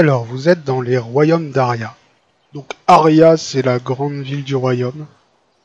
Alors, 0.00 0.24
vous 0.24 0.48
êtes 0.48 0.64
dans 0.64 0.80
les 0.80 0.96
royaumes 0.96 1.50
d'Aria. 1.50 1.94
Donc, 2.54 2.72
Aria, 2.86 3.36
c'est 3.36 3.60
la 3.60 3.78
grande 3.78 4.22
ville 4.22 4.44
du 4.44 4.56
royaume, 4.56 5.06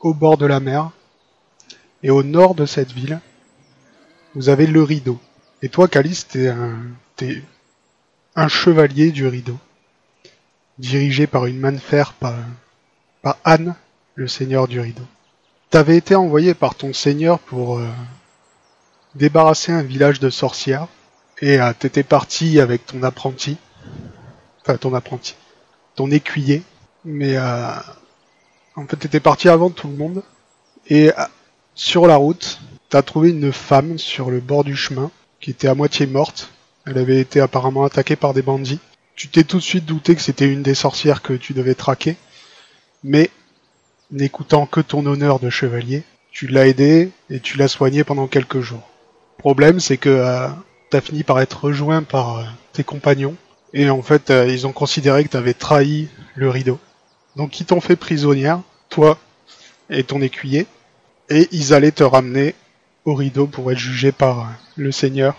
au 0.02 0.14
bord 0.14 0.38
de 0.38 0.46
la 0.46 0.60
mer. 0.60 0.90
Et 2.04 2.10
au 2.10 2.22
nord 2.22 2.54
de 2.54 2.66
cette 2.66 2.92
ville, 2.92 3.22
vous 4.34 4.50
avez 4.50 4.68
le 4.68 4.84
rideau. 4.84 5.22
Et 5.62 5.70
toi, 5.70 5.88
Calice, 5.88 6.28
t'es 6.28 6.50
un, 6.50 6.76
un 8.36 8.48
chevalier 8.50 9.12
du 9.12 9.26
rideau, 9.26 9.58
dirigé 10.80 11.28
par 11.28 11.46
une 11.46 11.58
main 11.58 11.72
de 11.72 11.78
fer 11.78 12.12
par, 12.12 12.36
par 13.22 13.38
Anne, 13.46 13.74
le 14.16 14.28
seigneur 14.28 14.68
du 14.68 14.82
rideau. 14.82 15.08
T'avais 15.70 15.96
été 15.96 16.14
envoyé 16.14 16.54
par 16.54 16.76
ton 16.76 16.92
seigneur 16.92 17.40
pour 17.40 17.78
euh, 17.78 17.88
débarrasser 19.16 19.72
un 19.72 19.82
village 19.82 20.20
de 20.20 20.30
sorcières, 20.30 20.90
et 21.40 21.62
euh, 21.62 21.72
t'étais 21.80 22.04
parti 22.04 22.60
avec 22.60 22.86
ton 22.86 23.02
apprenti, 23.02 23.56
enfin 24.66 24.78
ton 24.78 24.94
apprenti, 24.94 25.36
ton 25.96 26.10
écuyer, 26.12 26.64
mais 27.04 27.38
euh, 27.38 27.70
en 28.76 28.88
fait 28.88 28.98
t'étais 28.98 29.20
parti 29.20 29.48
avant 29.48 29.70
tout 29.70 29.88
le 29.88 29.96
monde, 29.96 30.24
et 30.88 31.10
euh, 31.10 31.24
sur 31.76 32.08
la 32.08 32.16
route, 32.16 32.60
t'as 32.90 33.04
trouvé 33.04 33.30
une 33.30 33.52
femme 33.52 33.98
sur 34.00 34.32
le 34.32 34.40
bord 34.40 34.64
du 34.64 34.76
chemin, 34.76 35.12
qui 35.40 35.52
était 35.52 35.68
à 35.68 35.76
moitié 35.76 36.08
morte, 36.08 36.50
elle 36.86 36.98
avait 36.98 37.20
été 37.20 37.40
apparemment 37.40 37.84
attaquée 37.84 38.16
par 38.16 38.34
des 38.34 38.42
bandits. 38.42 38.80
Tu 39.16 39.28
t'es 39.28 39.44
tout 39.44 39.58
de 39.58 39.64
suite 39.64 39.86
douté 39.86 40.16
que 40.16 40.22
c'était 40.22 40.52
une 40.52 40.62
des 40.62 40.76
sorcières 40.76 41.22
que 41.22 41.34
tu 41.34 41.54
devais 41.54 41.76
traquer, 41.76 42.16
mais 43.04 43.30
n'écoutant 44.12 44.66
que 44.66 44.82
ton 44.82 45.06
honneur 45.06 45.40
de 45.40 45.50
chevalier, 45.50 46.04
tu 46.32 46.48
l'as 46.48 46.68
aidée 46.68 47.12
et 47.30 47.40
tu 47.40 47.58
l'as 47.58 47.68
soignée 47.68 48.04
pendant 48.04 48.28
quelques 48.28 48.62
jours. 48.62 48.90
Problème, 49.38 49.80
c'est 49.80 49.98
que 49.98 50.10
euh, 50.10 50.48
t'as 50.90 51.02
fini 51.02 51.24
par 51.24 51.40
être 51.40 51.66
rejoint 51.66 52.04
par 52.04 52.40
euh, 52.40 52.44
tes 52.74 52.84
compagnons, 52.84 53.36
et 53.76 53.90
en 53.90 54.02
fait, 54.02 54.32
euh, 54.32 54.48
ils 54.48 54.66
ont 54.66 54.72
considéré 54.72 55.26
que 55.26 55.30
t'avais 55.30 55.54
trahi 55.54 56.08
le 56.34 56.50
rideau. 56.50 56.80
Donc 57.36 57.60
ils 57.60 57.66
t'ont 57.66 57.82
fait 57.82 57.98
prisonnière, 57.98 58.62
toi 58.90 59.20
et 59.90 60.04
ton 60.04 60.22
écuyer, 60.22 60.66
et 61.30 61.48
ils 61.52 61.74
allaient 61.74 61.92
te 61.92 62.04
ramener 62.04 62.56
au 63.04 63.14
rideau 63.14 63.46
pour 63.46 63.72
être 63.72 63.78
jugé 63.78 64.14
par 64.14 64.40
euh, 64.40 64.44
le 64.78 64.92
seigneur, 64.94 65.36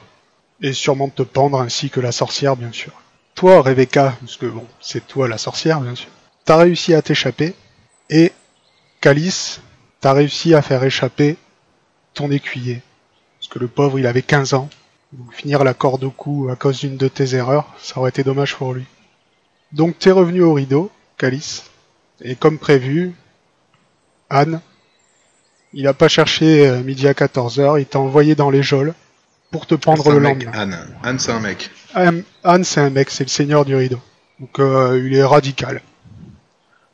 et 0.61 0.75
sûrement 0.75 1.09
te 1.09 1.23
pendre 1.23 1.61
ainsi 1.61 1.89
que 1.89 1.99
la 1.99 2.13
sorcière, 2.13 2.57
bien 2.57 2.73
sûr. 2.73 2.93
Toi, 3.35 3.63
Rebecca, 3.63 4.15
parce 4.21 4.37
que 4.37 4.47
bon, 4.47 4.67
c'est 4.81 5.07
toi 5.07 5.29
la 5.29 5.39
sorcière, 5.39 5.81
bien 5.81 5.95
sûr, 5.95 6.11
t'as 6.45 6.59
réussi 6.59 6.93
à 6.93 7.01
t'échapper, 7.01 7.55
et 8.11 8.33
Calice, 9.01 9.63
t'as 10.01 10.13
réussi 10.13 10.55
à 10.55 10.61
faire 10.61 10.85
échapper 10.85 11.37
ton 12.13 12.31
écuyer. 12.31 12.83
Parce 13.39 13.49
que 13.49 13.59
le 13.59 13.69
pauvre, 13.69 13.99
il 13.99 14.07
avait 14.07 14.23
15 14.23 14.55
ans. 14.55 14.69
Donc 15.13 15.33
finir 15.35 15.65
la 15.65 15.75
corde 15.75 16.05
au 16.05 16.11
cou 16.11 16.49
à 16.51 16.57
cause 16.57 16.81
d'une 16.81 16.97
de 16.97 17.09
tes 17.09 17.35
erreurs, 17.35 17.73
ça 17.79 17.99
aurait 17.99 18.11
été 18.11 18.25
dommage 18.25 18.57
pour 18.57 18.75
lui. 18.75 18.85
Donc 19.73 19.99
t'es 19.99 20.11
revenu 20.11 20.43
au 20.43 20.55
rideau, 20.55 20.91
Calice, 21.17 21.71
et 22.21 22.35
comme 22.35 22.59
prévu, 22.59 23.15
Anne, 24.31 24.61
il 25.73 25.87
a 25.87 25.95
pas 25.95 26.09
cherché 26.09 26.67
euh, 26.67 26.83
midi 26.83 27.07
à 27.07 27.13
14h, 27.13 27.79
il 27.81 27.87
t'a 27.87 27.99
envoyé 27.99 28.35
dans 28.35 28.51
les 28.51 28.63
geôles 28.63 28.95
pour 29.51 29.67
te 29.67 29.75
pendre 29.75 30.11
le 30.11 30.19
lendemain. 30.19 30.51
Anne. 30.53 30.95
Anne, 31.03 31.19
c'est 31.19 31.33
un 31.33 31.41
mec. 31.41 31.71
Anne, 31.95 32.25
Anne, 32.43 32.65
c'est 32.65 32.81
un 32.81 32.91
mec, 32.91 33.11
c'est 33.11 33.25
le 33.25 33.29
seigneur 33.29 33.65
du 33.65 33.75
rideau. 33.75 34.01
Donc 34.41 34.59
euh, 34.59 35.01
il 35.05 35.15
est 35.15 35.25
radical. 35.25 35.83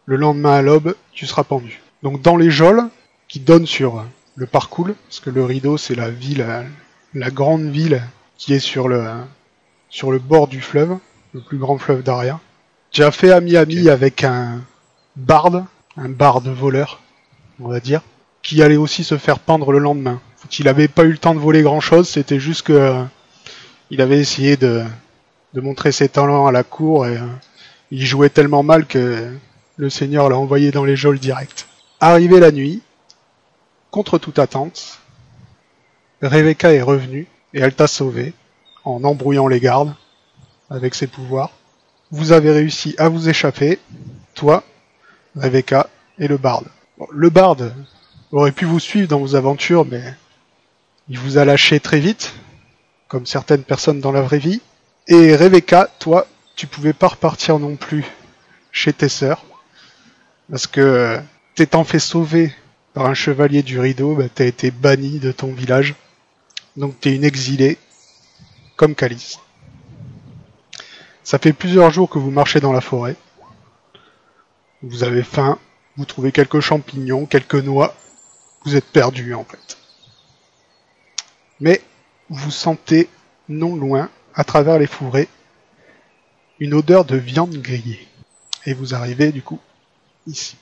Le 0.07 0.17
lendemain 0.17 0.55
à 0.55 0.63
l'aube, 0.63 0.95
tu 1.13 1.27
seras 1.27 1.45
pendu. 1.45 1.81
Donc 2.03 2.21
dans 2.21 2.37
les 2.37 2.51
geôles, 2.51 2.89
qui 3.29 3.41
donnent 3.41 3.67
sur 3.67 4.05
le 4.35 4.47
parcours, 4.47 4.89
parce 5.09 5.21
que 5.21 5.31
le 5.31 5.45
rideau 5.45 5.79
c'est 5.79 5.95
la 5.95 6.11
ville, 6.11 6.43
euh, 6.43 6.63
la 7.15 7.31
grande 7.31 7.69
ville 7.69 8.03
qui 8.37 8.55
est 8.55 8.61
sur 8.61 8.89
le, 8.89 9.07
sur 9.89 10.11
le 10.11 10.19
bord 10.19 10.49
du 10.49 10.61
fleuve, 10.61 10.99
le 11.35 11.41
plus 11.41 11.59
grand 11.59 11.79
fleuve 11.79 12.03
d'Aria. 12.03 12.41
As 12.99 13.11
fait 13.11 13.33
ami-ami 13.33 13.89
avec 13.89 14.25
un 14.25 14.61
barde, 15.17 15.65
un 15.97 16.09
barde 16.09 16.49
voleur, 16.49 17.01
on 17.61 17.69
va 17.69 17.81
dire, 17.81 18.03
qui 18.43 18.63
allait 18.63 18.77
aussi 18.77 19.05
se 19.05 19.17
faire 19.17 19.39
pendre 19.39 19.73
le 19.73 19.79
lendemain. 19.79 20.21
Il 20.59 20.69
avait 20.69 20.89
pas 20.89 21.05
eu 21.05 21.13
le 21.13 21.19
temps 21.19 21.35
de 21.35 21.41
voler 21.41 21.63
grand 21.63 21.81
chose, 21.81 22.09
c'était 22.09 22.41
juste 22.41 22.63
que 22.63 22.73
euh, 22.73 23.03
il 23.91 24.01
avait 24.01 24.19
essayé 24.19 24.57
de, 24.57 24.83
de 25.55 25.61
montrer 25.61 25.93
ses 25.93 26.09
talents 26.09 26.47
à 26.47 26.53
la 26.53 26.65
cour 26.65 27.07
et 27.07 27.17
euh, 27.17 27.27
il 27.91 28.05
jouait 28.05 28.31
tellement 28.31 28.63
mal 28.63 28.87
que 28.87 29.31
le 29.77 29.91
seigneur 29.91 30.29
l'a 30.29 30.37
envoyé 30.37 30.71
dans 30.71 30.85
les 30.85 30.97
geôles 30.97 31.19
direct. 31.19 31.69
Arrivé 32.01 32.41
la 32.41 32.51
nuit, 32.51 32.83
contre 33.91 34.19
toute 34.19 34.39
attente, 34.39 35.02
Rebecca 36.23 36.73
est 36.73 36.83
revenue 36.83 37.27
et 37.53 37.61
elle 37.61 37.75
t'a 37.75 37.89
sauvé 37.89 38.33
en 38.85 39.03
embrouillant 39.03 39.49
les 39.49 39.59
gardes 39.59 39.95
avec 40.71 40.95
ses 40.95 41.09
pouvoirs. 41.09 41.51
Vous 42.13 42.31
avez 42.31 42.53
réussi 42.53 42.95
à 42.99 43.09
vous 43.09 43.29
échapper, 43.29 43.81
toi, 44.35 44.63
Rebecca 45.35 45.89
et 46.19 46.29
le 46.29 46.37
barde. 46.37 46.67
Le 47.11 47.29
barde 47.29 47.75
aurait 48.31 48.53
pu 48.53 48.67
vous 48.67 48.79
suivre 48.79 49.09
dans 49.09 49.19
vos 49.19 49.35
aventures, 49.35 49.85
mais 49.85 50.15
il 51.09 51.19
vous 51.19 51.39
a 51.39 51.45
lâché 51.45 51.81
très 51.81 51.99
vite, 51.99 52.35
comme 53.09 53.27
certaines 53.27 53.65
personnes 53.65 54.01
dans 54.01 54.13
la 54.13 54.23
vraie 54.23 54.39
vie. 54.39 54.61
Et 55.09 55.35
Rebecca, 55.35 55.89
toi, 55.99 56.29
tu 56.55 56.69
pouvais 56.69 56.93
pas 56.93 57.09
repartir 57.09 57.59
non 57.59 57.75
plus 57.75 58.05
chez 58.71 58.93
tes 58.93 59.09
sœurs, 59.09 59.45
parce 60.49 60.69
que 60.69 61.19
t'étant 61.57 61.83
fait 61.83 61.99
sauver 61.99 62.55
par 62.95 63.07
un 63.07 63.15
chevalier 63.15 63.63
du 63.63 63.81
rideau, 63.81 64.15
bah, 64.15 64.25
t'as 64.33 64.45
été 64.45 64.71
banni 64.71 65.19
de 65.19 65.33
ton 65.33 65.53
village. 65.53 65.97
Donc 66.77 66.99
t'es 67.01 67.15
une 67.15 67.25
exilée, 67.25 67.79
comme 68.77 68.95
Calice. 68.95 69.39
Ça 71.23 71.39
fait 71.39 71.53
plusieurs 71.53 71.91
jours 71.91 72.09
que 72.09 72.19
vous 72.19 72.31
marchez 72.31 72.61
dans 72.61 72.73
la 72.73 72.81
forêt. 72.81 73.17
Vous 74.83 75.05
avez 75.05 75.23
faim, 75.23 75.59
vous 75.97 76.05
trouvez 76.05 76.33
quelques 76.33 76.61
champignons, 76.61 77.27
quelques 77.27 77.55
noix. 77.55 77.95
Vous 78.65 78.75
êtes 78.75 78.87
perdu 78.87 79.35
en 79.35 79.45
fait. 79.45 79.77
Mais 81.61 81.81
vous 82.29 82.51
sentez 82.51 83.09
non 83.49 83.77
loin, 83.77 84.09
à 84.35 84.45
travers 84.45 84.79
les 84.79 84.87
fourrés, 84.87 85.29
une 86.59 86.75
odeur 86.75 87.05
de 87.05 87.17
viande 87.17 87.57
grillée. 87.57 88.09
Et 88.65 88.73
vous 88.73 88.95
arrivez 88.95 89.31
du 89.31 89.43
coup 89.43 89.61
ici. 90.27 90.57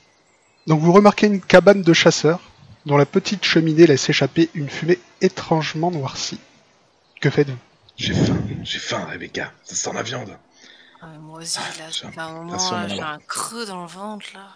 Donc 0.66 0.80
vous 0.80 0.92
remarquez 0.92 1.26
une 1.26 1.40
cabane 1.40 1.82
de 1.82 1.92
chasseurs 1.92 2.40
dont 2.86 2.96
la 2.96 3.06
petite 3.06 3.44
cheminée 3.44 3.86
laisse 3.86 4.08
échapper 4.08 4.50
une 4.54 4.70
fumée 4.70 4.98
étrangement 5.20 5.90
noircie. 5.90 6.40
Que 7.20 7.30
faites-vous? 7.30 7.56
J'ai 7.96 8.14
faim, 8.14 8.38
j'ai 8.62 8.78
faim, 8.78 9.04
Rebecca. 9.04 9.52
Ça 9.64 9.74
sent 9.74 9.90
la 9.94 10.02
viande. 10.02 10.36
Ah, 11.02 11.06
moi 11.20 11.40
aussi, 11.40 11.58
là, 11.78 11.90
J'ai 11.90 12.06
un 12.18 12.32
moment, 12.32 12.70
là, 12.72 12.88
j'ai 12.88 13.00
un 13.00 13.18
creux 13.26 13.66
dans 13.66 13.82
le 13.82 13.88
ventre, 13.88 14.26
là. 14.34 14.48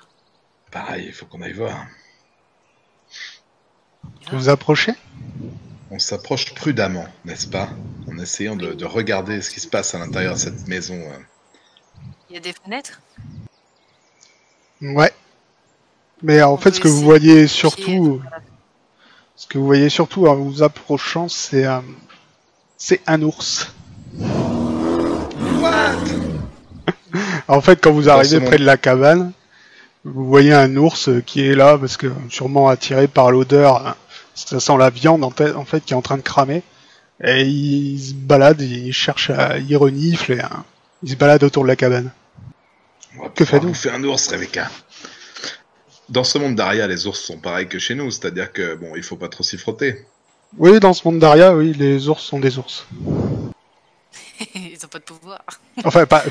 Pareil, 0.71 1.07
il 1.07 1.13
faut 1.13 1.27
qu'on 1.27 1.43
aille 1.43 1.53
voir. 1.53 1.87
Vous 4.31 4.39
vous 4.39 4.49
approchez? 4.49 4.95
On 5.91 5.99
s'approche 5.99 6.55
prudemment, 6.55 7.07
n'est-ce 7.25 7.47
pas? 7.47 7.69
En 8.09 8.19
essayant 8.19 8.57
de, 8.57 8.73
de 8.73 8.85
regarder 8.85 9.41
ce 9.43 9.51
qui 9.51 9.61
se 9.61 9.69
passe 9.69 9.95
à 9.95 9.99
l'intérieur 9.99 10.35
de 10.35 10.39
cette 10.39 10.67
maison. 10.67 10.95
euh. 10.95 11.19
Il 12.29 12.35
y 12.35 12.37
a 12.39 12.41
des 12.41 12.53
fenêtres? 12.53 13.01
Ouais. 14.81 15.13
Mais 16.25 16.43
en 16.43 16.57
fait, 16.57 16.75
ce 16.75 16.81
que 16.81 16.89
vous 16.89 17.03
voyez 17.03 17.47
surtout, 17.47 18.21
ce 19.37 19.47
que 19.47 19.59
vous 19.59 19.67
voyez 19.67 19.91
surtout 19.91 20.27
en 20.27 20.35
vous 20.35 20.63
approchant, 20.63 21.29
c'est 21.29 21.67
euh, 21.67 21.81
c'est 22.79 23.01
un 23.07 23.21
ours. 23.23 23.73
En 27.47 27.61
fait, 27.61 27.79
quand 27.83 27.93
vous 27.93 28.09
arrivez 28.09 28.41
près 28.41 28.57
de 28.59 28.65
la 28.65 28.77
cabane, 28.79 29.33
vous 30.05 30.27
voyez 30.27 30.53
un 30.55 30.75
ours 30.77 31.11
qui 31.27 31.47
est 31.47 31.55
là 31.55 31.77
parce 31.79 31.97
que 31.99 32.11
sûrement 32.31 32.69
attiré 32.69 33.07
par 33.07 33.31
l'odeur, 33.31 33.87
hein, 33.87 33.95
ça 34.35 34.61
sent 34.61 34.77
la 34.79 34.89
viande 34.91 35.25
en, 35.25 35.31
fait- 35.31 35.55
en 35.55 35.65
fait 35.65 35.85
qui 35.85 35.93
est 35.93 35.97
en 35.97 36.03
train 36.03 36.17
de 36.17 36.23
cramer. 36.23 36.63
Et 37.23 37.43
il 37.45 38.01
se 38.03 38.15
balade, 38.15 38.61
il 38.63 38.93
cherche, 38.93 39.31
à, 39.31 39.59
il 39.59 39.77
renifle 39.77 40.33
et 40.33 40.41
hein, 40.41 40.65
il 41.03 41.11
se 41.11 41.17
balade 41.17 41.45
autour 41.45 41.63
de 41.65 41.69
la 41.69 41.77
cabane. 41.77 42.11
On 43.19 43.25
va 43.25 43.29
Que 43.29 43.45
faites-vous 43.45 43.69
bouffer 43.69 43.91
un 43.91 44.03
ours, 44.05 44.27
Rebecca. 44.29 44.69
Dans 46.09 46.25
ce 46.25 46.39
monde 46.39 46.55
d'Aria, 46.55 46.87
les 46.87 47.07
ours 47.07 47.19
sont 47.19 47.39
pareils 47.39 47.69
que 47.69 47.79
chez 47.79 47.95
nous, 47.95 48.11
c'est-à-dire 48.11 48.53
que 48.53 48.75
bon, 48.75 48.95
il 48.97 49.03
faut 49.03 49.17
pas 49.17 49.29
trop 49.29 49.43
s'y 49.43 49.57
frotter. 49.57 50.05
Oui, 50.59 50.79
dans 50.79 50.93
ce 50.93 51.07
monde 51.07 51.19
d'Aria, 51.19 51.55
oui, 51.55 51.73
les 51.73 52.09
ours 52.09 52.23
sont 52.23 52.39
des 52.39 52.59
ours. 52.59 52.87
Ils 54.55 54.79
ont 54.85 54.89
pas 54.89 54.99
de 54.99 55.05
pouvoir. 55.05 55.43
Enfin, 55.85 56.07
pas 56.07 56.25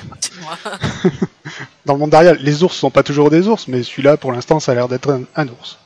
dans 1.85 1.93
le 1.93 1.99
monde 1.99 2.11
d'Aria, 2.11 2.33
les 2.33 2.63
ours 2.63 2.75
sont 2.75 2.91
pas 2.91 3.03
toujours 3.03 3.29
des 3.29 3.47
ours, 3.47 3.67
mais 3.67 3.83
celui-là, 3.83 4.17
pour 4.17 4.31
l'instant, 4.31 4.59
ça 4.59 4.73
a 4.73 4.75
l'air 4.75 4.87
d'être 4.87 5.11
un, 5.11 5.23
un 5.35 5.47
ours. 5.47 5.79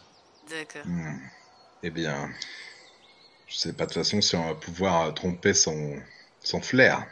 D'accord. 0.50 0.82
Hmm. 0.86 1.18
Eh 1.84 1.90
bien, 1.90 2.30
je 3.48 3.56
sais 3.56 3.74
pas 3.74 3.86
de 3.86 3.94
toute 3.94 4.04
façon 4.04 4.22
si 4.22 4.36
on 4.36 4.46
va 4.46 4.56
pouvoir 4.56 5.14
tromper 5.14 5.54
son, 5.54 5.96
son 6.44 6.62
flair. 6.62 7.06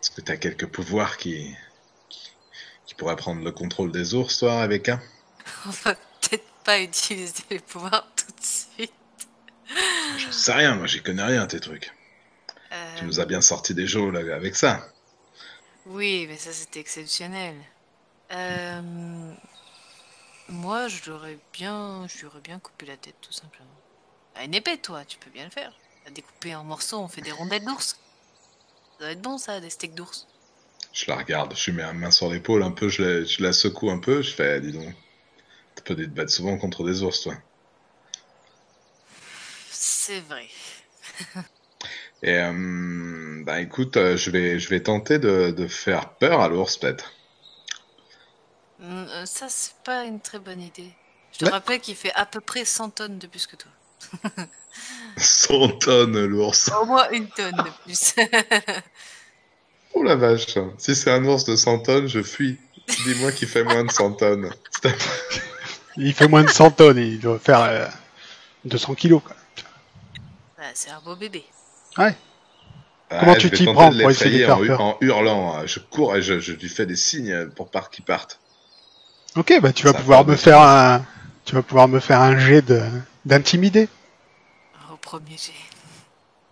Est-ce 0.00 0.10
que 0.10 0.20
tu 0.20 0.32
as 0.32 0.36
quelques 0.36 0.66
pouvoirs 0.66 1.16
qui, 1.16 1.54
qui 2.94 2.98
pourraient 2.98 3.16
prendre 3.16 3.42
le 3.42 3.50
contrôle 3.50 3.90
des 3.90 4.14
ours, 4.14 4.38
toi, 4.38 4.60
Rebecca 4.60 5.00
On 5.66 5.70
va 5.70 5.94
peut-être 5.94 6.46
pas 6.64 6.80
utiliser 6.80 7.42
les 7.50 7.58
pouvoirs 7.58 8.06
tout 8.16 8.32
de 8.32 8.44
suite. 8.46 8.92
Je 10.18 10.30
sais 10.30 10.52
rien, 10.52 10.76
moi 10.76 10.86
j'y 10.86 11.02
connais 11.02 11.24
rien, 11.24 11.46
tes 11.46 11.58
trucs. 11.58 11.92
Euh, 12.72 12.94
Tu 12.98 13.04
nous 13.04 13.18
as 13.20 13.24
bien 13.24 13.40
sorti 13.40 13.74
des 13.74 13.86
geôles 13.86 14.16
avec 14.16 14.54
ça. 14.54 14.86
Oui, 15.86 16.26
mais 16.28 16.36
ça 16.36 16.52
c'était 16.52 16.80
exceptionnel. 16.80 17.56
Euh, 18.32 19.32
Moi, 20.48 20.88
je 20.88 21.10
l'aurais 21.10 21.38
bien, 21.52 22.06
je 22.08 22.18
lui 22.18 22.26
aurais 22.26 22.40
bien 22.40 22.58
coupé 22.58 22.86
la 22.86 22.96
tête, 22.96 23.16
tout 23.20 23.32
simplement. 23.32 23.66
À 24.34 24.44
une 24.44 24.54
épée, 24.54 24.78
toi, 24.78 25.04
tu 25.04 25.18
peux 25.18 25.30
bien 25.30 25.44
le 25.44 25.50
faire. 25.50 25.72
La 26.04 26.10
découper 26.10 26.54
en 26.54 26.64
morceaux, 26.64 26.98
on 26.98 27.08
fait 27.08 27.22
des 27.22 27.32
rondelles 27.32 27.64
d'ours. 27.64 27.96
Ça 28.92 28.98
doit 29.00 29.10
être 29.10 29.22
bon, 29.22 29.38
ça, 29.38 29.60
des 29.60 29.70
steaks 29.70 29.94
d'ours. 29.94 30.26
Je 30.94 31.10
la 31.10 31.16
regarde, 31.16 31.54
je 31.54 31.70
lui 31.70 31.76
mets 31.76 31.82
ma 31.84 31.92
main 31.92 32.10
sur 32.10 32.30
l'épaule 32.30 32.62
un 32.62 32.70
peu, 32.70 32.88
je 32.88 33.02
la, 33.02 33.24
je 33.24 33.42
la 33.42 33.52
secoue 33.52 33.90
un 33.90 33.98
peu, 33.98 34.22
je 34.22 34.30
fais, 34.34 34.62
dis 34.62 34.72
donc, 34.72 34.94
t'as 35.74 35.82
pas 35.84 35.94
dû 35.94 36.04
te 36.08 36.14
battre 36.14 36.32
souvent 36.32 36.58
contre 36.58 36.84
des 36.84 37.02
ours, 37.02 37.22
toi. 37.22 37.34
C'est 39.70 40.20
vrai. 40.20 40.48
Et 42.22 42.38
euh, 42.38 43.42
bah 43.44 43.60
écoute, 43.60 43.96
euh, 43.96 44.16
je 44.16 44.30
vais, 44.30 44.58
je 44.58 44.68
vais 44.68 44.82
tenter 44.82 45.18
de, 45.18 45.50
de 45.56 45.66
faire 45.68 46.14
peur 46.14 46.40
à 46.40 46.48
l'ours 46.48 46.76
peut-être. 46.78 47.12
Hum, 48.78 49.06
euh, 49.10 49.26
Ça, 49.26 49.48
c'est 49.48 49.74
pas 49.82 50.04
une 50.04 50.20
très 50.20 50.38
bonne 50.38 50.60
idée. 50.60 50.96
Je 51.32 51.38
te 51.38 51.44
Ouais. 51.44 51.50
rappelle 51.50 51.80
qu'il 51.80 51.96
fait 51.96 52.12
à 52.14 52.24
peu 52.26 52.40
près 52.40 52.64
100 52.64 52.90
tonnes 52.90 53.18
de 53.18 53.26
plus 53.26 53.46
que 53.46 53.56
toi. 53.56 53.72
100 55.16 55.68
tonnes 55.78 56.24
l'ours. 56.26 56.70
Au 56.70 56.84
moins 56.84 57.08
une 57.10 57.30
tonne 57.32 57.62
de 57.62 57.70
plus. 57.70 58.14
Oh 59.94 60.02
la 60.02 60.16
vache. 60.16 60.58
Si 60.78 60.94
c'est 60.94 61.10
un 61.10 61.24
ours 61.24 61.44
de 61.44 61.56
100 61.56 61.78
tonnes, 61.80 62.08
je 62.08 62.22
fuis. 62.22 62.58
Dis-moi 63.06 63.32
qu'il 63.32 63.48
fait 63.48 63.64
moins 63.64 63.84
de 63.84 63.90
100 63.90 64.12
tonnes. 64.12 64.50
Il 65.96 66.12
fait 66.12 66.28
moins 66.28 66.42
de 66.42 66.50
100 66.50 66.70
tonnes, 66.72 66.98
il 66.98 67.20
doit 67.20 67.38
faire 67.38 67.60
euh, 67.62 67.86
200 68.64 68.94
kilos. 68.94 69.22
Quoi. 69.24 69.36
Ah, 70.58 70.70
c'est 70.74 70.90
un 70.90 71.00
beau 71.00 71.14
bébé. 71.16 71.44
Ah, 71.96 72.10
Comment 73.20 73.34
je 73.34 73.38
tu 73.40 73.50
t'y 73.50 73.64
prends 73.64 73.90
pour 73.90 74.10
essayer 74.10 74.40
de 74.40 74.44
faire 74.46 74.56
en, 74.58 74.64
hu- 74.64 74.66
peur 74.68 74.80
en 74.80 74.96
hurlant. 75.00 75.66
Je 75.66 75.78
cours 75.78 76.16
et 76.16 76.22
je, 76.22 76.40
je 76.40 76.52
lui 76.52 76.68
fais 76.68 76.86
des 76.86 76.96
signes 76.96 77.48
pour 77.50 77.70
qu'il 77.90 78.04
parte. 78.04 78.40
Ok, 79.36 79.52
bah 79.60 79.72
tu 79.72 79.84
vas 79.84 79.92
Ça 79.92 79.98
pouvoir 79.98 80.24
me 80.26 80.36
faire 80.36 80.60
un, 80.60 81.04
tu 81.44 81.54
vas 81.54 81.62
pouvoir 81.62 81.88
me 81.88 82.00
faire 82.00 82.20
un 82.20 82.38
jet 82.38 82.62
de 82.62 82.80
d'intimider. 83.24 83.88
Au 84.92 84.96
premier 84.96 85.36
jet. 85.36 85.52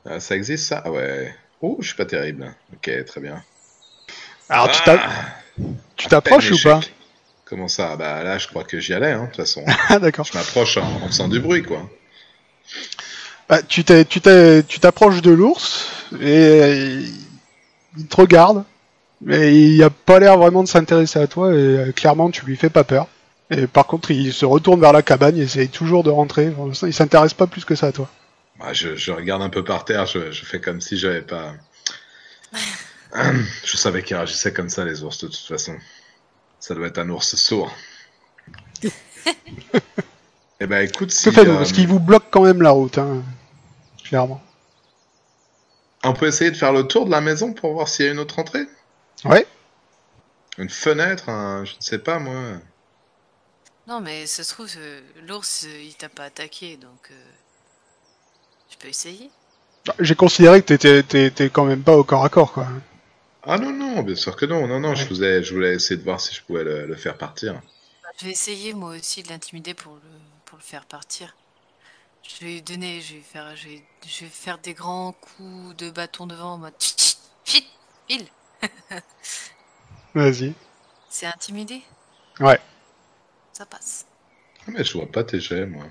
Ah, 0.04 0.20
ça 0.20 0.36
existe 0.36 0.66
ça? 0.68 0.82
Ah 0.84 0.90
ouais. 0.90 1.34
Oh, 1.62 1.76
je 1.80 1.86
suis 1.86 1.96
pas 1.96 2.04
terrible. 2.04 2.52
Ok, 2.74 2.90
très 3.06 3.20
bien. 3.20 3.42
Alors 4.48 4.70
tu 4.70 4.80
Ah, 4.86 4.98
tu 5.96 6.08
t'approches 6.08 6.50
ou 6.50 6.58
pas. 6.62 6.80
Comment 7.44 7.68
ça? 7.68 7.96
Bah 7.96 8.22
là, 8.22 8.38
je 8.38 8.48
crois 8.48 8.64
que 8.64 8.80
j'y 8.80 8.94
allais, 8.94 9.12
hein, 9.12 9.22
de 9.22 9.26
toute 9.26 9.36
façon. 9.36 9.64
Ah 9.88 9.98
d'accord. 9.98 10.24
je 10.24 10.36
m'approche 10.36 10.76
en, 10.76 10.82
en 11.02 11.06
faisant 11.06 11.28
du 11.28 11.38
bruit, 11.38 11.62
quoi. 11.62 11.88
Bah, 13.48 13.62
tu 13.62 13.84
t'approches 13.84 15.22
de 15.22 15.30
l'ours 15.30 15.88
et 16.20 17.04
il 17.96 18.06
te 18.06 18.16
regarde, 18.16 18.64
mais 19.20 19.54
il 19.54 19.82
a 19.82 19.90
pas 19.90 20.18
l'air 20.18 20.38
vraiment 20.38 20.62
de 20.62 20.68
s'intéresser 20.68 21.18
à 21.18 21.26
toi 21.26 21.52
et 21.52 21.56
euh, 21.56 21.92
clairement 21.92 22.30
tu 22.30 22.44
lui 22.46 22.56
fais 22.56 22.70
pas 22.70 22.84
peur. 22.84 23.06
Et 23.50 23.66
par 23.66 23.86
contre, 23.86 24.10
il 24.10 24.32
se 24.32 24.46
retourne 24.46 24.80
vers 24.80 24.92
la 24.92 25.02
cabane, 25.02 25.36
il 25.36 25.42
essaye 25.42 25.68
toujours 25.68 26.02
de 26.02 26.10
rentrer. 26.10 26.50
Pour 26.50 26.66
l'instant, 26.66 26.86
il 26.86 26.94
s'intéresse 26.94 27.34
pas 27.34 27.46
plus 27.46 27.64
que 27.66 27.74
ça 27.74 27.88
à 27.88 27.92
toi. 27.92 28.08
Bah, 28.62 28.72
je, 28.72 28.96
je 28.96 29.12
regarde 29.12 29.42
un 29.42 29.50
peu 29.50 29.62
par 29.62 29.84
terre, 29.84 30.06
je, 30.06 30.32
je 30.32 30.44
fais 30.46 30.58
comme 30.60 30.80
si 30.80 30.96
j'avais 30.96 31.20
pas. 31.22 31.54
je 33.64 33.76
savais 33.76 34.02
qu'ils 34.02 34.16
réagissaient 34.16 34.52
comme 34.52 34.68
ça, 34.68 34.84
les 34.84 35.02
ours, 35.02 35.18
de 35.18 35.28
toute 35.28 35.36
façon. 35.46 35.76
Ça 36.60 36.74
doit 36.74 36.88
être 36.88 36.98
un 36.98 37.10
ours 37.10 37.36
sourd. 37.36 37.72
Eh 40.60 40.66
ben 40.66 40.80
écoute, 40.88 41.10
si, 41.10 41.24
Que 41.24 41.30
faites-vous? 41.30 41.54
euh, 41.54 41.58
Parce 41.58 41.72
qu'il 41.72 41.88
vous 41.88 42.00
bloque 42.00 42.30
quand 42.30 42.42
même 42.42 42.62
la 42.62 42.70
route, 42.70 42.96
hein, 42.98 43.22
clairement. 44.04 44.42
on 46.04 46.12
peut 46.12 46.28
essayer 46.28 46.52
de 46.52 46.56
faire 46.56 46.72
le 46.72 46.86
tour 46.86 47.06
de 47.06 47.10
la 47.10 47.20
maison 47.20 47.52
pour 47.54 47.72
voir 47.72 47.88
s'il 47.88 48.04
y 48.06 48.08
a 48.08 48.12
une 48.12 48.20
autre 48.20 48.38
entrée? 48.38 48.66
Ouais. 49.24 49.46
Une 50.56 50.70
fenêtre, 50.70 51.28
un- 51.28 51.66
je 51.66 51.76
ne 51.76 51.80
sais 51.82 51.98
pas 51.98 52.18
moi. 52.18 52.58
Non, 53.86 54.00
mais 54.00 54.26
ça 54.26 54.42
se 54.42 54.54
trouve, 54.54 54.70
euh, 54.76 55.00
l'ours, 55.26 55.64
euh, 55.66 55.82
il 55.82 55.94
t'a 55.94 56.08
pas 56.08 56.24
attaqué, 56.24 56.76
donc... 56.76 57.10
euh, 57.12 57.32
Tu 58.72 58.78
peux 58.78 58.88
essayer 58.88 59.30
J'ai 60.00 60.14
considéré 60.16 60.60
que 60.62 60.74
t'étais 61.00 61.48
quand 61.48 61.64
même 61.64 61.82
pas 61.82 61.96
au 61.96 62.04
corps 62.04 62.24
à 62.24 62.28
corps, 62.28 62.52
quoi. 62.52 62.66
Ah 63.44 63.56
non, 63.56 63.72
non, 63.72 64.02
bien 64.02 64.16
sûr 64.16 64.34
que 64.34 64.46
non, 64.46 64.66
non, 64.66 64.80
non, 64.80 64.96
je, 64.96 65.06
Ouais. 65.06 65.12
voulais, 65.14 65.44
je 65.44 65.54
voulais 65.54 65.74
essayer 65.74 65.96
de 65.96 66.02
voir 66.02 66.20
si 66.20 66.34
je 66.34 66.42
pouvais 66.42 66.64
le, 66.64 66.86
le 66.86 66.96
faire 66.96 67.16
partir. 67.16 67.62
Bah, 68.02 68.10
Je 68.18 68.26
vais 68.26 68.32
essayer, 68.32 68.74
moi 68.74 68.90
aussi, 68.96 69.22
de 69.22 69.28
l'intimider 69.28 69.74
pour 69.74 69.94
le, 69.96 70.00
pour 70.44 70.58
le 70.58 70.62
faire 70.62 70.86
partir. 70.86 71.36
Je 72.22 72.44
vais 72.46 72.52
lui 72.54 72.62
donner, 72.62 73.00
je 73.02 73.16
vais 73.16 73.22
faire, 73.22 73.56
je 73.56 73.68
vais, 73.68 73.88
je 74.06 74.24
vais 74.24 74.30
faire 74.30 74.58
des 74.58 74.74
grands 74.74 75.12
coups 75.14 75.76
de 75.76 75.90
bâton 75.90 76.26
devant 76.26 76.54
en 76.54 76.58
mode... 76.58 76.74
File 78.08 78.28
Vas-y. 80.14 80.54
C'est 81.08 81.26
intimidé? 81.26 81.84
Ouais. 82.40 82.60
Ça 83.52 83.64
passe. 83.66 84.06
Ah, 84.66 84.70
mais 84.72 84.82
je 84.82 84.92
vois 84.98 85.10
pas 85.10 85.22
tes 85.22 85.38
jets, 85.38 85.66
moi. 85.66 85.86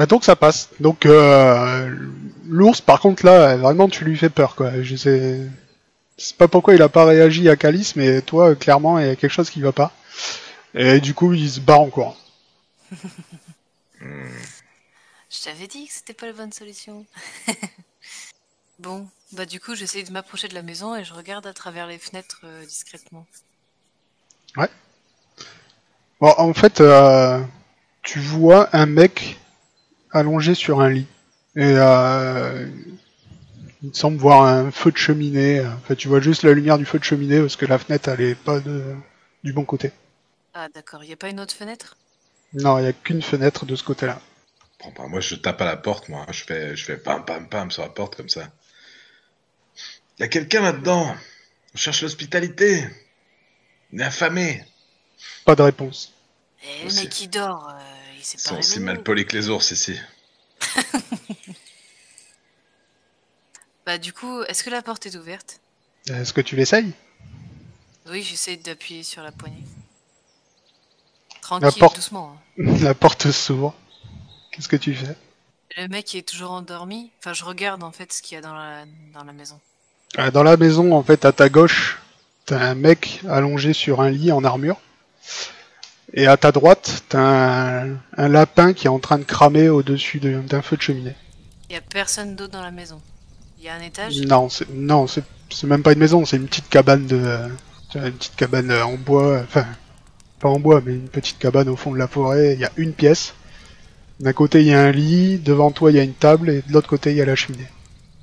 Bah 0.00 0.06
donc 0.06 0.24
ça 0.24 0.34
passe. 0.34 0.70
Donc 0.80 1.04
euh, 1.04 1.94
l'ours, 2.48 2.80
par 2.80 3.00
contre 3.00 3.26
là, 3.26 3.54
vraiment 3.58 3.86
tu 3.86 4.02
lui 4.06 4.16
fais 4.16 4.30
peur, 4.30 4.56
quoi. 4.56 4.82
Je 4.82 4.96
sais, 4.96 5.46
c'est 6.16 6.36
pas 6.38 6.48
pourquoi 6.48 6.74
il 6.74 6.80
a 6.80 6.88
pas 6.88 7.04
réagi 7.04 7.50
à 7.50 7.56
Calice, 7.56 7.96
mais 7.96 8.22
toi, 8.22 8.54
clairement, 8.56 8.98
il 8.98 9.06
y 9.06 9.10
a 9.10 9.14
quelque 9.14 9.30
chose 9.30 9.50
qui 9.50 9.60
va 9.60 9.72
pas. 9.72 9.92
Et 10.72 11.00
du 11.00 11.12
coup, 11.12 11.34
il 11.34 11.50
se 11.50 11.60
barre 11.60 11.82
en 11.82 11.90
courant. 11.90 12.16
Je 14.00 15.44
t'avais 15.44 15.66
dit 15.66 15.86
que 15.86 15.92
c'était 15.92 16.14
pas 16.14 16.24
la 16.24 16.32
bonne 16.32 16.52
solution. 16.54 17.04
bon, 18.78 19.06
bah 19.32 19.44
du 19.44 19.60
coup, 19.60 19.74
j'essaie 19.74 20.02
de 20.02 20.12
m'approcher 20.12 20.48
de 20.48 20.54
la 20.54 20.62
maison 20.62 20.96
et 20.96 21.04
je 21.04 21.12
regarde 21.12 21.46
à 21.46 21.52
travers 21.52 21.86
les 21.86 21.98
fenêtres 21.98 22.40
euh, 22.44 22.64
discrètement. 22.64 23.26
Bon, 24.56 26.34
en 26.38 26.54
fait, 26.54 26.80
euh, 26.80 27.38
tu 28.02 28.18
vois 28.18 28.74
un 28.74 28.86
mec 28.86 29.38
allongé 30.12 30.54
sur 30.54 30.80
un 30.80 30.90
lit. 30.90 31.06
Et 31.56 31.74
euh, 31.76 32.68
il 33.82 33.94
semble 33.94 34.18
voir 34.18 34.42
un 34.44 34.70
feu 34.70 34.92
de 34.92 34.96
cheminée. 34.96 35.60
En 35.66 35.80
fait, 35.80 35.96
tu 35.96 36.08
vois 36.08 36.20
juste 36.20 36.42
la 36.42 36.52
lumière 36.52 36.78
du 36.78 36.84
feu 36.84 36.98
de 36.98 37.04
cheminée 37.04 37.40
parce 37.40 37.56
que 37.56 37.66
la 37.66 37.78
fenêtre, 37.78 38.08
elle 38.08 38.20
est 38.20 38.34
pas 38.34 38.60
de, 38.60 38.94
du 39.42 39.52
bon 39.52 39.64
côté. 39.64 39.92
Ah 40.54 40.68
d'accord, 40.74 41.04
y 41.04 41.12
a 41.12 41.16
pas 41.16 41.28
une 41.28 41.40
autre 41.40 41.54
fenêtre? 41.54 41.96
Non, 42.52 42.78
il 42.78 42.84
y 42.84 42.88
a 42.88 42.92
qu'une 42.92 43.22
fenêtre 43.22 43.64
de 43.64 43.76
ce 43.76 43.84
côté-là. 43.84 44.20
Bon, 44.82 44.92
bah, 44.96 45.06
moi, 45.08 45.20
je 45.20 45.34
tape 45.34 45.60
à 45.60 45.64
la 45.64 45.76
porte, 45.76 46.08
moi. 46.08 46.26
Je 46.30 46.44
fais, 46.44 46.76
je 46.76 46.84
fais 46.84 46.96
pam, 46.96 47.24
pam, 47.24 47.48
pam 47.48 47.70
sur 47.70 47.82
la 47.82 47.88
porte 47.88 48.16
comme 48.16 48.28
ça. 48.28 48.50
Y 50.18 50.24
a 50.24 50.28
quelqu'un 50.28 50.62
là-dedans? 50.62 51.14
On 51.74 51.76
cherche 51.76 52.02
l'hospitalité. 52.02 52.84
On 53.92 53.98
est 53.98 54.04
affamé. 54.04 54.64
Pas 55.44 55.54
de 55.54 55.62
réponse. 55.62 56.12
Eh, 56.62 56.84
mec 56.84 57.20
il 57.20 57.30
dort, 57.30 57.70
euh, 57.70 57.89
Ils 58.20 58.42
pas 58.44 58.80
mal 58.80 59.02
polis 59.02 59.24
que 59.26 59.36
les 59.36 59.48
ours 59.48 59.70
ici. 59.70 59.98
Bah 63.86 63.98
du 63.98 64.12
coup, 64.12 64.42
est-ce 64.42 64.62
que 64.62 64.70
la 64.70 64.82
porte 64.82 65.06
est 65.06 65.16
ouverte? 65.16 65.60
Est-ce 66.08 66.32
que 66.32 66.40
tu 66.40 66.54
l'essayes? 66.56 66.92
Oui, 68.06 68.22
j'essaie 68.22 68.56
d'appuyer 68.56 69.02
sur 69.02 69.22
la 69.22 69.32
poignée. 69.32 69.64
Tranquille, 71.40 71.70
porte. 71.80 71.96
doucement. 71.96 72.36
hein. 72.58 72.74
La 72.82 72.94
porte 72.94 73.30
s'ouvre. 73.30 73.74
Qu'est-ce 74.52 74.68
que 74.68 74.76
tu 74.76 74.94
fais? 74.94 75.16
Le 75.76 75.88
mec 75.88 76.14
est 76.14 76.28
toujours 76.28 76.52
endormi. 76.52 77.10
Enfin, 77.18 77.32
je 77.32 77.44
regarde 77.44 77.82
en 77.82 77.90
fait 77.92 78.12
ce 78.12 78.22
qu'il 78.22 78.34
y 78.34 78.38
a 78.38 78.40
dans 78.42 78.54
la, 78.54 78.84
dans 79.14 79.24
la 79.24 79.32
maison. 79.32 79.58
Euh, 80.18 80.30
Dans 80.30 80.42
la 80.42 80.56
maison, 80.56 80.92
en 80.94 81.02
fait, 81.02 81.24
à 81.24 81.32
ta 81.32 81.48
gauche, 81.48 81.98
t'as 82.46 82.60
un 82.60 82.74
mec 82.74 83.20
allongé 83.28 83.72
sur 83.72 84.00
un 84.00 84.10
lit 84.10 84.30
en 84.32 84.44
armure. 84.44 84.80
Et 86.14 86.26
à 86.26 86.36
ta 86.36 86.50
droite, 86.52 87.04
t'as 87.08 87.82
un, 87.84 87.96
un 88.16 88.28
lapin 88.28 88.72
qui 88.72 88.86
est 88.86 88.90
en 88.90 88.98
train 88.98 89.18
de 89.18 89.24
cramer 89.24 89.68
au-dessus 89.68 90.18
de- 90.18 90.40
d'un 90.40 90.62
feu 90.62 90.76
de 90.76 90.82
cheminée. 90.82 91.14
Il 91.68 91.74
y 91.74 91.76
a 91.76 91.80
personne 91.80 92.34
d'autre 92.34 92.52
dans 92.52 92.62
la 92.62 92.72
maison. 92.72 93.00
Il 93.58 93.64
y 93.64 93.68
a 93.68 93.74
un 93.74 93.80
étage? 93.80 94.18
Non, 94.22 94.48
c'est 94.48 94.68
non, 94.72 95.06
c'est 95.06 95.22
c'est 95.50 95.66
même 95.66 95.82
pas 95.82 95.92
une 95.92 95.98
maison, 95.98 96.24
c'est 96.24 96.36
une 96.36 96.46
petite 96.46 96.68
cabane 96.68 97.06
de 97.06 97.16
euh, 97.16 97.48
une 97.94 98.12
petite 98.12 98.36
cabane 98.36 98.70
euh, 98.70 98.84
en 98.84 98.94
bois, 98.94 99.40
enfin 99.42 99.66
pas 100.40 100.48
en 100.48 100.58
bois, 100.58 100.80
mais 100.84 100.92
une 100.94 101.08
petite 101.08 101.38
cabane 101.38 101.68
au 101.68 101.76
fond 101.76 101.92
de 101.92 101.98
la 101.98 102.08
forêt. 102.08 102.54
Il 102.54 102.60
y 102.60 102.64
a 102.64 102.72
une 102.76 102.92
pièce. 102.92 103.34
D'un 104.20 104.32
côté, 104.32 104.60
il 104.62 104.66
y 104.68 104.74
a 104.74 104.80
un 104.80 104.90
lit, 104.92 105.38
devant 105.38 105.70
toi, 105.70 105.90
il 105.90 105.96
y 105.96 106.00
a 106.00 106.02
une 106.02 106.14
table, 106.14 106.50
et 106.50 106.62
de 106.62 106.72
l'autre 106.72 106.88
côté, 106.88 107.10
il 107.10 107.16
y 107.16 107.22
a 107.22 107.24
la 107.24 107.36
cheminée. 107.36 107.66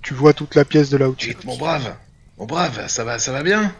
Tu 0.01 0.13
vois 0.13 0.33
toute 0.33 0.55
la 0.55 0.65
pièce 0.65 0.89
de 0.89 0.97
là 0.97 1.09
où 1.09 1.15
tu 1.15 1.31
es. 1.31 1.37
Mon 1.43 1.57
brave. 1.57 1.95
Mon 2.37 2.45
brave, 2.45 2.87
ça 2.87 3.03
va, 3.03 3.17
ça 3.19 3.31
va 3.31 3.43
bien? 3.43 3.73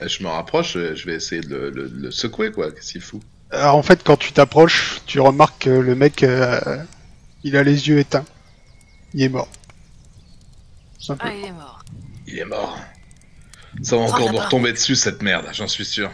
Eh, 0.00 0.08
Je 0.08 0.22
me 0.22 0.28
rapproche, 0.28 0.76
euh, 0.76 0.94
je 0.96 1.06
vais 1.06 1.14
essayer 1.14 1.40
de 1.42 1.48
le, 1.54 1.70
le- 1.70 1.88
le 1.92 2.10
secouer, 2.10 2.50
quoi. 2.52 2.70
Qu'est-ce 2.72 2.92
qu'il 2.92 3.00
fout? 3.00 3.22
Alors, 3.52 3.76
en 3.76 3.82
fait, 3.82 4.02
quand 4.04 4.16
tu 4.16 4.32
t'approches, 4.32 5.00
tu 5.06 5.20
remarques 5.20 5.64
que 5.64 5.70
le 5.70 5.94
mec, 5.94 6.22
euh, 6.22 6.82
il 7.42 7.56
a 7.56 7.62
les 7.62 7.88
yeux 7.88 7.98
éteints. 7.98 8.24
Il 9.14 9.22
est 9.22 9.28
mort. 9.28 9.48
Ah, 11.08 11.32
il 11.34 11.44
est 11.46 11.52
mort. 11.52 11.84
Il 12.26 12.38
est 12.38 12.44
mort. 12.44 12.78
Ça 13.82 13.96
va 13.96 14.02
encore 14.02 14.30
nous 14.32 14.38
retomber 14.38 14.72
dessus, 14.72 14.96
cette 14.96 15.22
merde, 15.22 15.46
j'en 15.52 15.68
suis 15.68 15.84
sûr. 15.84 16.10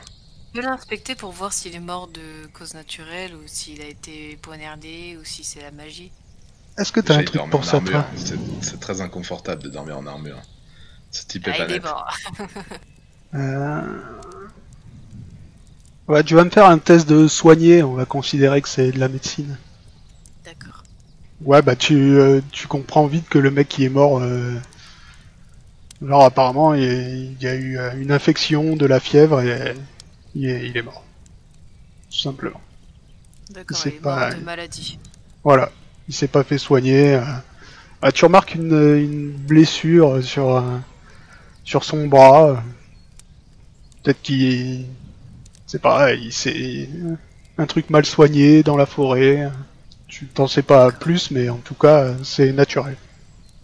Je 0.54 0.60
peux 0.60 0.66
l'inspecter 0.66 1.14
pour 1.14 1.32
voir 1.32 1.52
s'il 1.52 1.74
est 1.74 1.80
mort 1.80 2.08
de 2.08 2.46
cause 2.54 2.74
naturelle 2.74 3.34
ou 3.34 3.42
s'il 3.46 3.82
a 3.82 3.86
été 3.86 4.38
poignardé 4.40 5.18
ou 5.20 5.24
si 5.24 5.44
c'est 5.44 5.60
la 5.60 5.70
magie. 5.70 6.12
Est-ce 6.78 6.92
que 6.92 7.00
t'as 7.00 7.16
un 7.16 7.24
truc 7.24 7.50
pour 7.50 7.60
en 7.60 7.62
ça, 7.62 7.76
armure. 7.76 7.92
toi 7.92 8.06
C'est 8.62 8.80
très 8.80 9.00
inconfortable 9.00 9.62
de 9.62 9.68
dormir 9.68 9.98
en 9.98 10.06
armure. 10.06 10.40
Ce 11.10 11.24
type 11.26 11.48
est 11.48 11.52
Ah, 11.54 11.58
pas 11.58 11.66
il 11.68 11.76
est 11.76 11.80
mort. 11.80 12.16
Euh... 13.34 14.02
Ouais, 16.08 16.22
tu 16.22 16.34
vas 16.34 16.44
me 16.44 16.50
faire 16.50 16.66
un 16.66 16.78
test 16.78 17.08
de 17.08 17.26
soigner, 17.26 17.82
on 17.82 17.94
va 17.94 18.04
considérer 18.04 18.62
que 18.62 18.68
c'est 18.68 18.92
de 18.92 18.98
la 19.00 19.08
médecine. 19.08 19.56
D'accord. 20.44 20.84
Ouais, 21.44 21.62
bah 21.62 21.74
tu, 21.74 21.94
euh, 21.94 22.40
tu 22.52 22.68
comprends 22.68 23.06
vite 23.06 23.28
que 23.28 23.38
le 23.38 23.50
mec 23.50 23.68
qui 23.68 23.84
est 23.84 23.88
mort, 23.88 24.20
euh, 24.20 24.54
genre 26.00 26.24
apparemment 26.24 26.74
il, 26.74 27.36
y 27.42 27.46
a 27.46 27.54
eu 27.54 27.76
euh, 27.78 27.92
une 27.96 28.12
infection, 28.12 28.76
de 28.76 28.86
la 28.86 29.00
fièvre 29.00 29.40
et 29.42 29.74
il 30.34 30.48
est, 30.48 30.68
il 30.68 30.76
est 30.76 30.82
mort. 30.82 31.04
Tout 32.10 32.18
simplement. 32.18 32.60
D'accord, 33.50 33.78
il 33.84 33.88
est 33.88 34.00
pas- 34.00 34.30
mort 34.30 34.38
de 34.38 34.44
maladie. 34.44 34.98
Voilà, 35.42 35.70
il 36.08 36.14
s'est 36.14 36.28
pas 36.28 36.44
fait 36.44 36.58
soigner. 36.58 37.14
euh. 37.14 37.24
Ah, 38.00 38.12
tu 38.12 38.24
remarques 38.24 38.54
une, 38.54 38.96
une 38.96 39.32
blessure 39.32 40.22
sur, 40.22 40.56
euh, 40.56 40.78
sur 41.64 41.82
son 41.82 42.06
bras. 42.06 42.62
Peut-être 44.02 44.22
qu'il... 44.22 44.86
C'est 45.76 45.82
pareil, 45.82 46.28
c'est 46.32 46.88
un 47.58 47.66
truc 47.66 47.90
mal 47.90 48.06
soigné 48.06 48.62
dans 48.62 48.78
la 48.78 48.86
forêt. 48.86 49.50
Tu 50.08 50.24
t'en 50.26 50.46
sais 50.48 50.62
pas 50.62 50.90
plus, 50.90 51.30
mais 51.30 51.50
en 51.50 51.58
tout 51.58 51.74
cas, 51.74 52.14
c'est 52.24 52.50
naturel. 52.52 52.96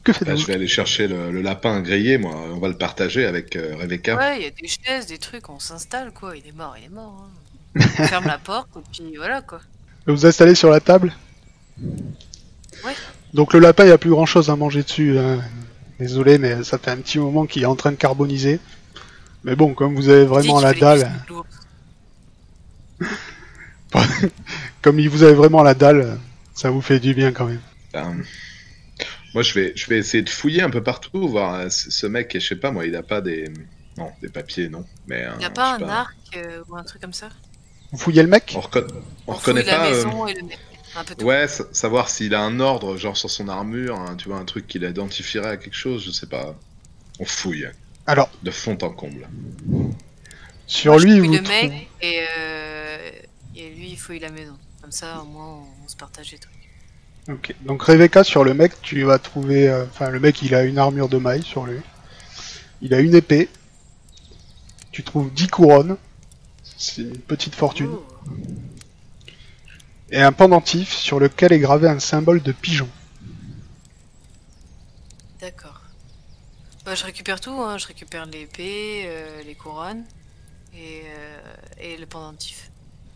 Que 0.04 0.12
Là, 0.12 0.18
faites-vous 0.18 0.36
je 0.36 0.46
vais 0.46 0.54
aller 0.54 0.68
chercher 0.68 1.08
le, 1.08 1.30
le 1.32 1.40
lapin 1.40 1.80
grillé, 1.80 2.18
moi. 2.18 2.34
On 2.52 2.58
va 2.58 2.68
le 2.68 2.76
partager 2.76 3.24
avec 3.24 3.56
euh, 3.56 3.76
Rebecca. 3.80 4.16
Ouais, 4.18 4.40
il 4.40 4.42
y 4.42 4.46
a 4.46 4.50
des 4.50 4.68
chaises, 4.68 5.06
des 5.06 5.16
trucs, 5.16 5.48
on 5.48 5.58
s'installe 5.58 6.12
quoi. 6.12 6.36
Il 6.36 6.46
est 6.46 6.54
mort, 6.54 6.74
il 6.78 6.84
est 6.84 6.94
mort. 6.94 7.24
hein. 7.24 7.80
On 7.98 8.04
ferme 8.06 8.26
la 8.26 8.36
porte 8.36 8.68
et 8.76 8.80
puis 8.92 9.16
voilà 9.16 9.40
quoi. 9.40 9.60
Vous 10.06 10.14
vous 10.16 10.26
installez 10.26 10.54
sur 10.54 10.68
la 10.68 10.80
table? 10.80 11.14
Ouais. 12.84 12.92
Donc 13.32 13.54
le 13.54 13.60
lapin, 13.60 13.84
il 13.84 13.86
n'y 13.86 13.92
a 13.92 13.98
plus 13.98 14.10
grand 14.10 14.26
chose 14.26 14.50
à 14.50 14.56
manger 14.56 14.82
dessus. 14.82 15.18
hein. 15.18 15.40
Désolé, 15.98 16.36
mais 16.36 16.62
ça 16.62 16.76
fait 16.76 16.90
un 16.90 16.98
petit 16.98 17.18
moment 17.18 17.46
qu'il 17.46 17.62
est 17.62 17.66
en 17.66 17.76
train 17.76 17.92
de 17.92 17.96
carboniser. 17.96 18.60
Mais 19.44 19.56
bon, 19.56 19.72
comme 19.74 19.94
vous 19.94 20.08
avez 20.08 20.24
vraiment 20.24 20.60
la 20.60 20.72
dalle. 20.74 21.10
comme 24.82 24.98
il 24.98 25.08
vous 25.08 25.22
avez 25.22 25.34
vraiment 25.34 25.62
la 25.62 25.74
dalle, 25.74 26.18
ça 26.54 26.70
vous 26.70 26.80
fait 26.80 26.98
du 27.00 27.14
bien 27.14 27.32
quand 27.32 27.46
même. 27.46 27.60
Ben, 27.92 28.22
moi, 29.34 29.42
je 29.42 29.54
vais, 29.54 29.72
je 29.76 29.86
vais 29.86 29.98
essayer 29.98 30.22
de 30.22 30.28
fouiller 30.30 30.62
un 30.62 30.70
peu 30.70 30.82
partout, 30.82 31.26
voir 31.28 31.54
euh, 31.54 31.66
ce 31.70 32.06
mec, 32.06 32.30
je 32.34 32.46
sais 32.46 32.56
pas, 32.56 32.70
moi, 32.70 32.86
il 32.86 32.94
a 32.96 33.02
pas 33.02 33.20
des. 33.20 33.50
Non, 33.98 34.10
des 34.22 34.28
papiers, 34.30 34.68
non. 34.70 34.84
Mais, 35.06 35.26
Il 35.38 35.42
y 35.42 35.44
a 35.44 35.48
euh, 35.48 35.50
pas 35.50 35.74
un 35.76 35.82
arc 35.88 36.14
euh, 36.36 36.62
ou 36.68 36.76
un 36.76 36.82
truc 36.82 37.02
comme 37.02 37.12
ça? 37.12 37.28
Vous 37.90 37.98
fouillez 37.98 38.22
le 38.22 38.28
mec? 38.28 38.52
On, 38.56 38.60
reconna- 38.60 38.86
on 39.26 39.32
On 39.32 39.36
reconnaît 39.36 39.62
la 39.64 39.76
pas. 39.76 39.86
euh, 39.86 39.90
maison 40.04 40.26
et 40.26 40.34
le 40.34 40.42
mec. 40.44 40.58
Un 40.96 41.04
peu 41.04 41.14
tout. 41.14 41.24
Ouais, 41.26 41.46
sa- 41.48 41.64
savoir 41.72 42.08
s'il 42.08 42.34
a 42.34 42.40
un 42.40 42.58
ordre, 42.60 42.96
genre 42.96 43.16
sur 43.16 43.30
son 43.30 43.48
armure, 43.48 43.98
hein, 43.98 44.14
tu 44.16 44.28
vois, 44.28 44.38
un 44.38 44.44
truc 44.46 44.66
qui 44.66 44.78
l'identifierait 44.78 45.50
à 45.50 45.56
quelque 45.58 45.76
chose, 45.76 46.04
je 46.06 46.10
sais 46.10 46.26
pas. 46.26 46.54
On 47.18 47.24
fouille, 47.26 47.68
Alors, 48.06 48.30
de 48.42 48.50
fond 48.50 48.78
en 48.80 48.90
comble. 48.90 49.28
sur 50.66 50.92
Moi, 50.92 51.02
lui, 51.02 51.20
vous 51.20 51.32
le 51.32 51.38
trouvez- 51.42 51.68
mec 51.68 51.88
et, 52.00 52.20
euh, 52.38 52.81
et 53.62 53.70
lui 53.74 53.90
il 53.90 53.98
fouille 53.98 54.18
la 54.20 54.30
maison. 54.30 54.58
Comme 54.80 54.92
ça 54.92 55.20
au 55.22 55.26
moins 55.26 55.46
on, 55.48 55.84
on 55.84 55.88
se 55.88 55.96
partage 55.96 56.32
les 56.32 56.38
trucs. 56.38 56.70
Ok. 57.28 57.54
Donc 57.62 57.82
Rebecca, 57.82 58.24
sur 58.24 58.44
le 58.44 58.54
mec, 58.54 58.80
tu 58.82 59.02
vas 59.04 59.18
trouver... 59.18 59.68
euh, 59.68 59.84
Enfin, 59.86 60.10
le 60.10 60.20
mec, 60.20 60.42
il 60.42 60.54
a 60.54 60.64
une 60.64 60.78
armure 60.78 61.08
de 61.08 61.18
maille 61.18 61.42
sur 61.44 61.66
lui. 61.66 61.80
Il 62.82 62.94
a 62.94 63.00
une 63.00 63.14
épée. 63.14 63.48
Tu 64.92 65.04
trouves 65.04 65.32
10 65.32 65.48
couronnes. 65.48 65.96
C'est 66.76 67.02
une 67.02 67.18
petite 67.18 67.54
fortune. 67.54 67.90
Oh. 67.92 68.06
Et 70.10 70.20
un 70.20 70.32
pendentif 70.32 70.92
sur 70.92 71.20
lequel 71.20 71.52
est 71.52 71.60
gravé 71.60 71.88
un 71.88 71.98
symbole 72.00 72.42
de 72.42 72.52
pigeon. 72.52 72.88
D'accord. 75.40 75.80
Bah, 76.84 76.94
je 76.96 77.04
récupère 77.04 77.40
tout, 77.40 77.52
hein. 77.62 77.78
je 77.78 77.86
récupère 77.86 78.26
l'épée, 78.26 79.04
euh, 79.06 79.42
les 79.44 79.54
couronnes 79.54 80.04
et, 80.74 81.02
euh, 81.06 81.54
et 81.78 81.96
le 81.96 82.06
pendentif. 82.06 82.71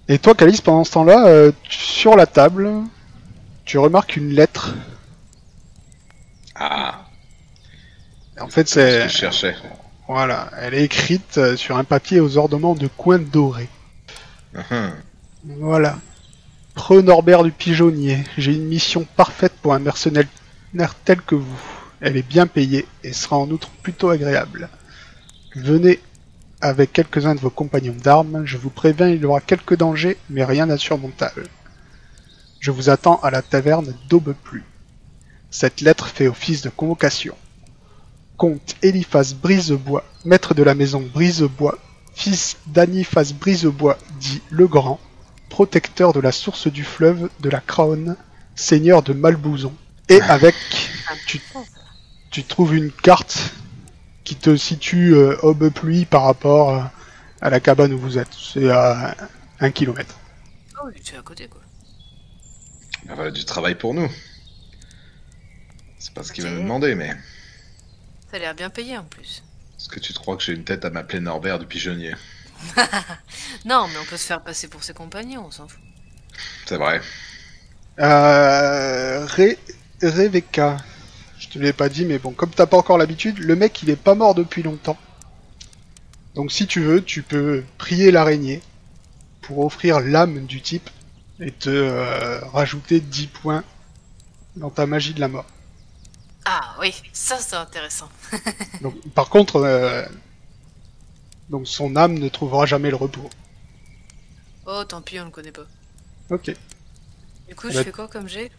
Et 0.08 0.18
toi, 0.18 0.34
Calice, 0.34 0.60
pendant 0.60 0.84
ce 0.84 0.92
temps-là, 0.92 1.26
euh, 1.26 1.52
sur 1.68 2.16
la 2.16 2.26
table, 2.26 2.70
tu 3.64 3.78
remarques 3.78 4.16
une 4.16 4.30
lettre. 4.30 4.74
Ah, 6.54 7.06
En 8.40 8.48
fait, 8.48 8.68
c'est 8.68 8.80
ce 8.90 8.98
c'est 8.98 9.06
que 9.06 9.08
je 9.08 9.16
cherchais. 9.16 9.56
voilà, 10.08 10.50
elle 10.58 10.74
est 10.74 10.84
écrite 10.84 11.38
euh, 11.38 11.56
sur 11.56 11.76
un 11.76 11.84
papier 11.84 12.20
aux 12.20 12.36
ornements 12.38 12.74
de 12.74 12.88
coins 12.88 13.18
dorés. 13.18 13.70
Uhum. 14.54 14.92
Voilà. 15.44 15.98
Pre 16.74 16.94
Norbert 17.02 17.42
du 17.44 17.52
Pigeonnier, 17.52 18.24
j'ai 18.36 18.54
une 18.54 18.66
mission 18.66 19.04
parfaite 19.16 19.54
pour 19.62 19.74
un 19.74 19.78
mercenaire 19.78 20.26
tel 21.04 21.22
que 21.22 21.34
vous. 21.34 21.60
Elle 22.00 22.16
est 22.16 22.22
bien 22.28 22.46
payée 22.46 22.86
et 23.02 23.12
sera 23.12 23.36
en 23.38 23.50
outre 23.50 23.70
plutôt 23.82 24.10
agréable. 24.10 24.70
Venez 25.54 26.00
avec 26.66 26.92
quelques-uns 26.92 27.36
de 27.36 27.40
vos 27.40 27.50
compagnons 27.50 27.94
d'armes, 28.02 28.44
je 28.44 28.56
vous 28.56 28.70
préviens, 28.70 29.08
il 29.08 29.20
y 29.20 29.24
aura 29.24 29.40
quelques 29.40 29.76
dangers, 29.76 30.16
mais 30.28 30.44
rien 30.44 30.66
d'insurmontable. 30.66 31.46
Je 32.58 32.72
vous 32.72 32.90
attends 32.90 33.20
à 33.22 33.30
la 33.30 33.40
taverne 33.40 33.94
d'Aubepluie. 34.08 34.64
Cette 35.50 35.80
lettre 35.80 36.08
fait 36.08 36.26
office 36.26 36.62
de 36.62 36.68
convocation. 36.68 37.36
Comte 38.36 38.74
Eliphas 38.82 39.32
Brisebois, 39.40 40.04
maître 40.24 40.54
de 40.54 40.64
la 40.64 40.74
maison 40.74 41.00
Brisebois, 41.00 41.78
fils 42.14 42.56
d'Aniphas 42.66 43.32
Brisebois, 43.38 43.96
dit 44.18 44.42
le 44.50 44.66
Grand, 44.66 44.98
protecteur 45.48 46.12
de 46.12 46.20
la 46.20 46.32
source 46.32 46.66
du 46.66 46.82
fleuve 46.82 47.30
de 47.40 47.48
la 47.48 47.60
Craonne, 47.60 48.16
seigneur 48.56 49.02
de 49.02 49.12
Malbouzon. 49.12 49.72
Et 50.08 50.20
avec, 50.22 50.56
tu 52.30 52.42
trouves 52.42 52.74
une 52.74 52.90
carte? 52.90 53.52
Qui 54.26 54.34
te 54.36 54.54
situe 54.56 55.14
euh, 55.14 55.36
Aubepluie 55.42 56.04
par 56.04 56.24
rapport 56.24 56.70
euh, 56.74 56.82
à 57.40 57.48
la 57.48 57.60
cabane 57.60 57.92
où 57.94 57.98
vous 57.98 58.18
êtes. 58.18 58.32
C'est 58.34 58.68
à 58.70 59.16
un 59.60 59.70
kilomètre. 59.70 60.14
Oh, 60.78 60.88
oui, 60.88 61.00
c'est 61.02 61.16
à 61.16 61.22
côté 61.22 61.48
quoi. 61.48 61.62
Ah, 63.08 63.14
voilà 63.14 63.30
du 63.30 63.44
travail 63.44 63.76
pour 63.76 63.94
nous. 63.94 64.10
C'est 65.98 66.12
pas 66.12 66.22
ce 66.24 66.32
qu'il 66.32 66.44
va 66.44 66.50
me 66.50 66.58
demander, 66.58 66.94
mais. 66.94 67.10
Ça 68.30 68.36
a 68.36 68.38
l'air 68.40 68.54
bien 68.54 68.68
payé 68.68 68.98
en 68.98 69.04
plus. 69.04 69.42
Est-ce 69.78 69.88
que 69.88 70.00
tu 70.00 70.12
te 70.12 70.18
crois 70.18 70.36
que 70.36 70.42
j'ai 70.42 70.52
une 70.52 70.64
tête 70.64 70.84
à 70.84 70.90
m'appeler 70.90 71.20
Norbert 71.20 71.58
du 71.60 71.66
pigeonnier 71.66 72.14
Non, 73.64 73.86
mais 73.88 73.98
on 74.00 74.04
peut 74.04 74.16
se 74.16 74.26
faire 74.26 74.42
passer 74.42 74.66
pour 74.68 74.82
ses 74.82 74.92
compagnons, 74.94 75.44
on 75.46 75.50
s'en 75.50 75.68
fout. 75.68 75.80
C'est 76.66 76.76
vrai. 76.76 77.00
Euh, 78.00 79.24
Ré- 79.26 79.58
Rebecca, 80.02 80.78
je 81.56 81.62
l'ai 81.62 81.72
pas 81.72 81.88
dit, 81.88 82.04
mais 82.04 82.18
bon, 82.18 82.32
comme 82.32 82.50
t'as 82.50 82.66
pas 82.66 82.76
encore 82.76 82.98
l'habitude, 82.98 83.38
le 83.38 83.56
mec 83.56 83.82
il 83.82 83.90
est 83.90 83.96
pas 83.96 84.14
mort 84.14 84.34
depuis 84.34 84.62
longtemps. 84.62 84.98
Donc 86.34 86.52
si 86.52 86.66
tu 86.66 86.82
veux, 86.82 87.02
tu 87.02 87.22
peux 87.22 87.64
prier 87.78 88.10
l'araignée 88.10 88.60
pour 89.40 89.64
offrir 89.64 90.00
l'âme 90.00 90.44
du 90.46 90.60
type 90.60 90.90
et 91.40 91.50
te 91.52 91.70
euh, 91.70 92.40
rajouter 92.52 93.00
10 93.00 93.26
points 93.28 93.64
dans 94.56 94.70
ta 94.70 94.86
magie 94.86 95.14
de 95.14 95.20
la 95.20 95.28
mort. 95.28 95.46
Ah 96.44 96.76
oui, 96.80 96.94
ça 97.12 97.38
c'est 97.38 97.56
intéressant. 97.56 98.08
Donc, 98.82 98.94
par 99.14 99.30
contre, 99.30 99.56
euh, 99.56 100.04
donc 101.48 101.66
son 101.66 101.96
âme 101.96 102.14
ne 102.18 102.28
trouvera 102.28 102.66
jamais 102.66 102.90
le 102.90 102.96
repos. 102.96 103.28
Oh, 104.66 104.82
tant 104.84 105.00
pis, 105.00 105.18
on 105.20 105.24
le 105.24 105.30
connaît 105.30 105.52
pas. 105.52 105.66
Ok. 106.30 106.54
Du 107.48 107.54
coup, 107.54 107.68
Bah- 107.68 107.74
je 107.74 107.82
fais 107.82 107.92
quoi 107.92 108.08
comme 108.08 108.28
jet? 108.28 108.50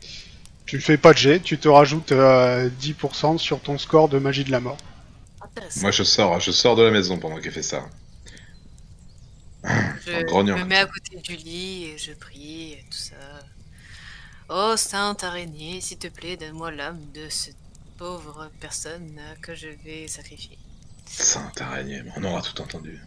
Tu 0.68 0.82
fais 0.82 0.98
pas 0.98 1.14
de 1.14 1.18
jet, 1.18 1.40
tu 1.40 1.58
te 1.58 1.70
rajoutes 1.70 2.12
euh, 2.12 2.70
10% 2.82 3.38
sur 3.38 3.62
ton 3.62 3.78
score 3.78 4.10
de 4.10 4.20
magie 4.20 4.44
de 4.44 4.52
la 4.52 4.60
mort. 4.60 4.78
Moi, 5.78 5.92
je 5.92 6.04
sors, 6.04 6.40
je 6.42 6.52
sors 6.52 6.76
de 6.76 6.84
la 6.84 6.92
maison 6.92 7.18
pendant 7.18 7.40
qu'il 7.40 7.52
fait 7.52 7.64
ça. 7.64 7.86
je 9.64 10.12
me 10.12 10.64
mets 10.66 10.78
à 10.78 10.86
côté 10.86 11.18
du 11.18 11.36
lit 11.38 11.86
et 11.86 11.98
je 11.98 12.12
prie 12.12 12.74
et 12.74 12.86
tout 12.92 12.98
ça. 12.98 13.16
Oh, 14.50 14.76
sainte 14.76 15.24
araignée, 15.24 15.80
s'il 15.80 15.98
te 15.98 16.08
plaît, 16.08 16.36
donne-moi 16.36 16.72
l'âme 16.72 17.02
de 17.14 17.30
cette 17.30 17.56
pauvre 17.98 18.52
personne 18.60 19.20
que 19.42 19.56
je 19.56 19.70
vais 19.86 20.08
sacrifier. 20.08 20.58
Sainte 21.06 21.62
araignée, 21.62 22.04
on 22.18 22.24
aura 22.26 22.42
tout 22.42 22.62
entendu. 22.62 23.00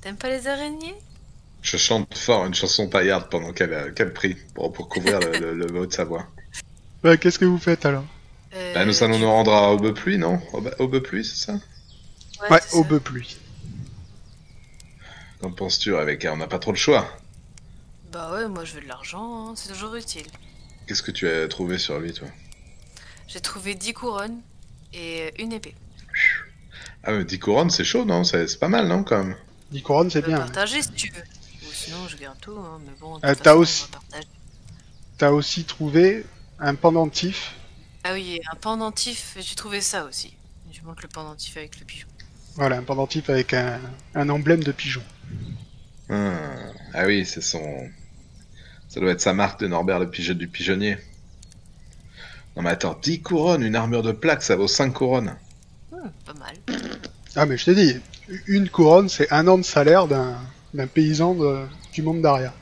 T'aimes 0.00 0.16
pas 0.16 0.28
les 0.30 0.46
araignées? 0.46 0.94
Je 1.66 1.76
chante 1.76 2.16
fort 2.16 2.46
une 2.46 2.54
chanson 2.54 2.88
paillarde 2.88 3.28
pendant 3.28 3.52
qu'elle 3.52 3.72
euh, 3.72 3.90
qu'elle 3.92 4.12
prie, 4.12 4.36
pour, 4.54 4.72
pour 4.72 4.88
couvrir 4.88 5.20
le, 5.20 5.36
le, 5.36 5.52
le 5.54 5.80
haut 5.80 5.86
de 5.86 5.92
sa 5.92 6.04
voix. 6.04 6.26
Bah, 7.02 7.16
Qu'est-ce 7.16 7.38
que 7.38 7.44
vous 7.44 7.58
faites 7.58 7.84
alors? 7.84 8.04
Euh, 8.54 8.72
Bah, 8.74 8.84
nous 8.84 9.02
allons 9.02 9.18
nous 9.18 9.26
rendre 9.30 9.52
à 9.52 9.72
Aubepluie, 9.72 10.18
non? 10.18 10.40
Aube- 10.52 10.74
Aubepluie, 10.78 11.24
c'est 11.24 11.36
ça? 11.46 11.52
Ouais, 11.52 12.50
Ouais, 12.50 12.60
c'est 12.60 12.70
ça. 12.70 12.78
au 12.78 13.00
pluie. 13.00 13.36
Qu'en 15.40 15.50
penses-tu, 15.50 15.92
Rebecca? 15.92 16.32
On 16.32 16.36
n'a 16.36 16.46
pas 16.46 16.58
trop 16.58 16.72
le 16.72 16.78
choix. 16.78 17.06
Bah 18.12 18.32
ouais, 18.32 18.48
moi 18.48 18.64
je 18.64 18.74
veux 18.74 18.80
de 18.80 18.88
l'argent, 18.88 19.48
hein, 19.48 19.54
c'est 19.56 19.68
toujours 19.72 19.94
utile. 19.94 20.26
Qu'est-ce 20.86 21.02
que 21.02 21.10
tu 21.10 21.28
as 21.28 21.48
trouvé 21.48 21.78
sur 21.78 21.98
lui, 21.98 22.12
toi? 22.12 22.28
J'ai 23.28 23.40
trouvé 23.40 23.74
10 23.74 23.92
couronnes 23.92 24.40
et 24.94 25.32
une 25.42 25.52
épée. 25.52 25.74
Ah, 27.04 27.12
mais 27.12 27.24
10 27.24 27.38
couronnes, 27.38 27.70
c'est 27.70 27.84
chaud, 27.84 28.04
non? 28.04 28.24
C'est 28.24 28.58
pas 28.58 28.68
mal, 28.68 28.88
non, 28.88 29.04
quand 29.04 29.22
même? 29.24 29.36
10 29.72 29.82
couronnes, 29.82 30.10
c'est 30.10 30.22
bien. 30.22 30.38
partager 30.38 30.82
si 30.82 30.90
tu 30.92 31.10
veux. 31.12 31.22
Sinon, 31.86 32.08
je 32.08 32.16
garde 32.16 32.38
tout, 32.40 32.58
hein, 32.58 32.80
mais 32.84 32.92
bon. 33.00 33.20
Euh, 33.24 33.34
t'as 33.40 33.54
aussi- 33.54 33.86
aussi 35.20 35.64
trouvé 35.64 36.26
un 36.58 36.74
pendentif 36.74 37.54
Ah 38.02 38.12
oui, 38.12 38.40
un 38.52 38.56
pendentif, 38.56 39.36
j'ai 39.38 39.54
trouvé 39.54 39.80
ça 39.80 40.04
aussi. 40.04 40.34
Je 40.72 40.80
montre 40.82 41.02
le 41.02 41.08
pendentif 41.08 41.56
avec 41.56 41.78
le 41.78 41.86
pigeon. 41.86 42.08
Voilà, 42.56 42.78
un 42.78 42.82
pendentif 42.82 43.30
avec 43.30 43.54
un, 43.54 43.78
un 44.16 44.28
emblème 44.28 44.64
de 44.64 44.72
pigeon. 44.72 45.02
Ah, 46.08 46.32
ah 46.92 47.06
oui, 47.06 47.24
c'est 47.24 47.40
son. 47.40 47.62
Ça 48.88 48.98
doit 48.98 49.12
être 49.12 49.20
sa 49.20 49.32
marque 49.32 49.60
de 49.60 49.68
Norbert 49.68 50.00
le 50.00 50.10
pigeon 50.10 50.34
du 50.34 50.48
pigeonnier. 50.48 50.98
Non 52.56 52.62
mais 52.62 52.70
attends, 52.70 52.98
10 53.00 53.20
couronnes, 53.22 53.62
une 53.62 53.76
armure 53.76 54.02
de 54.02 54.10
plaque, 54.12 54.42
ça 54.42 54.56
vaut 54.56 54.66
5 54.66 54.90
couronnes. 54.92 55.36
Hmm, 55.92 56.08
pas 56.24 56.34
mal. 56.34 56.56
Ah 57.36 57.46
mais 57.46 57.56
je 57.56 57.64
t'ai 57.66 57.74
dit, 57.76 58.00
une 58.48 58.68
couronne 58.70 59.08
c'est 59.08 59.30
un 59.32 59.46
an 59.46 59.58
de 59.58 59.62
salaire 59.62 60.08
d'un 60.08 60.36
d'un 60.76 60.86
paysan 60.86 61.34
de- 61.34 61.66
du 61.92 62.02
monde 62.02 62.22
d'Aria. 62.22 62.52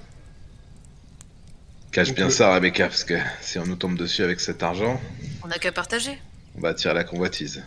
Cache 1.92 2.09
Donc, 2.09 2.16
bien 2.16 2.26
euh, 2.26 2.30
ça, 2.30 2.54
Rebecca, 2.54 2.88
parce 2.88 3.04
que 3.04 3.14
si 3.40 3.59
on 3.59 3.66
nous 3.66 3.76
tombe 3.76 3.97
dessus 3.97 4.23
avec 4.23 4.40
cet 4.40 4.62
argent, 4.62 5.00
On 5.42 5.49
n'a 5.49 5.59
qu'à 5.59 5.73
partager. 5.73 6.18
on 6.56 6.61
va 6.61 6.71
attirer 6.71 6.95
la 6.95 7.04
convoitise. 7.04 7.62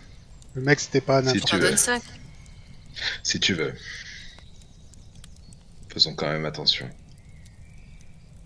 Le 0.53 0.61
mec 0.61 0.79
c'était 0.79 1.01
pas 1.01 1.19
un 1.19 1.29
Si 1.29 1.39
On 1.41 1.45
tu 1.45 1.55
en 1.55 1.59
veux. 1.59 1.67
donne 1.69 1.77
5. 1.77 2.01
Si 3.23 3.39
tu 3.39 3.53
veux. 3.53 3.73
Faisons 5.89 6.13
quand 6.15 6.27
même 6.29 6.45
attention. 6.45 6.89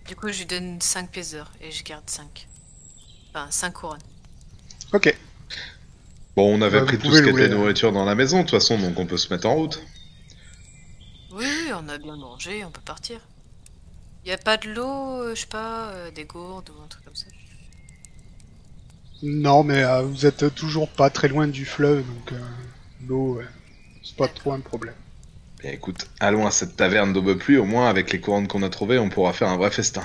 Du 0.08 0.16
coup, 0.16 0.30
je 0.32 0.40
lui 0.40 0.46
donne 0.46 0.82
5 0.82 1.10
pièces 1.10 1.32
d'or 1.32 1.52
et 1.62 1.72
je 1.72 1.84
garde 1.84 2.04
5. 2.10 2.48
Enfin, 3.34 3.48
5 3.50 3.72
couronnes. 3.74 4.00
Ok. 4.94 5.16
Bon, 6.36 6.54
on 6.58 6.62
avait 6.62 6.80
Bah, 6.80 6.86
pris 6.86 6.98
tout 6.98 7.04
pouvez 7.08 7.20
ce 7.20 7.24
qui 7.24 7.30
louer, 7.32 7.44
était 7.46 7.54
hein. 7.54 7.58
nourriture 7.58 7.92
dans 7.94 8.04
la 8.06 8.16
maison, 8.16 8.38
de 8.38 8.42
toute 8.44 8.52
façon, 8.52 8.78
donc 8.78 9.00
on 9.00 9.06
peut 9.06 9.18
se 9.18 9.34
mettre 9.34 9.48
en 9.48 9.56
route. 9.56 9.82
Oui, 11.32 11.46
oui, 11.66 11.72
on 11.74 11.90
a 11.90 11.98
bien 11.98 12.16
mangé, 12.16 12.64
on 12.64 12.72
peut 12.72 12.82
partir. 12.82 13.28
Y 14.26 14.32
a 14.32 14.38
pas 14.40 14.58
de 14.58 14.68
l'eau, 14.74 15.22
euh, 15.22 15.36
je 15.36 15.42
sais 15.42 15.48
pas, 15.48 15.90
euh, 15.92 16.10
des 16.12 16.26
gourdes 16.26 16.70
ou 16.72 16.82
un 16.82 16.88
truc 16.88 17.04
comme 17.06 17.16
ça? 17.16 17.28
Non 19.24 19.64
mais 19.64 19.84
euh, 19.84 20.02
vous 20.04 20.26
êtes 20.28 20.54
toujours 20.54 20.88
pas 20.90 21.10
très 21.10 21.28
loin 21.28 21.48
du 21.48 21.66
fleuve 21.66 22.06
donc 22.06 22.34
euh, 22.34 22.40
l'eau 23.08 23.36
ouais, 23.38 23.48
c'est 24.04 24.16
pas 24.16 24.28
trop 24.28 24.52
un 24.54 24.60
problème. 24.62 24.96
Bien 25.62 25.72
écoute, 25.72 26.10
allons 26.20 26.48
à 26.48 26.52
cette 26.52 26.76
taverne 26.78 27.14
d'Aubepluie, 27.14 27.58
au 27.58 27.66
moins 27.66 27.90
avec 27.90 28.12
les 28.12 28.22
couronnes 28.22 28.48
qu'on 28.48 28.64
a 28.64 28.70
trouvées, 28.70 29.00
on 29.00 29.10
pourra 29.10 29.34
faire 29.34 29.50
un 29.50 29.58
vrai 29.58 29.72
festin. 29.72 30.04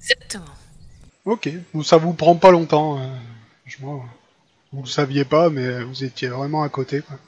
Exactement. 0.00 0.56
Ok, 1.24 1.48
ça 1.84 1.96
vous 1.96 2.14
prend 2.14 2.36
pas 2.36 2.50
longtemps. 2.52 2.98
euh, 3.00 3.06
franchement, 3.62 4.04
vous 4.72 4.82
le 4.82 4.88
saviez 4.88 5.24
pas 5.24 5.50
mais 5.50 5.82
vous 5.84 6.04
étiez 6.04 6.28
vraiment 6.28 6.62
à 6.62 6.68
côté 6.68 7.02
quoi. 7.02 7.18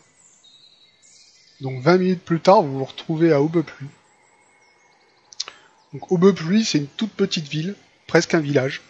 Donc 1.64 1.80
20 1.80 1.96
minutes 1.96 2.22
plus 2.22 2.40
tard 2.40 2.60
vous 2.62 2.78
vous 2.78 2.84
retrouvez 2.84 3.32
à 3.32 3.40
Aubepluie. 3.40 3.88
Donc 5.94 6.12
Aubepluie 6.12 6.62
c'est 6.62 6.76
une 6.76 6.86
toute 6.86 7.12
petite 7.12 7.48
ville, 7.48 7.74
presque 8.06 8.34
un 8.34 8.40
village. 8.40 8.82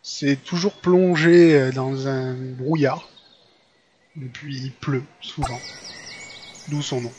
C'est 0.00 0.36
toujours 0.36 0.74
plongé 0.74 1.58
euh, 1.58 1.72
dans 1.72 2.06
un 2.06 2.34
brouillard. 2.34 3.08
Et 4.22 4.26
puis 4.26 4.56
il 4.56 4.70
pleut 4.70 5.02
souvent. 5.20 5.58
D'où 6.68 6.82
son 6.82 7.00
nom. 7.00 7.12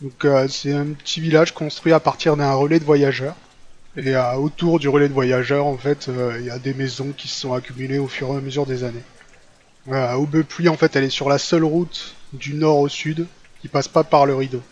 Donc 0.00 0.24
euh, 0.24 0.48
c'est 0.48 0.72
un 0.72 0.86
petit 0.86 1.20
village 1.20 1.52
construit 1.52 1.92
à 1.92 2.00
partir 2.00 2.34
d'un 2.34 2.54
relais 2.54 2.80
de 2.80 2.84
voyageurs. 2.86 3.36
Et 3.98 4.16
euh, 4.16 4.36
autour 4.36 4.78
du 4.78 4.88
relais 4.88 5.08
de 5.10 5.14
voyageurs, 5.14 5.66
en 5.66 5.76
fait, 5.76 6.08
il 6.38 6.46
y 6.46 6.50
a 6.50 6.58
des 6.58 6.72
maisons 6.72 7.12
qui 7.12 7.28
se 7.28 7.40
sont 7.40 7.52
accumulées 7.52 7.98
au 7.98 8.08
fur 8.08 8.28
et 8.28 8.36
à 8.38 8.40
mesure 8.40 8.64
des 8.64 8.84
années. 8.84 9.04
Euh, 9.86 10.14
Aubepluie, 10.14 10.68
en 10.68 10.76
fait, 10.76 10.96
elle 10.96 11.04
est 11.04 11.10
sur 11.10 11.28
la 11.28 11.38
seule 11.38 11.64
route 11.64 12.14
du 12.32 12.54
nord 12.54 12.78
au 12.78 12.88
sud 12.88 13.26
qui 13.60 13.68
passe 13.68 13.88
pas 13.88 14.04
par 14.04 14.26
le 14.26 14.34
rideau. 14.34 14.62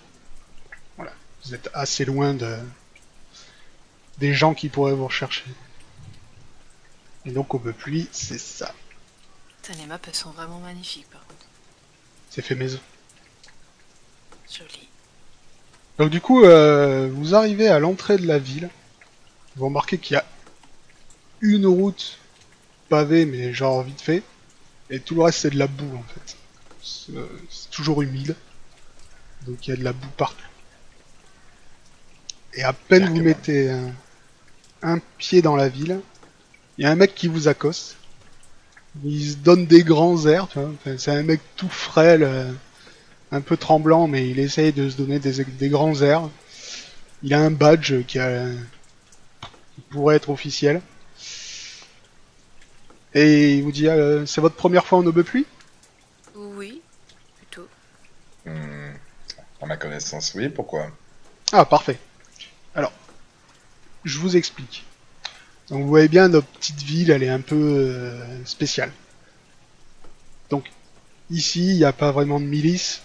Voilà. 0.96 1.12
Vous 1.44 1.54
êtes 1.54 1.70
assez 1.72 2.04
loin 2.04 2.34
de 2.34 2.56
des 4.18 4.34
gens 4.34 4.54
qui 4.54 4.68
pourraient 4.68 4.94
vous 4.94 5.06
rechercher. 5.06 5.44
Et 7.24 7.30
donc 7.30 7.54
Aubepluie, 7.54 8.08
c'est 8.12 8.40
ça. 8.40 8.72
Putain, 9.62 9.78
les 9.78 9.86
maps, 9.86 9.98
elles 10.06 10.14
sont 10.14 10.30
vraiment 10.30 10.60
magnifiques, 10.60 11.08
par 11.10 11.26
contre. 11.26 11.46
C'est 12.30 12.42
fait 12.42 12.54
maison. 12.54 12.78
Joli. 14.50 14.88
Donc 15.98 16.10
du 16.10 16.20
coup, 16.20 16.44
euh, 16.44 17.10
vous 17.12 17.34
arrivez 17.34 17.68
à 17.68 17.78
l'entrée 17.78 18.16
de 18.16 18.26
la 18.26 18.38
ville. 18.38 18.70
Vous 19.56 19.66
remarquez 19.66 19.98
qu'il 19.98 20.14
y 20.14 20.18
a 20.18 20.24
une 21.40 21.66
route 21.66 22.18
pavée, 22.88 23.26
mais 23.26 23.52
genre 23.52 23.82
vite 23.82 24.00
fait. 24.00 24.22
Et 24.90 25.00
tout 25.00 25.14
le 25.14 25.22
reste, 25.22 25.40
c'est 25.40 25.50
de 25.50 25.58
la 25.58 25.66
boue, 25.66 25.96
en 25.96 26.04
fait. 26.04 26.36
C'est 26.82 27.16
euh, 27.16 27.26
toujours 27.70 28.02
humide. 28.02 28.36
Donc 29.46 29.66
il 29.66 29.70
y 29.70 29.72
a 29.72 29.76
de 29.76 29.84
la 29.84 29.92
boue 29.92 30.08
partout. 30.16 30.42
Et 32.54 32.62
à 32.62 32.72
peine 32.72 33.08
vous 33.08 33.22
mettez 33.22 33.70
un, 33.70 33.92
un 34.82 34.98
pied 35.18 35.42
dans 35.42 35.56
la 35.56 35.68
ville, 35.68 36.00
il 36.78 36.84
y 36.84 36.86
a 36.86 36.90
un 36.90 36.96
mec 36.96 37.14
qui 37.14 37.28
vous 37.28 37.48
accoste. 37.48 37.96
Il 39.04 39.32
se 39.32 39.36
donne 39.36 39.66
des 39.66 39.82
grands 39.82 40.26
airs, 40.26 40.48
c'est 40.96 41.10
un 41.10 41.22
mec 41.22 41.40
tout 41.56 41.68
frêle, 41.68 42.22
euh, 42.22 42.50
un 43.30 43.42
peu 43.42 43.56
tremblant, 43.56 44.08
mais 44.08 44.28
il 44.28 44.38
essaye 44.38 44.72
de 44.72 44.88
se 44.88 44.96
donner 44.96 45.18
des, 45.18 45.44
des 45.44 45.68
grands 45.68 46.00
airs. 46.00 46.30
Il 47.22 47.34
a 47.34 47.40
un 47.40 47.50
badge 47.50 48.04
qui, 48.06 48.18
a, 48.18 48.46
qui 49.74 49.80
pourrait 49.90 50.16
être 50.16 50.30
officiel. 50.30 50.80
Et 53.16 53.54
il 53.54 53.62
vous 53.62 53.72
dit, 53.72 53.88
euh, 53.88 54.26
c'est 54.26 54.42
votre 54.42 54.56
première 54.56 54.86
fois 54.86 54.98
en 54.98 55.06
Aubepluie 55.06 55.46
Oui, 56.34 56.82
plutôt. 57.38 57.66
Hmm, 58.44 58.92
À 59.62 59.64
ma 59.64 59.78
connaissance, 59.78 60.34
oui, 60.34 60.50
pourquoi? 60.50 60.90
Ah, 61.50 61.64
parfait. 61.64 61.98
Alors, 62.74 62.92
je 64.04 64.18
vous 64.18 64.36
explique. 64.36 64.84
Donc, 65.70 65.80
vous 65.80 65.88
voyez 65.88 66.08
bien, 66.08 66.28
notre 66.28 66.46
petite 66.46 66.82
ville, 66.82 67.10
elle 67.10 67.22
est 67.22 67.30
un 67.30 67.40
peu 67.40 67.56
euh, 67.56 68.44
spéciale. 68.44 68.92
Donc, 70.50 70.70
ici, 71.30 71.70
il 71.70 71.76
n'y 71.76 71.84
a 71.84 71.94
pas 71.94 72.12
vraiment 72.12 72.38
de 72.38 72.44
milice. 72.44 73.00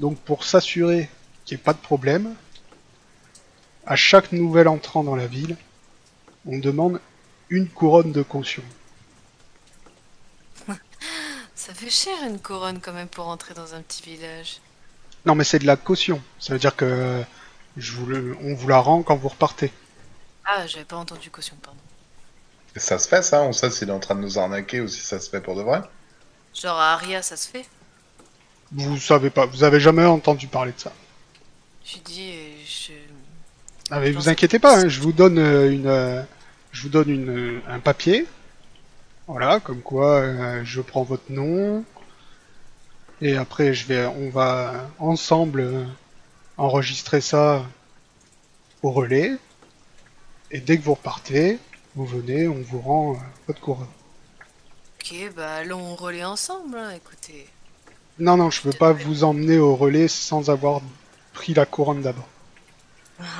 Donc, 0.00 0.18
pour 0.18 0.44
s'assurer 0.44 1.08
qu'il 1.46 1.56
n'y 1.56 1.62
ait 1.62 1.64
pas 1.64 1.72
de 1.72 1.78
problème, 1.78 2.34
à 3.86 3.96
chaque 3.96 4.32
nouvel 4.32 4.68
entrant 4.68 5.02
dans 5.02 5.16
la 5.16 5.26
ville, 5.26 5.56
on 6.44 6.58
demande 6.58 7.00
une 7.48 7.68
couronne 7.68 8.12
de 8.12 8.22
caution. 8.22 8.62
Ça 11.54 11.74
fait 11.74 11.90
cher 11.90 12.14
une 12.26 12.40
couronne 12.40 12.80
quand 12.80 12.92
même 12.92 13.08
pour 13.08 13.28
entrer 13.28 13.54
dans 13.54 13.74
un 13.74 13.82
petit 13.82 14.02
village. 14.02 14.58
Non, 15.24 15.34
mais 15.34 15.44
c'est 15.44 15.58
de 15.58 15.66
la 15.66 15.76
caution. 15.76 16.22
Ça 16.38 16.52
veut 16.52 16.58
dire 16.58 16.76
que 16.76 17.22
je 17.76 17.92
vous 17.92 18.06
le- 18.06 18.36
on 18.42 18.54
vous 18.54 18.68
la 18.68 18.78
rend 18.78 19.02
quand 19.02 19.16
vous 19.16 19.28
repartez. 19.28 19.72
Ah, 20.44 20.66
j'avais 20.66 20.84
pas 20.84 20.96
entendu 20.96 21.30
caution, 21.30 21.56
pardon. 21.62 21.78
Et 22.76 22.78
ça 22.78 22.98
se 22.98 23.08
fait, 23.08 23.22
ça 23.22 23.42
On 23.42 23.52
sait 23.52 23.70
s'il 23.70 23.88
est 23.88 23.92
en 23.92 23.98
train 24.00 24.14
de 24.14 24.20
nous 24.20 24.38
arnaquer 24.38 24.80
ou 24.80 24.88
si 24.88 25.00
ça 25.00 25.18
se 25.18 25.28
fait 25.30 25.40
pour 25.40 25.56
de 25.56 25.62
vrai 25.62 25.82
Genre 26.54 26.78
à 26.78 26.92
Aria, 26.94 27.22
ça 27.22 27.36
se 27.36 27.48
fait? 27.48 27.66
Vous 28.72 28.98
savez 28.98 29.30
pas, 29.30 29.46
vous 29.46 29.64
avez 29.64 29.80
jamais 29.80 30.04
entendu 30.04 30.46
parler 30.48 30.72
de 30.72 30.80
ça. 30.80 30.92
J'ai 31.84 32.00
dit, 32.00 32.32
euh, 32.34 32.62
je... 32.66 32.92
Ah 33.90 34.00
mais 34.00 34.10
vous 34.12 34.28
inquiétez 34.28 34.58
pas, 34.58 34.78
hein, 34.80 34.88
je 34.88 35.00
vous 35.00 35.12
donne 35.12 35.38
euh, 35.38 35.70
une, 35.70 35.86
euh, 35.86 36.22
je 36.76 36.82
vous 36.82 36.88
donne 36.90 37.08
une, 37.10 37.62
un 37.66 37.80
papier, 37.80 38.26
voilà, 39.26 39.60
comme 39.60 39.82
quoi 39.82 40.20
euh, 40.20 40.64
je 40.64 40.80
prends 40.82 41.04
votre 41.04 41.30
nom 41.32 41.84
et 43.20 43.36
après 43.36 43.74
je 43.74 43.86
vais, 43.86 44.06
on 44.06 44.30
va 44.30 44.90
ensemble 44.98 45.88
enregistrer 46.56 47.20
ça 47.20 47.66
au 48.82 48.90
relais 48.90 49.32
et 50.50 50.60
dès 50.60 50.76
que 50.78 50.82
vous 50.82 50.94
repartez, 50.94 51.60
vous 51.94 52.06
venez, 52.06 52.48
on 52.48 52.62
vous 52.62 52.80
rend 52.80 53.14
euh, 53.14 53.18
votre 53.46 53.60
couronne. 53.60 53.94
Ok, 55.00 55.32
bah 55.34 55.54
allons 55.56 55.92
au 55.92 55.96
relais 55.96 56.24
ensemble, 56.24 56.76
hein, 56.76 56.90
écoutez. 56.90 57.48
Non 58.18 58.36
non, 58.36 58.50
je 58.50 58.60
peux 58.60 58.74
pas 58.74 58.92
vous 58.92 59.24
emmener 59.24 59.58
au 59.58 59.74
relais 59.74 60.08
sans 60.08 60.50
avoir 60.50 60.82
pris 61.32 61.54
la 61.54 61.64
couronne 61.66 62.02
d'abord. 62.02 62.28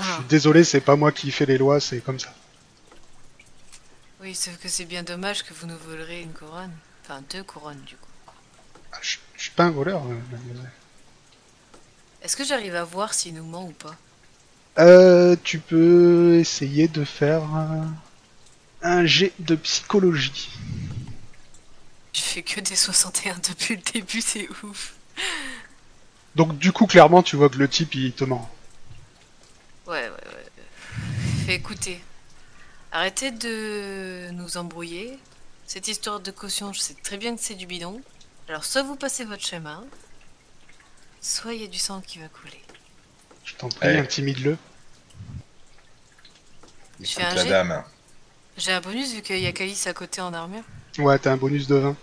Je 0.01 0.11
Ah, 0.11 0.13
suis 0.13 0.25
désolé, 0.25 0.65
c'est 0.65 0.81
pas 0.81 0.97
moi 0.97 1.13
qui 1.13 1.31
fais 1.31 1.47
les 1.47 1.59
lois, 1.59 1.81
c'est 1.81 2.01
comme 2.01 2.19
ça. 2.21 2.35
Oui, 4.27 4.35
sauf 4.35 4.59
que 4.59 4.69
c'est 4.69 4.87
bien 4.87 5.05
dommage 5.05 5.45
que 5.45 5.55
vous 5.55 5.69
nous 5.69 5.79
volerez 5.79 6.21
une 6.21 6.33
couronne. 6.33 6.77
Enfin, 7.05 7.23
deux 7.31 7.45
couronnes, 7.45 7.83
du 7.83 7.97
coup. 7.97 8.11
Ah, 8.93 8.99
Je 9.01 9.19
je 9.37 9.43
suis 9.43 9.53
pas 9.53 9.67
un 9.67 9.71
voleur, 9.71 10.05
euh, 10.05 10.19
mademoiselle. 10.33 10.73
Est-ce 12.21 12.37
que 12.37 12.45
j'arrive 12.45 12.75
à 12.75 12.85
voir 12.85 13.15
s'il 13.15 13.33
nous 13.35 13.45
ment 13.47 13.65
ou 13.69 13.73
pas? 13.73 13.97
Euh, 14.79 15.37
tu 15.43 15.59
peux 15.59 16.37
essayer 16.39 16.89
de 16.89 17.05
faire 17.05 17.43
un, 17.45 17.95
un 18.83 19.07
jet 19.07 19.33
de 19.39 19.55
psychologie. 19.57 20.51
Je 22.13 22.21
fais 22.21 22.43
que 22.43 22.59
des 22.61 22.75
61 22.75 23.39
depuis 23.39 23.77
le 23.77 23.83
début, 23.93 24.21
c'est 24.21 24.49
ouf. 24.65 24.97
Donc 26.37 26.57
du 26.59 26.71
coup, 26.71 26.87
clairement, 26.87 27.25
tu 27.25 27.35
vois 27.35 27.49
que 27.49 27.59
le 27.59 27.69
type, 27.69 27.95
il 27.97 28.13
te 28.13 28.23
ment. 28.23 28.49
Ouais, 29.87 30.09
ouais, 30.09 30.11
ouais. 30.11 30.53
Fait 31.35 31.55
écoutez, 31.55 32.05
arrêtez 32.97 33.31
de 33.31 34.31
nous 34.33 34.57
embrouiller. 34.57 35.19
Cette 35.67 35.89
histoire 35.89 36.21
de 36.21 36.31
caution, 36.31 36.73
je 36.73 36.81
sais 36.81 36.95
très 37.03 37.17
bien 37.17 37.35
que 37.37 37.43
c'est 37.43 37.55
du 37.55 37.67
bidon. 37.67 38.01
Alors, 38.49 38.65
soit 38.65 38.83
vous 38.83 38.97
passez 38.97 39.25
votre 39.25 39.45
chemin, 39.45 39.85
soit 41.21 41.55
il 41.55 41.63
y 41.63 41.65
a 41.65 41.69
du 41.69 41.79
sang 41.79 42.01
qui 42.01 42.19
va 42.19 42.29
couler. 42.29 42.63
Je 43.45 43.55
t'en 43.55 43.69
prie, 43.69 43.89
Ouais. 43.89 43.99
intimide-le. 43.99 44.57
Je 47.01 47.07
fais 47.07 47.23
Écoute 47.23 47.33
un 47.33 47.35
la 47.35 47.45
dame. 47.45 47.85
J'ai 48.57 48.73
un 48.73 48.81
bonus 48.81 49.13
vu 49.13 49.21
qu'il 49.23 49.39
y 49.41 49.47
a 49.47 49.53
Calice 49.53 49.87
à 49.87 49.93
côté 49.93 50.21
en 50.21 50.33
armure. 50.33 50.63
Ouais, 50.99 51.19
t'as 51.19 51.33
un 51.33 51.37
bonus 51.37 51.67
de 51.67 51.75
20. 51.75 51.97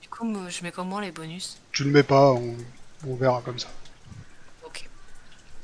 Du 0.00 0.08
coup, 0.08 0.34
je 0.48 0.62
mets 0.62 0.72
comment 0.72 0.98
les 1.00 1.12
bonus? 1.12 1.58
Tu 1.72 1.84
le 1.84 1.90
mets 1.90 2.02
pas, 2.02 2.32
on, 2.32 2.56
on 3.06 3.14
verra 3.16 3.42
comme 3.44 3.58
ça. 3.58 3.68
Ok. 4.64 4.88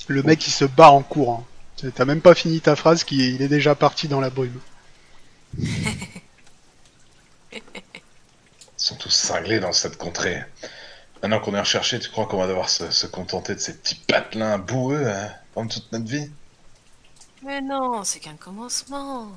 Le 0.09 0.23
mec 0.23 0.47
il 0.47 0.51
se 0.51 0.65
barre 0.67 0.93
en 0.95 1.03
courant. 1.03 1.47
T'as 1.91 2.05
même 2.05 2.21
pas 2.21 2.35
fini 2.35 2.61
ta 2.61 2.77
phrase, 2.77 3.05
qui 3.05 3.35
il 3.35 3.43
est 3.43 3.49
déjà 3.49 3.75
parti 3.75 4.09
dans 4.09 4.21
la 4.21 4.31
brume. 4.31 4.61
Ils 7.53 7.63
sont 8.77 8.97
tous 8.97 9.11
cinglés 9.11 9.61
dans 9.61 9.73
cette 9.73 9.97
contrée. 9.97 10.43
Maintenant 11.23 11.41
qu'on 11.41 11.55
est 11.55 11.61
recherché, 11.61 11.99
tu 11.99 12.11
crois 12.11 12.27
qu'on 12.27 12.39
va 12.39 12.47
devoir 12.47 12.69
se, 12.69 12.91
se 12.91 13.07
contenter 13.07 13.55
de 13.55 13.61
ces 13.61 13.75
petits 13.79 13.95
patelins 13.95 14.59
boueux 14.59 15.09
hein, 15.09 15.31
pendant 15.55 15.69
toute 15.69 15.91
notre 15.93 16.07
vie? 16.07 16.31
Mais 17.43 17.61
non, 17.61 18.05
c'est 18.05 18.21
qu'un 18.21 18.37
commencement. 18.37 19.33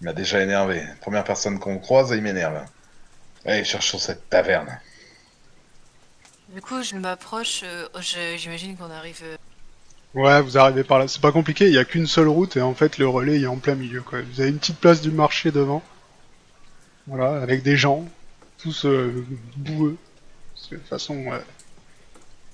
Il 0.00 0.04
m'a 0.04 0.12
déjà 0.12 0.40
énervé. 0.42 0.82
Première 1.00 1.24
personne 1.24 1.58
qu'on 1.58 1.78
croise, 1.78 2.10
il 2.10 2.22
m'énerve. 2.22 2.64
Allez, 3.44 3.64
cherchons 3.64 3.98
cette 3.98 4.28
taverne. 4.30 4.80
Du 6.48 6.60
coup, 6.62 6.82
je 6.82 6.96
m'approche. 6.96 7.60
euh, 7.64 7.88
J'imagine 8.36 8.76
qu'on 8.76 8.90
arrive. 8.90 9.22
Ouais, 10.14 10.40
vous 10.42 10.58
arrivez 10.58 10.84
par 10.84 10.98
là. 10.98 11.08
C'est 11.08 11.20
pas 11.20 11.32
compliqué, 11.32 11.66
il 11.66 11.74
y 11.74 11.78
a 11.78 11.84
qu'une 11.84 12.06
seule 12.06 12.28
route 12.28 12.56
et 12.56 12.62
en 12.62 12.74
fait 12.74 12.98
le 12.98 13.08
relais 13.08 13.40
est 13.40 13.46
en 13.46 13.56
plein 13.56 13.74
milieu. 13.74 14.02
Quoi. 14.02 14.20
Vous 14.22 14.40
avez 14.40 14.50
une 14.50 14.58
petite 14.58 14.78
place 14.78 15.00
du 15.00 15.10
marché 15.10 15.50
devant. 15.50 15.82
Voilà, 17.06 17.40
avec 17.42 17.62
des 17.62 17.76
gens, 17.76 18.06
tous 18.58 18.84
euh, 18.84 19.24
boueux. 19.56 19.96
Parce 20.54 20.68
que 20.68 20.74
de 20.74 20.80
toute 20.80 20.88
façon, 20.88 21.26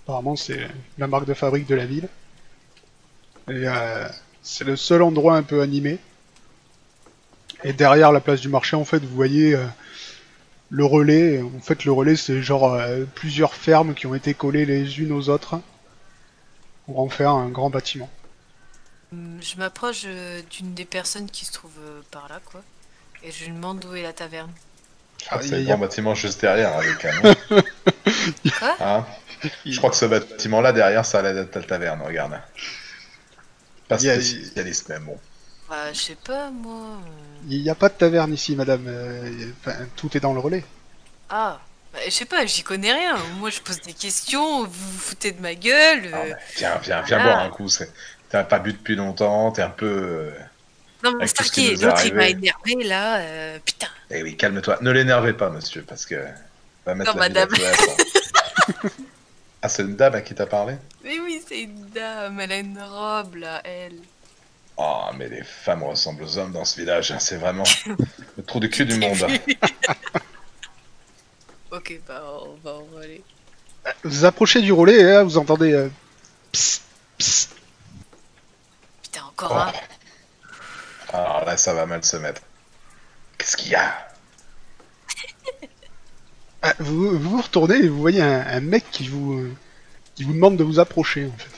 apparemment 0.05 0.37
c'est 0.37 0.69
la 0.99 1.07
marque 1.07 1.27
de 1.27 1.35
fabrique 1.35 1.67
de 1.67 1.75
la 1.75 1.87
ville. 1.87 2.09
Et 3.49 3.69
euh, 3.69 4.09
c'est 4.43 4.65
le 4.65 4.77
seul 4.77 5.03
endroit 5.03 5.37
un 5.37 5.43
peu 5.43 5.61
animé. 5.61 5.99
Et 7.63 7.73
derrière 7.73 8.13
la 8.13 8.21
place 8.21 8.41
du 8.41 8.49
marché, 8.49 8.77
en 8.77 8.85
fait, 8.85 8.99
vous 8.99 9.15
voyez 9.15 9.55
euh, 9.55 9.65
le 10.71 10.85
relais. 10.85 11.43
En 11.43 11.61
fait, 11.61 11.85
le 11.85 11.93
relais 11.93 12.17
c'est 12.17 12.43
genre 12.43 12.73
euh, 12.73 13.05
plusieurs 13.15 13.55
fermes 13.55 13.95
qui 13.95 14.07
ont 14.07 14.15
été 14.15 14.35
collées 14.35 14.67
les 14.67 15.01
unes 15.01 15.13
aux 15.13 15.29
autres 15.29 15.61
pour 16.87 17.01
en 17.01 17.09
faire 17.09 17.31
un 17.31 17.49
grand 17.49 17.71
bâtiment. 17.71 18.11
hum, 19.13 19.39
Je 19.43 19.57
m'approche 19.57 20.03
euh, 20.07 20.43
d'une 20.51 20.75
des 20.75 20.85
personnes 20.85 21.31
qui 21.31 21.45
se 21.45 21.53
trouve 21.53 21.73
euh, 21.81 22.01
par 22.11 22.29
là, 22.29 22.41
quoi. 22.45 22.63
Et 23.23 23.31
je 23.33 23.45
lui 23.47 23.53
demande 23.53 23.85
où 23.85 23.95
est 23.95 24.03
la 24.03 24.13
taverne. 24.13 24.53
Je 25.21 25.27
crois 25.27 25.39
que 25.39 25.45
Ah, 25.45 25.49
c'est 25.49 25.57
le 25.57 25.63
a- 25.63 25.65
grand 25.65 25.79
bâtiment 25.79 26.15
juste 26.15 26.41
derrière, 26.41 26.77
avec 26.77 27.05
un 27.05 27.13
nom. 27.23 27.35
Quoi? 28.59 28.77
Hein? 28.81 29.07
Je 29.65 29.77
crois 29.79 29.91
que 29.91 29.97
ce 29.97 30.05
bâtiment-là, 30.07 30.73
derrière, 30.73 31.05
ça 31.07 31.21
être 31.23 31.55
la 31.57 31.63
taverne, 31.63 32.03
regarde. 32.03 32.41
Y 33.91 34.09
a- 34.09 34.21
spécialiste, 34.21 34.89
mais 34.89 34.99
bon. 34.99 35.19
Bah, 35.69 35.93
je 35.93 35.99
sais 35.99 36.17
pas, 36.17 36.51
moi. 36.51 36.99
euh. 37.03 37.45
Il 37.49 37.63
n'y 37.63 37.71
a 37.71 37.75
pas 37.75 37.89
de 37.89 37.95
taverne 37.95 38.33
ici, 38.33 38.57
madame. 38.57 38.87
enfin, 39.61 39.87
tout 39.97 40.15
est 40.17 40.21
dans 40.21 40.33
le 40.35 40.41
relais. 40.41 40.65
Ah, 41.31 41.61
bah, 41.95 42.01
je 42.05 42.11
sais 42.11 42.25
pas, 42.27 42.45
j'y 42.47 42.63
connais 42.63 42.93
rien. 42.93 43.17
Moi, 43.39 43.51
je 43.51 43.61
pose 43.61 43.81
des 43.81 43.93
questions, 43.95 44.65
vous 44.65 44.71
vous 44.71 44.99
foutez 44.99 45.33
de 45.33 45.41
ma 45.41 45.55
gueule. 45.55 46.11
Non, 46.11 46.19
euh. 46.19 46.25
mais 46.27 46.37
Viens, 46.57 46.77
viens, 46.83 47.01
viens 47.03 47.19
Ah. 47.21 47.25
boire 47.25 47.39
un 47.39 47.51
coup. 47.51 47.69
T'as 48.29 48.45
pas 48.45 48.59
bu 48.59 48.73
depuis 48.73 48.97
longtemps, 48.97 49.53
t'es 49.53 49.63
un 49.63 49.71
peu... 49.71 49.87
euh, 49.87 50.31
Non, 51.05 51.13
mais 51.19 51.27
Starkey, 51.29 51.75
l'autre, 51.81 52.05
il 52.05 52.15
m'a 52.15 52.29
énervé, 52.29 52.75
là. 52.85 53.19
euh, 53.19 53.59
Putain. 53.65 53.87
Eh 54.11 54.23
oui, 54.23 54.37
calme-toi. 54.37 54.79
Ne 54.81 54.91
l'énervez 54.91 55.33
pas, 55.33 55.51
monsieur, 55.51 55.83
parce 55.83 56.05
que... 56.05 56.17
Va 56.85 56.95
mettre 56.95 57.15
Non, 57.15 57.21
la 57.23 57.29
madame. 57.29 57.49
ah, 59.63 59.69
c'est 59.69 59.83
une 59.83 59.97
dame 59.97 60.15
à 60.17 60.21
qui 60.21 60.35
t'as 60.35 60.47
parlé? 60.47 60.75
Mais 61.05 61.19
oui, 61.21 61.41
c'est 61.47 61.61
une 61.63 61.89
dame, 61.91 62.41
elle 62.41 62.53
a 62.53 62.59
une 62.59 62.79
robe, 62.83 63.37
là, 63.37 63.61
elle. 63.65 63.99
Oh, 64.77 65.05
mais 65.17 65.29
les 65.29 65.45
femmes 65.45 65.85
ressemblent 65.85 66.25
aux 66.25 66.37
hommes 66.39 66.53
dans 66.53 66.65
ce 66.65 66.79
village. 66.81 67.13
hein, 67.13 67.19
C'est 67.21 67.37
vraiment 67.37 67.63
le 68.37 68.43
trou 68.43 68.59
de 68.61 68.67
cul 68.67 68.85
du 68.85 68.99
monde. 68.99 69.25
ok, 71.77 72.01
bah, 72.07 72.23
on 72.43 72.55
va 72.65 72.73
en 72.75 72.97
aller. 73.03 73.23
Vous 74.05 74.25
approchez 74.25 74.63
du 74.63 74.73
relais 74.73 74.99
et 75.01 75.03
là, 75.03 75.23
vous 75.25 75.37
entendez. 75.39 75.73
euh, 75.73 75.91
psst, 76.53 76.83
psst. 77.19 77.51
Putain, 79.03 79.25
encore 79.25 79.53
Oh. 79.53 79.59
un. 81.13 81.19
Alors 81.19 81.45
là, 81.45 81.57
ça 81.57 81.75
va 81.75 81.87
mal 81.87 82.05
se 82.05 82.17
mettre. 82.17 82.43
Qu'est-ce 83.39 83.57
qu'il 83.57 83.71
y 83.71 83.75
a? 83.75 84.09
Ah, 86.67 86.73
vous, 86.79 87.19
vous 87.19 87.31
vous 87.31 87.43
retournez 87.43 87.77
et 87.77 87.89
vous 87.89 87.99
voyez 88.01 88.23
un, 88.23 88.41
un 88.47 88.61
mec 88.61 88.91
qui 88.91 89.07
vous, 89.09 89.35
euh, 89.35 89.55
qui 90.15 90.25
vous 90.25 90.33
demande 90.33 90.57
de 90.57 90.65
vous 90.65 90.79
approcher 90.81 91.27
en 91.27 91.37
fait. 91.37 91.51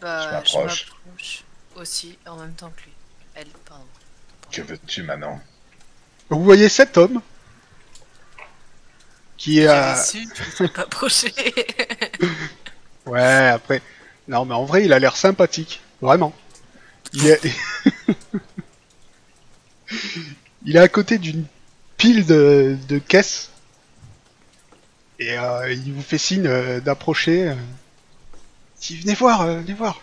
Bah, 0.00 0.22
Je 0.22 0.28
je 0.28 0.56
m'approche. 0.58 0.92
m'approche 1.04 1.44
aussi 1.76 2.18
en 2.26 2.36
même 2.36 2.54
temps 2.54 2.70
que 2.70 2.82
lui. 2.84 2.92
Elle, 3.34 3.48
pardon. 3.66 3.84
Que 4.50 4.62
veux-tu 4.62 5.02
maintenant 5.02 5.40
Vous 6.30 6.42
voyez 6.42 6.68
cet 6.68 6.96
homme 6.96 7.20
qui 9.36 9.66
euh, 9.66 9.94
su, 9.96 10.26
je 10.58 10.64
approché. 10.80 11.32
Ouais, 13.06 13.48
après. 13.48 13.82
Non, 14.28 14.46
mais 14.46 14.54
en 14.54 14.64
vrai, 14.64 14.84
il 14.86 14.92
a 14.94 14.98
l'air 14.98 15.16
sympathique. 15.16 15.82
Vraiment. 16.00 16.32
Il 17.12 17.26
est. 17.26 17.40
il 20.64 20.76
est 20.76 20.80
à 20.80 20.88
côté 20.88 21.18
d'une 21.18 21.44
pile 21.98 22.24
de, 22.24 22.78
de 22.88 22.98
caisses. 22.98 23.50
Et 25.18 25.38
euh, 25.38 25.70
il 25.72 25.92
vous 25.92 26.02
fait 26.02 26.18
signe 26.18 26.46
euh, 26.46 26.80
d'approcher. 26.80 27.48
euh. 27.50 27.54
Si, 28.76 28.96
venez 28.96 29.14
voir, 29.14 29.42
euh, 29.42 29.58
venez 29.60 29.74
voir. 29.74 30.00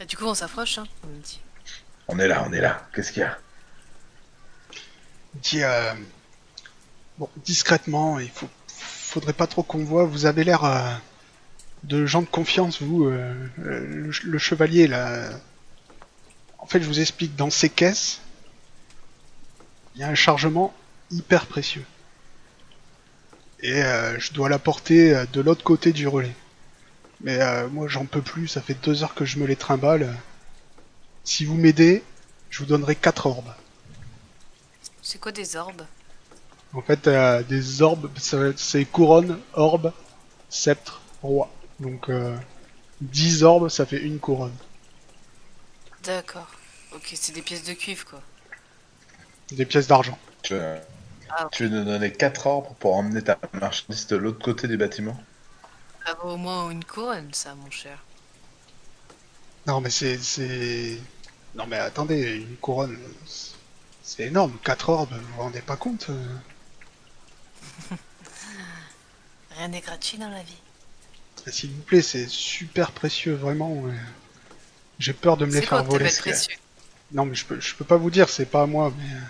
Et 0.00 0.06
du 0.06 0.16
coup, 0.16 0.24
on 0.26 0.34
s'approche, 0.34 0.78
hein, 0.78 0.86
on 1.02 1.08
me 1.08 1.20
dit. 1.20 1.40
On 2.08 2.18
est 2.18 2.28
là, 2.28 2.44
on 2.48 2.52
est 2.52 2.60
là. 2.60 2.86
Qu'est-ce 2.94 3.10
qu'il 3.12 3.22
y 3.22 3.24
a? 3.24 3.36
Dit. 5.42 5.62
euh, 5.62 5.94
Bon, 7.18 7.28
discrètement, 7.44 8.18
il 8.18 8.28
faut, 8.30 8.48
faudrait 8.66 9.32
pas 9.32 9.46
trop 9.46 9.62
qu'on 9.62 9.84
voit. 9.84 10.04
Vous 10.04 10.26
avez 10.26 10.42
l'air 10.42 10.64
euh, 10.64 10.90
de 11.84 12.06
gens 12.06 12.22
de 12.22 12.26
confiance, 12.26 12.82
vous. 12.82 13.04
euh, 13.04 13.32
le, 13.58 14.38
chevalier, 14.38 14.88
là. 14.88 15.30
En 16.58 16.66
fait, 16.66 16.80
je 16.82 16.86
vous 16.86 17.00
explique. 17.00 17.36
Dans 17.36 17.50
ces 17.50 17.68
caisses, 17.70 18.20
il 19.94 20.00
y 20.00 20.04
a 20.04 20.08
un 20.08 20.14
chargement 20.16 20.74
hyper 21.10 21.46
précieux. 21.46 21.84
Et 23.60 23.80
je 24.18 24.32
dois 24.32 24.48
l'apporter 24.50 25.24
de 25.32 25.40
l'autre 25.40 25.62
côté 25.64 25.92
du 25.92 26.06
relais. 26.06 26.34
Mais 27.22 27.38
moi, 27.68 27.86
j'en 27.88 28.04
peux 28.04 28.20
plus. 28.20 28.48
Ça 28.48 28.60
fait 28.60 28.74
deux 28.82 29.02
heures 29.02 29.14
que 29.14 29.24
je 29.24 29.38
me 29.38 29.46
les 29.46 29.56
trimballe. 29.56 30.14
Si 31.22 31.44
vous 31.46 31.54
m'aidez, 31.54 32.02
je 32.50 32.58
vous 32.58 32.66
donnerai 32.66 32.94
quatre 32.96 33.26
orbes. 33.26 33.54
C'est 35.04 35.20
quoi 35.20 35.30
des 35.30 35.54
orbes 35.54 35.82
En 36.72 36.82
fait, 36.82 37.06
euh, 37.06 37.42
des 37.44 37.80
orbes, 37.82 38.10
ça 38.18 38.36
va 38.38 38.46
être- 38.48 38.58
c'est 38.58 38.84
couronne, 38.84 39.38
orbe, 39.52 39.92
sceptre, 40.50 41.00
roi. 41.22 41.48
Donc, 41.78 42.08
euh, 42.08 42.36
10 43.00 43.44
orbes, 43.44 43.68
ça 43.68 43.86
fait 43.86 43.98
une 44.00 44.18
couronne. 44.18 44.56
D'accord. 46.02 46.50
Ok, 46.94 47.12
c'est 47.14 47.32
des 47.32 47.42
pièces 47.42 47.64
de 47.64 47.72
cuivre, 47.74 48.04
quoi. 48.06 48.22
Des 49.52 49.66
pièces 49.66 49.86
d'argent. 49.86 50.18
tu 50.42 50.54
veux... 50.54 50.76
Ah. 51.30 51.48
tu 51.52 51.64
veux 51.64 51.68
nous 51.70 51.84
donner 51.84 52.12
4 52.12 52.46
ordres 52.46 52.74
pour 52.74 52.94
emmener 52.96 53.22
ta 53.22 53.38
marchandise 53.54 54.06
de 54.08 54.16
l'autre 54.16 54.44
côté 54.44 54.68
du 54.68 54.76
bâtiment? 54.76 55.18
Ça 56.06 56.14
vaut 56.22 56.30
au 56.32 56.36
moins 56.36 56.70
une 56.70 56.84
couronne, 56.84 57.32
ça, 57.32 57.54
mon 57.54 57.70
cher. 57.70 57.98
Non, 59.66 59.80
mais 59.80 59.90
c'est, 59.90 60.18
c'est... 60.18 60.98
Non, 61.54 61.66
mais 61.66 61.76
attendez, 61.78 62.36
une 62.36 62.56
couronne, 62.56 62.98
c'est- 63.26 63.53
c'est 64.04 64.26
énorme. 64.26 64.56
4 64.62 64.88
orbes, 64.90 65.12
vous 65.12 65.34
vous 65.34 65.42
rendez 65.42 65.62
pas 65.62 65.76
compte 65.76 66.06
euh 66.10 66.36
Rien 69.56 69.68
n'est 69.68 69.80
gratuit 69.80 70.18
dans 70.18 70.28
la 70.28 70.42
vie. 70.42 70.60
S'il 71.46 71.70
vous 71.72 71.82
plaît, 71.82 72.02
c'est 72.02 72.28
super 72.28 72.92
précieux, 72.92 73.34
vraiment. 73.34 73.84
J'ai 74.98 75.12
peur 75.12 75.36
de 75.36 75.46
me 75.46 75.52
les 75.52 75.62
quoi 75.62 75.78
faire 75.78 75.84
voler. 75.84 76.10
précieux 76.10 76.56
Non, 77.12 77.26
mais 77.26 77.34
je 77.34 77.46
peux, 77.46 77.60
je 77.60 77.74
peux 77.76 77.84
pas 77.84 77.96
vous 77.96 78.10
dire, 78.10 78.28
c'est 78.28 78.46
pas 78.46 78.62
à 78.62 78.66
moi, 78.66 78.92
mais... 78.96 79.04
euh, 79.04 79.20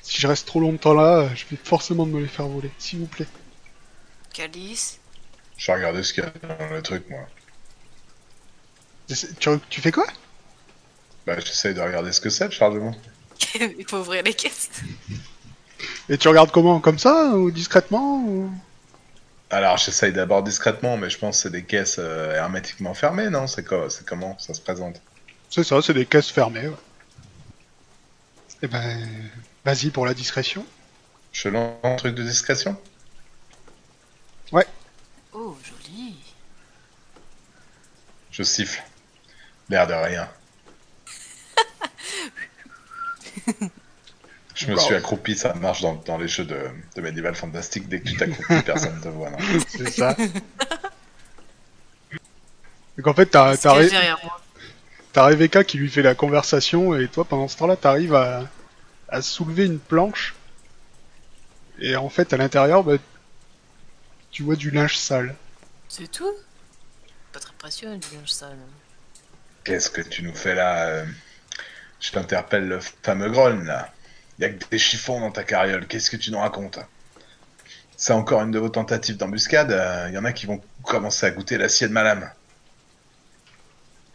Si 0.00 0.20
je 0.22 0.26
reste 0.26 0.46
trop 0.46 0.60
longtemps 0.60 0.94
là, 0.94 1.18
euh, 1.18 1.34
je 1.34 1.44
vais 1.50 1.58
forcément 1.62 2.06
me 2.06 2.18
les 2.20 2.28
faire 2.28 2.48
voler, 2.48 2.72
s'il 2.78 3.00
vous 3.00 3.08
plaît. 3.08 3.28
Calice 4.32 5.00
Je 5.56 5.66
vais 5.66 5.74
regarder 5.74 6.02
ce 6.02 6.14
qu'il 6.14 6.24
y 6.24 6.26
a 6.26 6.30
dans 6.56 6.70
le 6.70 6.82
truc, 6.82 7.08
moi. 7.10 7.28
Tu, 9.08 9.48
tu 9.68 9.80
fais 9.80 9.92
quoi? 9.92 10.06
Bah, 11.26 11.38
j'essaye 11.40 11.74
de 11.74 11.80
regarder 11.80 12.10
ce 12.12 12.20
que 12.22 12.30
c'est, 12.30 12.46
le 12.46 12.50
chargement. 12.52 12.94
Il 13.78 13.86
faut 13.88 13.98
ouvrir 13.98 14.22
les 14.22 14.34
caisses. 14.34 14.70
Et 16.08 16.18
tu 16.18 16.28
regardes 16.28 16.50
comment? 16.50 16.80
Comme 16.80 16.98
ça 16.98 17.30
Ou 17.34 17.50
discrètement 17.50 18.22
ou... 18.24 18.50
Alors, 19.50 19.76
j'essaye 19.76 20.12
d'abord 20.12 20.42
discrètement, 20.42 20.96
mais 20.96 21.08
je 21.08 21.18
pense 21.18 21.36
que 21.36 21.42
c'est 21.44 21.50
des 21.50 21.64
caisses 21.64 21.96
euh, 21.98 22.34
hermétiquement 22.34 22.94
fermées, 22.94 23.30
non? 23.30 23.46
C'est 23.46 23.64
quoi 23.64 23.88
C'est 23.90 24.04
comment 24.04 24.36
ça 24.38 24.54
se 24.54 24.60
présente? 24.60 25.00
C'est 25.50 25.62
ça, 25.62 25.80
c'est 25.80 25.94
des 25.94 26.06
caisses 26.06 26.30
fermées. 26.30 26.66
Ouais. 26.66 26.74
Eh 28.62 28.66
ben, 28.66 29.08
vas-y 29.64 29.90
pour 29.90 30.04
la 30.04 30.14
discrétion. 30.14 30.66
Je 31.32 31.48
lance 31.48 31.74
un 31.84 31.96
truc 31.96 32.14
de 32.14 32.22
discrétion? 32.24 32.76
Oh, 35.38 35.54
joli. 35.62 36.16
Je 38.30 38.42
siffle. 38.42 38.82
L'air 39.68 39.86
de 39.86 39.92
rien. 39.92 40.30
Je 44.54 44.66
me 44.68 44.72
Wow. 44.74 44.78
suis 44.80 44.94
accroupi, 44.94 45.36
ça 45.36 45.52
marche 45.54 45.82
dans, 45.82 45.94
dans 45.96 46.16
les 46.18 46.28
jeux 46.28 46.44
de, 46.46 46.58
de 46.94 47.00
Medieval 47.02 47.34
Fantastic. 47.34 47.88
Dès 47.88 48.00
que 48.00 48.08
tu 48.08 48.16
t'accroupis, 48.16 48.62
personne 48.64 48.96
ne 48.96 49.00
te 49.02 49.08
voit. 49.08 49.30
non. 49.30 49.36
C'est 49.68 49.90
ça. 49.90 50.16
Donc 52.96 53.06
en 53.06 53.14
fait, 53.14 53.26
t'as 53.26 53.54
Rebecca 55.26 55.64
qui 55.64 55.76
lui 55.78 55.90
fait 55.90 56.02
la 56.02 56.14
conversation 56.14 56.94
et 56.98 57.08
toi 57.08 57.24
pendant 57.26 57.48
ce 57.48 57.56
temps-là, 57.58 57.76
t'arrives 57.76 58.14
à, 58.14 58.48
à 59.08 59.20
soulever 59.22 59.66
une 59.66 59.78
planche 59.78 60.34
et 61.78 61.94
en 61.96 62.08
fait 62.08 62.32
à 62.32 62.38
l'intérieur, 62.38 62.82
bah, 62.84 62.96
tu 64.30 64.42
vois 64.42 64.56
du 64.56 64.70
linge 64.70 64.96
sale. 64.96 65.34
C'est 65.88 66.10
tout? 66.10 66.32
Pas 67.32 67.40
très 67.40 67.52
précieux, 67.58 67.94
du 67.98 68.16
linge 68.16 68.30
sale. 68.30 68.56
Qu'est-ce 69.64 69.90
que 69.90 70.00
tu 70.00 70.22
nous 70.22 70.34
fais 70.34 70.54
là 70.54 70.86
euh 70.86 71.04
Je 72.00 72.12
t'interpelle 72.12 72.68
le 72.68 72.80
fameux 72.80 73.30
Groln 73.30 73.64
là. 73.64 73.92
Y 74.38 74.44
a 74.44 74.50
que 74.50 74.64
des 74.70 74.78
chiffons 74.78 75.20
dans 75.20 75.30
ta 75.30 75.44
carriole. 75.44 75.86
Qu'est-ce 75.86 76.10
que 76.10 76.16
tu 76.16 76.30
nous 76.30 76.38
racontes? 76.38 76.78
C'est 77.96 78.12
encore 78.12 78.42
une 78.42 78.50
de 78.50 78.58
vos 78.58 78.68
tentatives 78.68 79.16
d'embuscade. 79.16 79.70
Il 80.08 80.14
y 80.14 80.18
en 80.18 80.24
a 80.24 80.32
qui 80.32 80.44
vont 80.44 80.60
commencer 80.82 81.24
à 81.24 81.30
goûter 81.30 81.56
l'acier 81.56 81.88
de 81.88 81.92
ma 81.92 82.02
lame. 82.02 82.30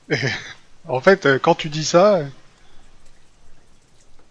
En 0.88 1.00
fait, 1.00 1.26
euh, 1.26 1.40
quand 1.40 1.56
tu 1.56 1.70
dis 1.70 1.86
ça, 1.86 2.16
euh, 2.16 2.26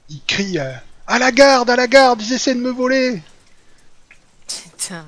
il 0.09 0.21
crie 0.27 0.59
euh, 0.59 0.73
à 1.07 1.19
la 1.19 1.31
garde, 1.31 1.71
à 1.71 1.77
la 1.77 1.87
garde, 1.87 2.21
ils 2.23 2.33
essaient 2.33 2.55
de 2.55 2.61
me 2.61 2.71
voler. 2.71 3.23
Putain. 4.49 5.05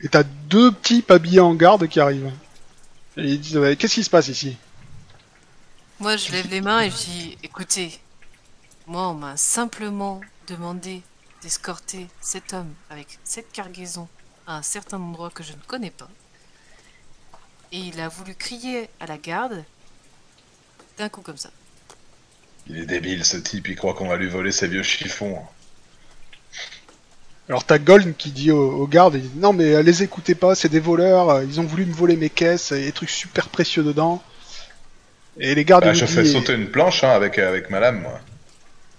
Et 0.00 0.08
t'as 0.08 0.24
deux 0.24 0.74
types 0.74 1.10
habillés 1.10 1.40
en 1.40 1.54
garde 1.54 1.86
qui 1.88 2.00
arrivent. 2.00 2.32
Et 3.16 3.22
ils 3.22 3.40
disent 3.40 3.60
qu'est-ce 3.78 3.94
qui 3.94 4.04
se 4.04 4.10
passe 4.10 4.28
ici? 4.28 4.56
Moi, 6.00 6.16
je 6.16 6.30
lève 6.30 6.48
les 6.48 6.60
mains 6.60 6.82
et 6.82 6.90
je 6.90 6.96
dis 6.96 7.38
écoutez, 7.42 7.98
moi, 8.86 9.08
on 9.08 9.14
m'a 9.14 9.36
simplement 9.36 10.20
demandé 10.46 11.02
d'escorter 11.42 12.06
cet 12.20 12.52
homme 12.52 12.72
avec 12.88 13.18
cette 13.24 13.50
cargaison 13.50 14.06
à 14.46 14.58
un 14.58 14.62
certain 14.62 14.98
endroit 14.98 15.30
que 15.30 15.42
je 15.42 15.52
ne 15.52 15.60
connais 15.66 15.90
pas. 15.90 16.08
Et 17.72 17.78
il 17.78 18.00
a 18.00 18.06
voulu 18.06 18.36
crier 18.36 18.88
à 19.00 19.06
la 19.06 19.18
garde 19.18 19.64
d'un 20.98 21.08
coup 21.08 21.20
comme 21.20 21.36
ça. 21.36 21.50
Il 22.68 22.76
est 22.78 22.86
débile 22.86 23.24
ce 23.24 23.36
type, 23.36 23.66
il 23.66 23.74
croit 23.74 23.94
qu'on 23.94 24.08
va 24.08 24.16
lui 24.16 24.28
voler 24.28 24.52
ses 24.52 24.68
vieux 24.68 24.84
chiffons. 24.84 25.42
Alors 27.48 27.64
t'as 27.64 27.78
Gold 27.78 28.16
qui 28.16 28.30
dit 28.30 28.52
aux, 28.52 28.70
aux 28.70 28.86
gardes, 28.86 29.16
il 29.16 29.22
dit, 29.22 29.38
non 29.38 29.52
mais 29.52 29.74
euh, 29.74 29.82
les 29.82 30.04
écoutez 30.04 30.36
pas, 30.36 30.54
c'est 30.54 30.68
des 30.68 30.80
voleurs, 30.80 31.30
euh, 31.30 31.44
ils 31.44 31.58
ont 31.58 31.64
voulu 31.64 31.86
me 31.86 31.94
voler 31.94 32.16
mes 32.16 32.30
caisses, 32.30 32.70
il 32.70 32.78
y 32.78 32.82
a 32.82 32.86
des 32.86 32.92
trucs 32.92 33.10
super 33.10 33.48
précieux 33.48 33.82
dedans. 33.82 34.22
Et 35.40 35.54
les 35.54 35.64
gardes 35.64 35.84
Bah, 35.84 35.94
ils 35.94 35.96
je 35.96 36.06
fais 36.06 36.24
sauter 36.24 36.54
une 36.54 36.70
planche 36.70 37.04
hein, 37.04 37.10
avec, 37.10 37.38
avec 37.38 37.70
ma 37.70 37.80
lame, 37.80 38.00
moi. 38.02 38.20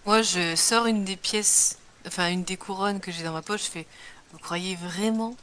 Moi, 0.05 0.21
je 0.23 0.55
sors 0.57 0.87
une 0.87 1.05
des 1.05 1.15
pièces, 1.15 1.77
enfin 2.05 2.29
une 2.29 2.43
des 2.43 2.57
couronnes 2.57 2.99
que 2.99 3.11
j'ai 3.11 3.23
dans 3.23 3.31
ma 3.33 3.41
poche. 3.41 3.65
Je 3.65 3.71
fais 3.71 3.87
Vous 4.31 4.39
croyez 4.39 4.75
vraiment 4.75 5.35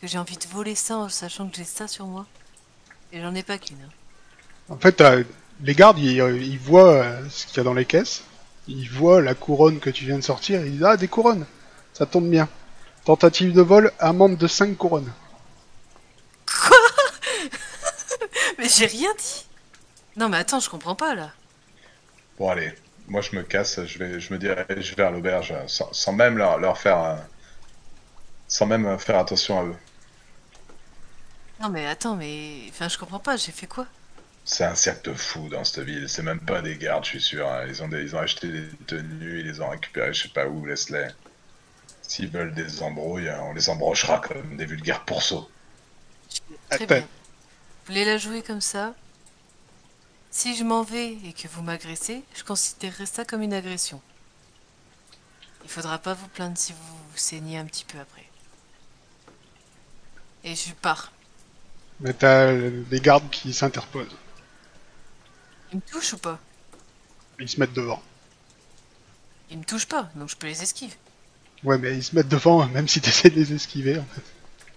que 0.00 0.06
j'ai 0.06 0.18
envie 0.18 0.36
de 0.36 0.46
voler 0.48 0.74
ça 0.74 0.96
en 0.98 1.08
sachant 1.08 1.48
que 1.48 1.56
j'ai 1.56 1.64
ça 1.64 1.88
sur 1.88 2.06
moi? 2.06 2.26
Et 3.12 3.20
j'en 3.22 3.34
ai 3.34 3.42
pas 3.44 3.58
qu'une. 3.58 3.80
hein. 3.82 3.90
En 4.68 4.76
fait, 4.76 4.92
t'as- 4.92 5.18
les 5.62 5.74
gardes 5.74 5.98
ils, 6.00 6.20
euh, 6.20 6.36
ils 6.36 6.58
voient 6.58 6.94
euh, 6.94 7.28
ce 7.30 7.46
qu'il 7.46 7.58
y 7.58 7.60
a 7.60 7.64
dans 7.64 7.74
les 7.74 7.84
caisses, 7.84 8.24
ils 8.66 8.88
voient 8.90 9.20
la 9.22 9.34
couronne 9.34 9.78
que 9.78 9.90
tu 9.90 10.04
viens 10.04 10.16
de 10.18 10.24
sortir, 10.24 10.60
et 10.62 10.66
ils 10.66 10.72
disent 10.72 10.84
ah 10.84 10.96
des 10.96 11.06
couronnes, 11.08 11.46
ça 11.92 12.06
tombe 12.06 12.28
bien. 12.28 12.48
Tentative 13.04 13.52
de 13.52 13.62
vol, 13.62 13.92
amende 14.00 14.36
de 14.38 14.46
5 14.48 14.76
couronnes. 14.76 15.12
Mais 18.58 18.68
j'ai 18.68 18.86
rien 18.86 19.10
dit 19.18 19.44
Non, 20.16 20.30
mais 20.30 20.38
attends, 20.38 20.58
je 20.60 20.70
comprends 20.70 20.96
pas 20.96 21.14
là. 21.14 21.34
Bon, 22.36 22.50
allez, 22.50 22.74
moi 23.06 23.22
je 23.22 23.34
me 23.34 23.42
casse, 23.42 23.84
je, 23.86 23.98
vais, 23.98 24.20
je 24.20 24.32
me 24.34 24.38
dirige 24.38 24.94
vers 24.96 25.10
l'auberge 25.10 25.54
sans, 25.66 25.90
sans 25.94 26.12
même 26.12 26.36
leur, 26.36 26.58
leur 26.58 26.76
faire. 26.78 26.98
euh, 27.02 27.16
sans 28.46 28.66
même 28.66 29.00
faire 29.00 29.18
attention 29.18 29.58
à 29.58 29.64
eux. 29.64 29.76
Non, 31.58 31.70
mais 31.70 31.86
attends, 31.86 32.16
mais. 32.16 32.66
Enfin, 32.70 32.88
je 32.88 32.98
comprends 32.98 33.20
pas, 33.20 33.36
j'ai 33.38 33.52
fait 33.52 33.66
quoi? 33.66 33.88
C'est 34.44 34.62
un 34.64 34.76
cercle 34.76 35.10
de 35.10 35.16
fous 35.16 35.48
dans 35.48 35.64
cette 35.64 35.84
ville, 35.84 36.08
c'est 36.08 36.22
même 36.22 36.38
pas 36.44 36.62
des 36.62 36.78
gardes, 36.78 37.04
je 37.04 37.10
suis 37.10 37.20
sûr. 37.20 37.48
hein. 37.48 37.66
Ils, 37.66 37.82
ont 37.82 37.88
des- 37.88 38.02
ils 38.02 38.14
ont 38.14 38.20
acheté 38.20 38.48
des 38.52 38.68
tenues, 38.86 39.40
ils 39.40 39.46
les 39.46 39.60
ont 39.60 39.68
récupérées, 39.70 40.14
je 40.14 40.22
sais 40.22 40.28
pas 40.28 40.46
où, 40.46 40.64
laisse-les. 40.64 41.08
S'ils 42.02 42.30
veulent 42.30 42.54
des 42.54 42.82
embrouilles, 42.82 43.28
hein, 43.30 43.40
on 43.44 43.54
les 43.54 43.70
embrochera 43.70 44.20
comme 44.20 44.56
des 44.56 44.66
vulgaires 44.66 45.04
pourceaux. 45.06 45.50
Très 46.70 46.86
Attends. 46.86 46.86
bien. 46.86 47.08
Vous 47.86 47.92
voulez 47.94 48.04
la 48.04 48.18
jouer 48.18 48.42
comme 48.42 48.60
ça? 48.62 48.96
Si 50.34 50.56
je 50.56 50.64
m'en 50.64 50.82
vais 50.82 51.18
et 51.26 51.34
que 51.34 51.46
vous 51.46 51.62
m'agressez, 51.62 52.22
je 52.34 52.42
considérerai 52.42 53.04
ça 53.04 53.22
comme 53.26 53.42
une 53.42 53.52
agression. 53.52 54.00
Il 55.62 55.70
faudra 55.70 55.98
pas 55.98 56.14
vous 56.14 56.26
plaindre 56.28 56.56
si 56.56 56.72
vous 56.72 56.78
vous 56.78 57.16
saignez 57.18 57.58
un 57.58 57.66
petit 57.66 57.84
peu 57.84 57.98
après. 57.98 58.24
Et 60.42 60.56
je 60.56 60.72
pars. 60.72 61.12
Mais 62.00 62.14
t'as 62.14 62.50
des 62.50 63.00
gardes 63.00 63.28
qui 63.30 63.52
s'interposent, 63.52 64.16
Ils 65.72 65.76
me 65.76 65.82
touchent 65.82 66.14
ou 66.14 66.18
pas? 66.18 66.40
Ils 67.38 67.48
se 67.48 67.60
mettent 67.60 67.74
devant. 67.74 68.02
Ils 69.50 69.58
me 69.58 69.64
touchent 69.64 69.86
pas, 69.86 70.10
donc 70.16 70.30
je 70.30 70.36
peux 70.36 70.46
les 70.46 70.62
esquiver. 70.62 70.96
Ouais 71.62 71.76
mais 71.76 71.94
ils 71.94 72.02
se 72.02 72.16
mettent 72.16 72.28
devant 72.28 72.66
même 72.70 72.88
si 72.88 73.02
t'essaies 73.02 73.28
de 73.28 73.36
les 73.36 73.52
esquiver 73.52 73.98
en 73.98 74.06
fait. 74.14 74.22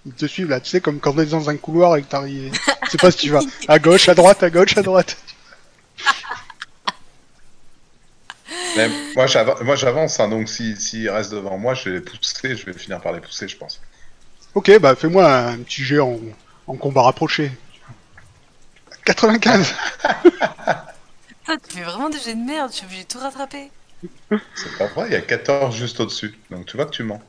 Ils 0.05 0.13
te 0.13 0.25
suivent 0.25 0.49
là, 0.49 0.59
tu 0.59 0.69
sais 0.69 0.81
comme 0.81 0.99
quand 0.99 1.13
t'es 1.13 1.25
dans 1.25 1.49
un 1.49 1.55
couloir 1.55 1.95
et 1.95 2.03
que 2.03 2.07
t'arrives... 2.07 2.53
Je 2.85 2.91
sais 2.91 2.97
pas 2.97 3.09
si 3.09 3.17
tu 3.17 3.29
vas 3.29 3.39
à 3.67 3.79
gauche, 3.79 4.09
à 4.09 4.13
droite, 4.13 4.43
à 4.43 4.49
gauche, 4.51 4.77
à 4.77 4.83
droite. 4.83 5.17
Mais 8.75 8.89
moi 9.15 9.25
j'ava- 9.27 9.57
moi, 9.63 9.75
j'avance, 9.75 10.19
hein, 10.19 10.27
donc 10.29 10.49
s'ils 10.49 10.79
s'ils 10.79 11.09
restent 11.09 11.31
devant 11.31 11.57
moi, 11.57 11.73
je 11.73 11.89
vais 11.89 11.95
les 11.97 12.01
pousser, 12.01 12.55
je 12.55 12.65
vais 12.65 12.73
finir 12.77 13.01
par 13.01 13.13
les 13.13 13.21
pousser, 13.21 13.47
je 13.47 13.57
pense. 13.57 13.81
Ok, 14.55 14.71
bah 14.79 14.95
fais-moi 14.95 15.29
un 15.31 15.59
petit 15.59 15.83
jet 15.83 15.99
en, 15.99 16.19
en 16.67 16.77
combat 16.77 17.03
rapproché. 17.03 17.51
95 19.05 19.73
Ah, 21.47 21.57
tu 21.67 21.77
fais 21.77 21.83
vraiment 21.83 22.09
des 22.09 22.19
jets 22.19 22.35
de 22.35 22.41
merde, 22.41 22.71
je 22.71 22.77
suis 22.77 22.85
obligé 22.85 23.03
de 23.03 23.07
tout 23.07 23.19
rattraper. 23.19 23.71
C'est 24.55 24.75
pas 24.77 24.87
vrai, 24.87 25.07
il 25.09 25.13
y 25.13 25.15
a 25.15 25.21
14 25.21 25.75
juste 25.75 25.99
au-dessus, 25.99 26.33
donc 26.49 26.65
tu 26.65 26.77
vois 26.77 26.85
que 26.85 26.91
tu 26.91 27.03
mens. 27.03 27.21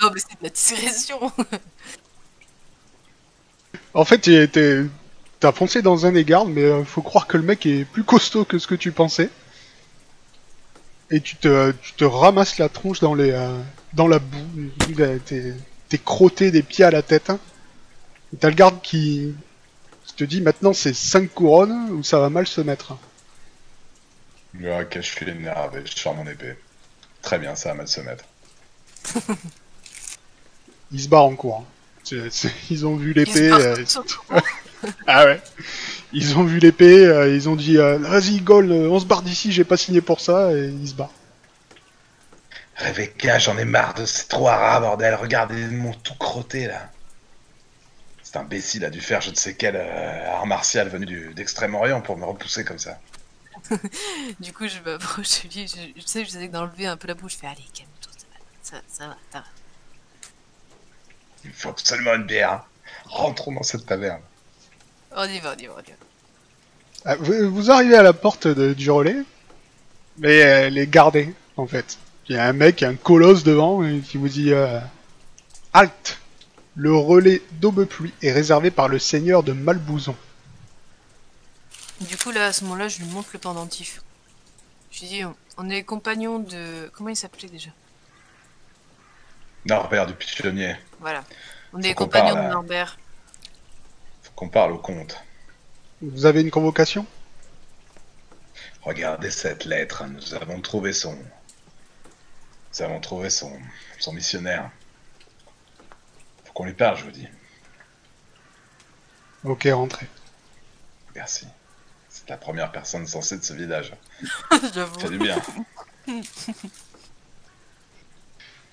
Non, 0.00 0.10
mais 0.12 0.20
c'est 0.20 0.38
de 0.38 0.44
la 0.44 0.50
discrétion. 0.50 1.32
En 3.94 4.04
fait, 4.04 4.28
t'as 5.40 5.52
foncé 5.52 5.82
dans 5.82 6.06
un 6.06 6.12
des 6.12 6.24
gardes, 6.24 6.48
mais 6.50 6.64
euh, 6.64 6.84
faut 6.84 7.02
croire 7.02 7.26
que 7.26 7.36
le 7.36 7.42
mec 7.42 7.66
est 7.66 7.84
plus 7.84 8.04
costaud 8.04 8.44
que 8.44 8.58
ce 8.58 8.66
que 8.66 8.74
tu 8.74 8.92
pensais. 8.92 9.30
Et 11.10 11.20
tu 11.20 11.36
te, 11.36 11.72
tu 11.72 11.92
te 11.94 12.04
ramasses 12.04 12.58
la 12.58 12.68
tronche 12.68 13.00
dans 13.00 13.14
les, 13.14 13.30
euh, 13.32 13.58
dans 13.94 14.06
la 14.06 14.18
boue. 14.20 14.46
T'es, 15.26 15.54
t'es 15.88 15.98
crotté 15.98 16.50
des 16.50 16.62
pieds 16.62 16.84
à 16.84 16.90
la 16.90 17.02
tête. 17.02 17.30
hein. 17.30 17.38
Et 18.32 18.36
t'as 18.36 18.48
le 18.48 18.54
garde 18.54 18.80
qui, 18.80 19.34
qui 20.06 20.14
te 20.14 20.22
dit 20.24 20.40
maintenant 20.40 20.72
c'est 20.72 20.94
5 20.94 21.28
couronnes 21.34 21.90
ou 21.90 22.02
ça 22.04 22.20
va 22.20 22.30
mal 22.30 22.46
se 22.46 22.60
mettre. 22.60 22.96
Ah, 24.64 24.80
ok, 24.82 24.94
je 24.96 25.00
suis 25.00 25.28
énervé, 25.28 25.82
je 25.84 25.96
sors 25.98 26.14
mon 26.14 26.26
épée. 26.26 26.56
Très 27.22 27.38
bien, 27.38 27.54
ça 27.56 27.70
va 27.70 27.74
mal 27.76 27.88
se 27.88 28.00
mettre. 28.00 28.24
Ils 30.92 31.00
se 31.02 31.08
barrent 31.08 31.24
en 31.26 31.34
courant. 31.36 31.66
C'est- 32.04 32.30
c'est- 32.30 32.50
ils 32.70 32.86
ont 32.86 32.96
vu 32.96 33.12
Ils 33.16 33.26
se 33.26 33.38
l'épée. 33.38 33.52
euh. 33.52 33.84
Ah 35.06 35.24
ouais. 35.26 35.40
Ils 36.12 36.36
ont 36.36 36.44
vu 36.44 36.58
l'épée, 36.58 37.06
euh, 37.06 37.34
ils 37.34 37.48
ont 37.48 37.56
dit 37.56 37.78
euh, 37.78 37.98
vas-y 37.98 38.40
Gol, 38.40 38.72
euh, 38.72 38.88
on 38.90 38.98
se 38.98 39.04
barre 39.04 39.22
d'ici, 39.22 39.52
j'ai 39.52 39.64
pas 39.64 39.76
signé 39.76 40.00
pour 40.00 40.20
ça, 40.20 40.52
et 40.52 40.66
ils 40.66 40.88
se 40.88 40.94
barrent. 40.94 41.12
Rebecca, 42.76 43.38
j'en 43.38 43.58
ai 43.58 43.64
marre 43.64 43.94
de 43.94 44.06
ces 44.06 44.26
trois 44.26 44.56
rats, 44.56 44.80
bordel. 44.80 45.14
Regardez, 45.14 45.60
ils 45.60 45.70
m'ont 45.70 45.92
tout 45.92 46.14
crotté 46.14 46.66
là. 46.66 46.90
Cet 48.22 48.36
imbécile 48.36 48.84
a 48.84 48.90
dû 48.90 49.00
faire 49.00 49.20
je 49.20 49.30
ne 49.30 49.34
sais 49.34 49.54
quel 49.54 49.76
euh, 49.76 50.32
art 50.32 50.46
martial 50.46 50.88
venu 50.88 51.34
d'Extrême-Orient 51.34 52.00
pour 52.00 52.16
me 52.16 52.24
repousser 52.24 52.64
comme 52.64 52.78
ça. 52.78 52.98
Du 54.40 54.52
coup, 54.52 54.66
je 54.66 54.78
m'approche 54.80 55.42
de 55.42 55.48
lui, 55.48 55.68
je, 55.68 56.00
je 56.00 56.06
sais, 56.06 56.24
j'essaie 56.24 56.48
d'enlever 56.48 56.86
un 56.86 56.96
peu 56.96 57.08
la 57.08 57.14
bouche, 57.14 57.34
je 57.34 57.38
fais 57.38 57.46
allez, 57.48 57.66
calme-toi, 57.74 58.12
ça 58.16 58.26
va, 58.30 58.38
ça, 58.62 58.82
ça 58.88 59.08
va, 59.08 59.16
ça 59.32 59.38
va. 59.40 59.44
Il 61.44 61.50
me 61.50 61.54
faut 61.54 61.68
absolument 61.68 62.14
une 62.14 62.24
bière. 62.24 62.64
Rentrons 63.04 63.52
dans 63.52 63.62
cette 63.62 63.86
taverne. 63.86 64.22
On 65.16 65.24
y 65.24 65.38
va, 65.40 65.54
on 65.56 65.62
y 65.62 65.66
va, 65.66 65.74
on 65.76 65.80
y 65.80 65.90
va. 65.90 65.96
Ah, 67.04 67.16
vous, 67.16 67.50
vous 67.50 67.70
arrivez 67.70 67.96
à 67.96 68.02
la 68.02 68.12
porte 68.12 68.46
de- 68.46 68.74
du 68.74 68.90
relais, 68.90 69.16
mais 70.18 70.36
elle 70.36 70.78
est 70.78 70.86
gardée, 70.86 71.34
en 71.56 71.66
fait. 71.66 71.98
Il 72.28 72.36
y 72.36 72.38
a 72.38 72.44
un 72.46 72.52
mec, 72.52 72.82
un 72.82 72.94
colosse 72.94 73.42
devant, 73.42 73.82
qui 74.02 74.16
vous 74.18 74.28
dit 74.28 74.52
euh, 74.52 74.78
Halte 75.72 76.18
Le 76.76 76.94
relais 76.94 77.42
d'Aube-Pluie 77.52 78.14
est 78.22 78.32
réservé 78.32 78.70
par 78.70 78.88
le 78.88 78.98
seigneur 78.98 79.42
de 79.42 79.52
Malbouzon. 79.52 80.14
Du 82.02 82.16
coup, 82.16 82.30
là, 82.30 82.46
à 82.46 82.52
ce 82.52 82.64
moment-là, 82.64 82.88
je 82.88 82.98
lui 82.98 83.06
montre 83.06 83.30
le 83.32 83.38
pendentif. 83.38 84.02
Je 84.92 85.00
lui 85.00 85.08
dis, 85.08 85.24
on, 85.24 85.34
on 85.58 85.68
est 85.70 85.82
compagnons 85.82 86.38
de... 86.38 86.90
Comment 86.94 87.08
il 87.10 87.16
s'appelait 87.16 87.48
déjà? 87.48 87.70
Norbert 89.66 90.06
du 90.06 90.14
pigeonnier. 90.14 90.76
Voilà. 91.00 91.24
On 91.72 91.82
est 91.82 91.94
compagnons 91.94 92.34
de. 92.34 92.48
Norbert. 92.48 92.98
Faut 94.30 94.46
qu'on 94.46 94.48
parle 94.48 94.72
au 94.72 94.78
comte. 94.78 95.22
Vous 96.02 96.26
avez 96.26 96.40
une 96.40 96.50
convocation? 96.50 97.06
Regardez 98.82 99.30
cette 99.30 99.64
lettre, 99.66 100.04
nous 100.06 100.34
avons 100.34 100.60
trouvé 100.60 100.92
son... 100.92 101.14
Nous 102.72 102.82
avons 102.82 103.00
trouvé 103.00 103.30
son, 103.30 103.52
son 103.98 104.12
missionnaire. 104.12 104.70
Faut 106.44 106.52
qu'on 106.52 106.64
lui 106.64 106.72
parle, 106.72 106.96
je 106.98 107.04
vous 107.04 107.10
dis. 107.10 107.26
Ok, 109.44 109.68
rentrez. 109.72 110.06
Merci. 111.14 111.46
C'est 112.08 112.28
la 112.28 112.36
première 112.36 112.70
personne 112.72 113.06
censée 113.06 113.36
de 113.38 113.42
ce 113.42 113.52
village. 113.54 113.92
J'avoue. 114.74 114.98
Fait 115.00 115.08
du 115.10 115.18
bien. 115.18 115.36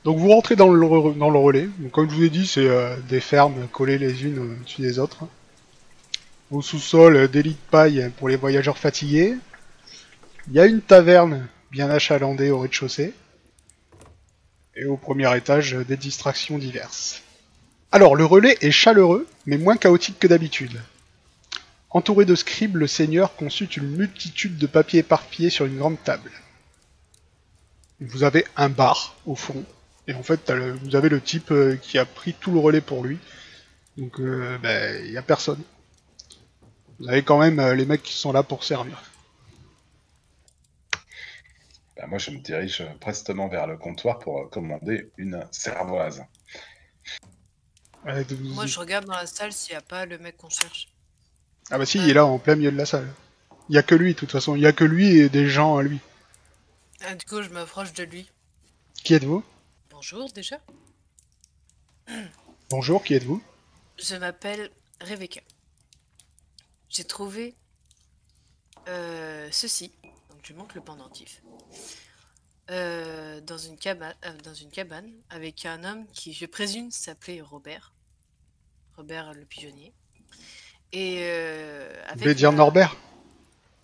Donc 0.03 0.17
vous 0.19 0.29
rentrez 0.29 0.55
dans 0.55 0.69
le, 0.71 0.85
re- 0.85 1.17
dans 1.17 1.29
le 1.29 1.39
relais. 1.39 1.67
Donc, 1.79 1.91
comme 1.91 2.09
je 2.09 2.15
vous 2.15 2.23
ai 2.23 2.29
dit, 2.29 2.47
c'est 2.47 2.65
euh, 2.67 2.95
des 3.09 3.19
fermes 3.19 3.67
collées 3.67 3.97
les 3.97 4.23
unes 4.25 4.39
au-dessus 4.39 4.81
des 4.81 4.99
autres. 4.99 5.25
Au 6.49 6.61
sous-sol, 6.61 7.15
euh, 7.17 7.27
des 7.27 7.43
lits 7.43 7.51
de 7.51 7.69
paille 7.71 8.09
pour 8.17 8.29
les 8.29 8.37
voyageurs 8.37 8.77
fatigués. 8.77 9.35
Il 10.47 10.53
y 10.53 10.61
a 10.61 10.65
une 10.65 10.81
taverne 10.81 11.45
bien 11.71 11.89
achalandée 11.89 12.51
au 12.51 12.59
rez-de-chaussée. 12.59 13.13
Et 14.77 14.85
au 14.85 14.95
premier 14.95 15.35
étage, 15.35 15.73
euh, 15.73 15.83
des 15.83 15.97
distractions 15.97 16.57
diverses. 16.57 17.21
Alors, 17.91 18.15
le 18.15 18.23
relais 18.23 18.57
est 18.61 18.71
chaleureux, 18.71 19.27
mais 19.45 19.57
moins 19.57 19.75
chaotique 19.75 20.19
que 20.19 20.27
d'habitude. 20.27 20.79
Entouré 21.89 22.23
de 22.23 22.35
scribes, 22.35 22.77
le 22.77 22.87
seigneur 22.87 23.35
consulte 23.35 23.75
une 23.75 23.97
multitude 23.97 24.57
de 24.57 24.67
papiers 24.67 24.99
éparpillés 24.99 25.49
sur 25.49 25.65
une 25.65 25.77
grande 25.77 26.01
table. 26.01 26.31
Vous 27.99 28.23
avez 28.23 28.45
un 28.55 28.69
bar 28.69 29.17
au 29.25 29.35
fond, 29.35 29.65
et 30.07 30.13
en 30.13 30.23
fait, 30.23 30.49
vous 30.83 30.95
avez 30.95 31.09
le 31.09 31.19
type 31.19 31.51
euh, 31.51 31.75
qui 31.75 31.97
a 31.97 32.05
pris 32.05 32.33
tout 32.33 32.51
le 32.53 32.59
relais 32.59 32.81
pour 32.81 33.03
lui. 33.03 33.17
Donc, 33.97 34.21
ben, 34.21 35.05
il 35.07 35.17
a 35.17 35.23
personne. 35.23 35.59
Vous 36.99 37.07
avez 37.09 37.23
quand 37.23 37.37
même 37.37 37.59
euh, 37.59 37.75
les 37.75 37.85
mecs 37.85 38.03
qui 38.03 38.13
sont 38.13 38.31
là 38.31 38.43
pour 38.43 38.63
servir. 38.63 39.01
Bah, 41.95 42.07
moi, 42.07 42.17
je 42.17 42.31
me 42.31 42.39
dirige 42.39 42.83
prestement 42.99 43.47
vers 43.47 43.67
le 43.67 43.77
comptoir 43.77 44.19
pour 44.19 44.39
euh, 44.41 44.47
commander 44.47 45.11
une. 45.17 45.35
Ouais, 48.05 48.23
vous- 48.23 48.53
Moi, 48.53 48.65
je 48.65 48.79
regarde 48.79 49.05
dans 49.05 49.13
la 49.15 49.27
salle 49.27 49.51
s'il 49.53 49.73
n'y 49.73 49.77
a 49.77 49.81
pas 49.81 50.05
le 50.05 50.17
mec 50.17 50.37
qu'on 50.37 50.49
cherche. 50.49 50.87
Ah 51.69 51.77
bah 51.77 51.85
si, 51.85 51.97
il 51.97 52.09
est 52.09 52.13
là 52.13 52.25
en 52.25 52.39
plein 52.39 52.55
milieu 52.55 52.71
de 52.71 52.77
la 52.77 52.85
salle. 52.85 53.11
Il 53.69 53.75
y 53.75 53.77
a 53.77 53.83
que 53.83 53.95
lui, 53.95 54.13
de 54.13 54.17
toute 54.19 54.31
façon. 54.31 54.55
Il 54.55 54.61
y 54.61 54.67
a 54.67 54.71
que 54.71 54.85
lui 54.85 55.17
et 55.17 55.27
des 55.29 55.47
gens 55.47 55.75
à 55.77 55.83
lui. 55.83 55.99
Ah, 57.01 57.13
du 57.15 57.25
coup, 57.25 57.41
je 57.41 57.49
m'approche 57.49 57.91
de 57.93 58.03
lui. 58.03 58.29
Qui 59.03 59.13
êtes-vous? 59.13 59.43
Bonjour, 59.89 60.31
déjà. 60.31 60.59
Bonjour, 62.69 63.03
qui 63.03 63.13
êtes-vous? 63.15 63.41
Je 63.99 64.15
m'appelle 64.15 64.71
Rebecca. 65.01 65.41
J'ai 66.89 67.03
trouvé 67.03 67.55
euh, 68.87 69.49
ceci. 69.51 69.91
Donc, 70.29 70.39
je 70.43 70.53
montre 70.53 70.75
le 70.75 70.81
pendentif. 70.81 71.41
Euh, 72.69 73.39
dans, 73.41 73.57
une 73.57 73.77
cabane, 73.77 74.15
dans 74.43 74.53
une 74.53 74.69
cabane 74.69 75.09
avec 75.29 75.65
un 75.65 75.83
homme 75.83 76.05
qui, 76.07 76.33
je 76.33 76.45
présume, 76.45 76.91
s'appelait 76.91 77.41
Robert. 77.41 77.93
Robert 78.95 79.33
le 79.33 79.45
pigeonnier. 79.45 79.93
Et 80.91 81.19
euh, 81.21 81.89
Vous 81.93 82.09
avec 82.09 82.19
voulez 82.19 82.35
dire 82.35 82.51
Norbert? 82.51 82.95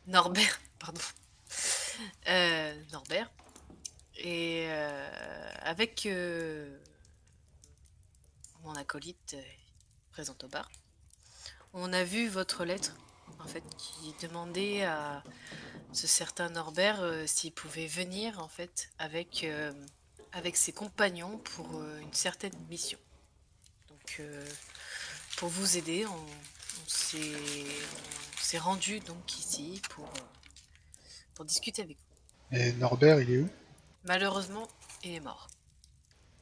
Norbert, 0.08 0.60
pardon. 0.80 1.02
Euh, 2.28 2.74
Norbert. 2.92 3.32
Et 4.16 4.66
euh, 4.68 5.52
avec 5.62 6.06
euh, 6.06 6.78
mon 8.64 8.74
acolyte 8.76 9.36
euh, 9.36 9.42
présent 10.12 10.36
au 10.44 10.48
bar, 10.48 10.70
on 11.74 11.92
a 11.92 12.04
vu 12.04 12.28
votre 12.28 12.66
lettre, 12.66 12.96
en 13.40 13.48
fait, 13.48 13.64
qui 13.78 14.14
demandait 14.26 14.84
à 14.84 15.24
ce 15.92 16.08
certain 16.08 16.50
Norbert 16.50 17.02
euh, 17.02 17.26
s'il 17.28 17.52
pouvait 17.52 17.88
venir, 17.88 18.40
en 18.40 18.48
fait, 18.48 18.90
avec, 19.00 19.44
euh, 19.44 19.74
avec 20.32 20.56
ses 20.56 20.72
compagnons 20.72 21.38
pour 21.40 21.68
euh, 21.76 22.00
une 22.00 22.14
certaine 22.14 22.54
mission. 22.70 23.00
Donc, 23.90 24.22
pour 25.38 25.50
vous 25.50 25.78
aider, 25.78 26.06
on, 26.06 26.14
on 26.14 26.88
s'est 26.88 28.58
rendu 28.58 29.00
donc 29.00 29.38
ici 29.40 29.82
pour, 29.90 30.08
pour 31.36 31.46
discuter 31.46 31.82
avec 31.82 31.98
vous. 31.98 32.58
Et 32.58 32.74
Norbert, 32.74 33.20
il 33.22 33.32
est 33.32 33.38
où? 33.40 33.50
Malheureusement, 34.06 34.68
il 35.04 35.14
est 35.14 35.20
mort. 35.20 35.48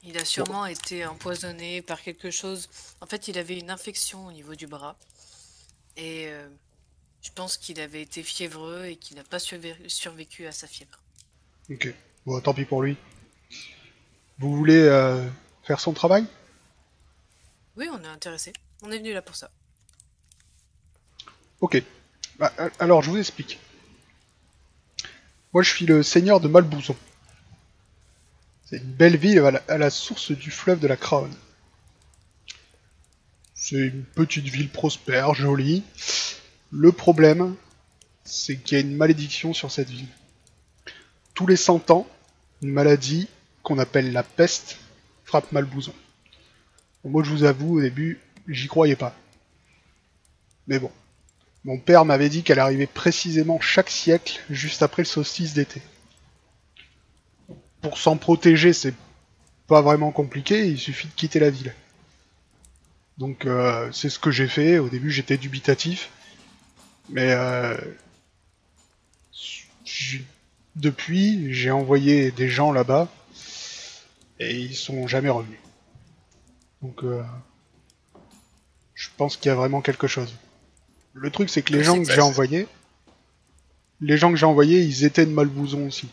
Il 0.03 0.17
a 0.17 0.25
sûrement 0.25 0.65
été 0.65 1.05
empoisonné 1.05 1.81
par 1.81 2.01
quelque 2.01 2.31
chose. 2.31 2.69
En 3.01 3.05
fait, 3.05 3.27
il 3.27 3.37
avait 3.37 3.59
une 3.59 3.69
infection 3.69 4.25
au 4.25 4.31
niveau 4.31 4.55
du 4.55 4.65
bras. 4.67 4.97
Et 5.97 6.27
euh, 6.27 6.47
je 7.21 7.29
pense 7.31 7.57
qu'il 7.57 7.79
avait 7.79 8.01
été 8.01 8.23
fiévreux 8.23 8.85
et 8.85 8.95
qu'il 8.95 9.17
n'a 9.17 9.23
pas 9.23 9.39
survé- 9.39 9.75
survécu 9.87 10.47
à 10.47 10.51
sa 10.51 10.67
fièvre. 10.67 10.99
Ok. 11.69 11.93
Bon, 12.25 12.39
tant 12.41 12.53
pis 12.53 12.65
pour 12.65 12.81
lui. 12.81 12.97
Vous 14.39 14.55
voulez 14.55 14.81
euh, 14.81 15.27
faire 15.63 15.79
son 15.79 15.93
travail? 15.93 16.25
Oui, 17.75 17.87
on 17.91 18.03
est 18.03 18.07
intéressé. 18.07 18.53
On 18.81 18.91
est 18.91 18.97
venu 18.97 19.13
là 19.13 19.21
pour 19.21 19.35
ça. 19.35 19.51
Ok. 21.59 21.81
Bah, 22.39 22.51
alors, 22.79 23.03
je 23.03 23.11
vous 23.11 23.17
explique. 23.17 23.59
Moi, 25.53 25.63
je 25.63 25.69
suis 25.69 25.85
le 25.85 26.01
seigneur 26.01 26.39
de 26.39 26.47
Malbouzon. 26.47 26.95
C'est 28.65 28.77
une 28.77 28.93
belle 28.93 29.17
ville 29.17 29.39
à 29.39 29.51
la, 29.51 29.63
à 29.67 29.77
la 29.77 29.89
source 29.89 30.31
du 30.31 30.49
fleuve 30.49 30.79
de 30.79 30.87
la 30.87 30.97
Craonne. 30.97 31.35
C'est 33.71 33.77
une 33.77 34.03
petite 34.03 34.49
ville 34.49 34.67
prospère, 34.67 35.33
jolie. 35.33 35.83
Le 36.71 36.91
problème, 36.91 37.55
c'est 38.25 38.57
qu'il 38.57 38.77
y 38.77 38.81
a 38.81 38.83
une 38.83 38.97
malédiction 38.97 39.53
sur 39.53 39.71
cette 39.71 39.89
ville. 39.89 40.09
Tous 41.35 41.47
les 41.47 41.55
100 41.55 41.89
ans, 41.89 42.05
une 42.61 42.73
maladie 42.73 43.29
qu'on 43.63 43.79
appelle 43.79 44.11
la 44.11 44.23
peste 44.23 44.77
frappe 45.23 45.53
Malbouzon. 45.53 45.93
Moi, 47.05 47.23
je 47.23 47.29
vous 47.29 47.45
avoue, 47.45 47.77
au 47.77 47.81
début, 47.81 48.19
j'y 48.45 48.67
croyais 48.67 48.97
pas. 48.97 49.15
Mais 50.67 50.77
bon. 50.77 50.91
Mon 51.63 51.79
père 51.79 52.03
m'avait 52.03 52.27
dit 52.27 52.43
qu'elle 52.43 52.59
arrivait 52.59 52.87
précisément 52.87 53.61
chaque 53.61 53.89
siècle, 53.89 54.41
juste 54.49 54.83
après 54.83 55.03
le 55.03 55.07
solstice 55.07 55.53
d'été. 55.53 55.81
Pour 57.79 57.97
s'en 57.97 58.17
protéger, 58.17 58.73
c'est 58.73 58.95
pas 59.67 59.81
vraiment 59.81 60.11
compliqué, 60.11 60.67
il 60.67 60.77
suffit 60.77 61.07
de 61.07 61.13
quitter 61.13 61.39
la 61.39 61.51
ville. 61.51 61.73
Donc 63.21 63.45
euh, 63.45 63.87
c'est 63.91 64.09
ce 64.09 64.17
que 64.17 64.31
j'ai 64.31 64.47
fait, 64.47 64.79
au 64.79 64.89
début 64.89 65.11
j'étais 65.11 65.37
dubitatif, 65.37 66.09
mais 67.09 67.33
euh, 67.33 67.77
depuis 70.75 71.53
j'ai 71.53 71.69
envoyé 71.69 72.31
des 72.31 72.49
gens 72.49 72.71
là-bas, 72.71 73.07
et 74.39 74.59
ils 74.59 74.75
sont 74.75 75.05
jamais 75.05 75.29
revenus. 75.29 75.59
Donc 76.81 77.03
euh, 77.03 77.21
je 78.95 79.09
pense 79.17 79.37
qu'il 79.37 79.49
y 79.49 79.51
a 79.51 79.55
vraiment 79.55 79.81
quelque 79.81 80.07
chose. 80.07 80.33
Le 81.13 81.29
truc, 81.29 81.51
c'est 81.51 81.61
que 81.61 81.73
les 81.73 81.83
gens 81.83 82.01
que 82.01 82.11
j'ai 82.11 82.21
envoyés, 82.21 82.67
les 83.99 84.17
gens 84.17 84.31
que 84.31 84.37
j'ai 84.37 84.47
envoyés, 84.47 84.81
ils 84.81 85.03
étaient 85.03 85.27
de 85.27 85.31
Malbouzon 85.31 85.85
aussi. 85.85 86.09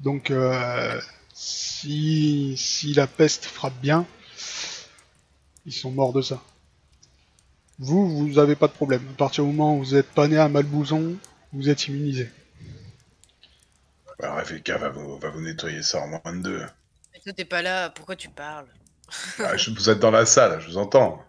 Donc, 0.00 0.30
euh, 0.30 1.00
si, 1.32 2.56
si 2.58 2.92
la 2.92 3.06
peste 3.06 3.46
frappe 3.46 3.80
bien, 3.80 4.04
ils 5.66 5.72
sont 5.72 5.90
morts 5.90 6.14
de 6.14 6.22
ça. 6.22 6.42
Vous, 7.78 8.06
vous 8.28 8.38
avez 8.38 8.54
pas 8.54 8.66
de 8.68 8.72
problème. 8.74 9.02
À 9.12 9.16
partir 9.16 9.44
du 9.44 9.50
moment 9.50 9.76
où 9.76 9.78
vous 9.78 9.94
êtes 9.94 10.10
pas 10.10 10.28
né 10.28 10.36
à 10.36 10.46
Malbouzon, 10.48 11.16
vous 11.54 11.70
êtes 11.70 11.86
immunisé. 11.88 12.30
Alors, 14.18 14.36
Rebecca 14.36 14.76
va 14.76 14.90
vous, 14.90 15.18
va 15.18 15.30
vous 15.30 15.40
nettoyer 15.40 15.82
ça 15.82 16.00
en 16.02 16.08
moins 16.08 16.20
de 16.36 16.42
deux. 16.42 16.66
Mais 17.12 17.20
toi, 17.20 17.32
t'es 17.32 17.44
pas 17.44 17.62
là, 17.62 17.90
pourquoi 17.90 18.16
tu 18.16 18.28
parles? 18.28 18.68
Ah, 19.38 19.56
je- 19.56 19.70
vous 19.70 19.88
êtes 19.90 20.00
dans 20.00 20.10
la 20.10 20.26
salle, 20.26 20.60
je 20.60 20.68
vous 20.68 20.78
entends. 20.78 21.22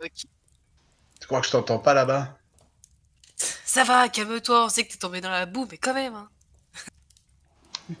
Ok. 0.00 0.24
Tu 1.20 1.26
crois 1.28 1.40
que 1.40 1.46
je 1.46 1.52
t'entends 1.52 1.78
pas 1.78 1.94
là-bas? 1.94 2.36
Ça 3.64 3.84
va, 3.84 4.08
calme-toi, 4.08 4.64
on 4.64 4.68
sait 4.68 4.84
que 4.86 4.92
t'es 4.92 4.98
tombé 4.98 5.20
dans 5.20 5.30
la 5.30 5.46
boue, 5.46 5.66
mais 5.70 5.78
quand 5.78 5.94
même. 5.94 6.14
Hein. 6.14 6.28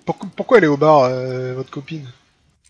Pourquoi, 0.04 0.28
pourquoi 0.36 0.58
elle 0.58 0.64
est 0.64 0.68
au 0.68 0.76
bar, 0.76 1.04
euh, 1.04 1.54
votre 1.54 1.70
copine? 1.70 2.10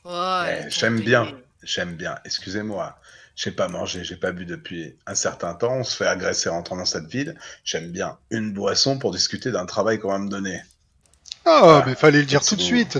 Oh, 0.05 0.43
Eh, 0.47 0.70
J'aime 0.70 1.01
bien, 1.01 1.26
j'aime 1.69 1.95
bien. 1.95 2.19
Excusez-moi, 2.25 2.99
j'ai 3.37 3.51
pas 3.51 3.69
mangé, 3.69 4.03
j'ai 4.03 4.16
pas 4.16 4.33
bu 4.33 4.47
depuis 4.47 4.97
un 5.07 5.14
certain 5.14 5.55
temps. 5.55 5.75
On 5.75 5.85
se 5.85 5.97
fait 5.97 6.07
agresser 6.07 6.49
en 6.49 6.55
rentrant 6.55 6.77
dans 6.77 6.85
cette 6.85 7.07
ville. 7.07 7.39
J'aime 7.64 7.93
bien 7.93 8.19
une 8.31 8.53
boisson 8.53 8.99
pour 8.99 9.12
discuter 9.12 9.51
d'un 9.53 9.66
travail 9.66 9.99
qu'on 9.99 10.11
va 10.11 10.19
me 10.19 10.29
donner. 10.29 10.62
Ah, 11.45 11.85
mais 11.87 11.95
fallait 11.95 12.21
le 12.21 12.25
dire 12.27 12.45
tout 12.45 12.57
de 12.57 12.61
suite. 12.61 12.99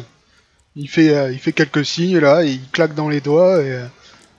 Il 0.77 0.89
fait, 0.89 1.15
euh, 1.15 1.33
il 1.33 1.39
fait 1.39 1.53
quelques 1.53 1.85
signes 1.85 2.19
là, 2.19 2.45
et 2.45 2.53
il 2.53 2.71
claque 2.71 2.95
dans 2.95 3.09
les 3.09 3.21
doigts, 3.21 3.61
et 3.63 3.73
euh, 3.73 3.87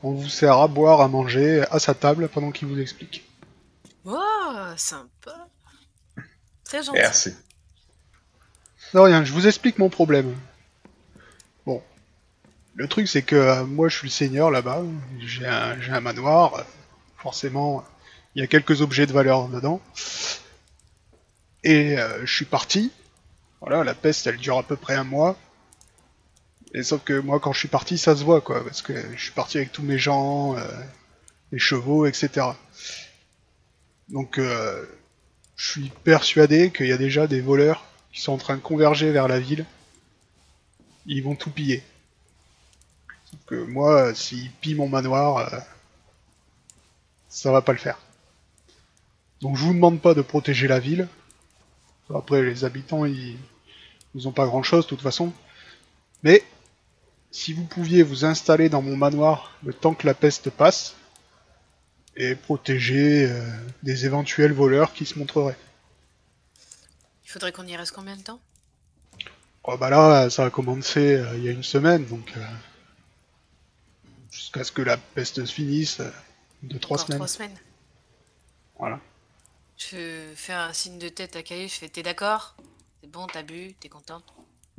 on 0.03 0.13
vous 0.13 0.29
sert 0.29 0.57
à 0.57 0.67
boire, 0.67 1.01
à 1.01 1.07
manger, 1.07 1.65
à 1.69 1.79
sa 1.79 1.93
table 1.93 2.29
pendant 2.29 2.51
qu'il 2.51 2.67
vous 2.67 2.79
explique. 2.79 3.27
Oh, 4.05 4.17
sympa. 4.77 5.47
Très 6.63 6.83
gentil. 6.83 6.99
Merci. 6.99 7.33
Non, 8.93 9.03
rien, 9.03 9.23
je 9.23 9.33
vous 9.33 9.47
explique 9.47 9.79
mon 9.79 9.89
problème. 9.89 10.33
Le 12.79 12.87
truc, 12.87 13.09
c'est 13.09 13.23
que 13.23 13.35
euh, 13.35 13.65
moi, 13.65 13.89
je 13.89 13.97
suis 13.97 14.07
le 14.07 14.11
seigneur 14.13 14.51
là-bas. 14.51 14.83
J'ai 15.19 15.45
un, 15.45 15.99
manoir. 15.99 16.65
forcément, 17.17 17.83
il 18.33 18.39
y 18.39 18.41
a 18.41 18.47
quelques 18.47 18.81
objets 18.81 19.05
de 19.05 19.11
valeur 19.11 19.49
dedans. 19.49 19.81
Et 21.65 21.99
euh, 21.99 22.25
je 22.25 22.33
suis 22.33 22.45
parti. 22.45 22.93
Voilà, 23.59 23.83
la 23.83 23.93
peste, 23.93 24.27
elle 24.27 24.37
dure 24.37 24.57
à 24.57 24.63
peu 24.63 24.77
près 24.77 24.95
un 24.95 25.03
mois. 25.03 25.37
Et 26.73 26.83
sauf 26.83 27.03
que 27.03 27.19
moi, 27.19 27.41
quand 27.41 27.51
je 27.51 27.59
suis 27.59 27.67
parti, 27.67 27.97
ça 27.97 28.15
se 28.15 28.23
voit, 28.23 28.39
quoi, 28.39 28.63
parce 28.63 28.81
que 28.81 28.93
je 29.13 29.21
suis 29.21 29.33
parti 29.33 29.57
avec 29.57 29.73
tous 29.73 29.83
mes 29.83 29.97
gens, 29.97 30.55
euh, 30.55 30.61
les 31.51 31.59
chevaux, 31.59 32.05
etc. 32.05 32.47
Donc, 34.07 34.37
euh, 34.37 34.85
je 35.57 35.69
suis 35.69 35.91
persuadé 36.05 36.71
qu'il 36.71 36.87
y 36.87 36.93
a 36.93 36.97
déjà 36.97 37.27
des 37.27 37.41
voleurs 37.41 37.83
qui 38.13 38.21
sont 38.21 38.31
en 38.31 38.37
train 38.37 38.55
de 38.55 38.61
converger 38.61 39.11
vers 39.11 39.27
la 39.27 39.41
ville. 39.41 39.65
Ils 41.07 41.21
vont 41.21 41.35
tout 41.35 41.51
piller. 41.51 41.83
Sauf 43.29 43.39
que 43.45 43.55
moi, 43.55 44.13
s'ils 44.15 44.51
pillent 44.51 44.75
mon 44.75 44.89
manoir, 44.89 45.37
euh, 45.37 45.59
ça 47.27 47.51
va 47.51 47.61
pas 47.61 47.73
le 47.73 47.77
faire. 47.77 47.99
Donc 49.41 49.55
je 49.55 49.63
vous 49.63 49.73
demande 49.73 50.01
pas 50.01 50.13
de 50.13 50.21
protéger 50.21 50.67
la 50.67 50.79
ville. 50.79 51.07
Après, 52.13 52.41
les 52.41 52.65
habitants, 52.65 53.05
ils, 53.05 53.37
ils 54.15 54.27
ont 54.27 54.31
pas 54.31 54.47
grand 54.47 54.63
chose 54.63 54.85
de 54.85 54.89
toute 54.89 55.01
façon. 55.01 55.31
Mais 56.23 56.43
si 57.31 57.53
vous 57.53 57.65
pouviez 57.65 58.03
vous 58.03 58.25
installer 58.25 58.69
dans 58.69 58.81
mon 58.81 58.97
manoir 58.97 59.51
le 59.63 59.73
temps 59.73 59.93
que 59.93 60.07
la 60.07 60.13
peste 60.13 60.49
passe 60.49 60.95
et 62.15 62.35
protéger 62.35 63.27
euh, 63.29 63.45
des 63.83 64.05
éventuels 64.05 64.51
voleurs 64.51 64.93
qui 64.93 65.05
se 65.05 65.17
montreraient. 65.17 65.57
Il 67.23 67.29
faudrait 67.29 67.51
qu'on 67.51 67.67
y 67.67 67.77
reste 67.77 67.93
combien 67.93 68.17
de 68.17 68.23
temps? 68.23 68.39
Oh 69.63 69.77
bah 69.77 69.89
là, 69.89 70.29
ça 70.29 70.45
a 70.45 70.49
commencé 70.49 71.15
euh, 71.15 71.37
il 71.37 71.43
y 71.43 71.47
a 71.47 71.51
une 71.51 71.63
semaine, 71.63 72.05
donc 72.05 72.33
euh, 72.35 72.45
jusqu'à 74.31 74.63
ce 74.63 74.71
que 74.71 74.81
la 74.81 74.97
peste 74.97 75.45
se 75.45 75.51
finisse, 75.53 75.99
euh, 75.99 76.09
de 76.63 76.77
trois 76.77 76.97
Encore 76.97 77.07
semaines. 77.07 77.17
Trois 77.19 77.27
semaines. 77.27 77.57
Voilà. 78.77 78.99
Je 79.77 80.31
fais 80.35 80.53
un 80.53 80.73
signe 80.73 80.99
de 80.99 81.09
tête 81.09 81.35
à 81.35 81.43
Kali, 81.43 81.67
je 81.69 81.75
fais 81.75 81.89
T'es 81.89 82.03
d'accord? 82.03 82.55
C'est 83.01 83.09
bon, 83.09 83.27
t'as 83.27 83.43
bu, 83.43 83.73
t'es 83.79 83.87
contente 83.89 84.25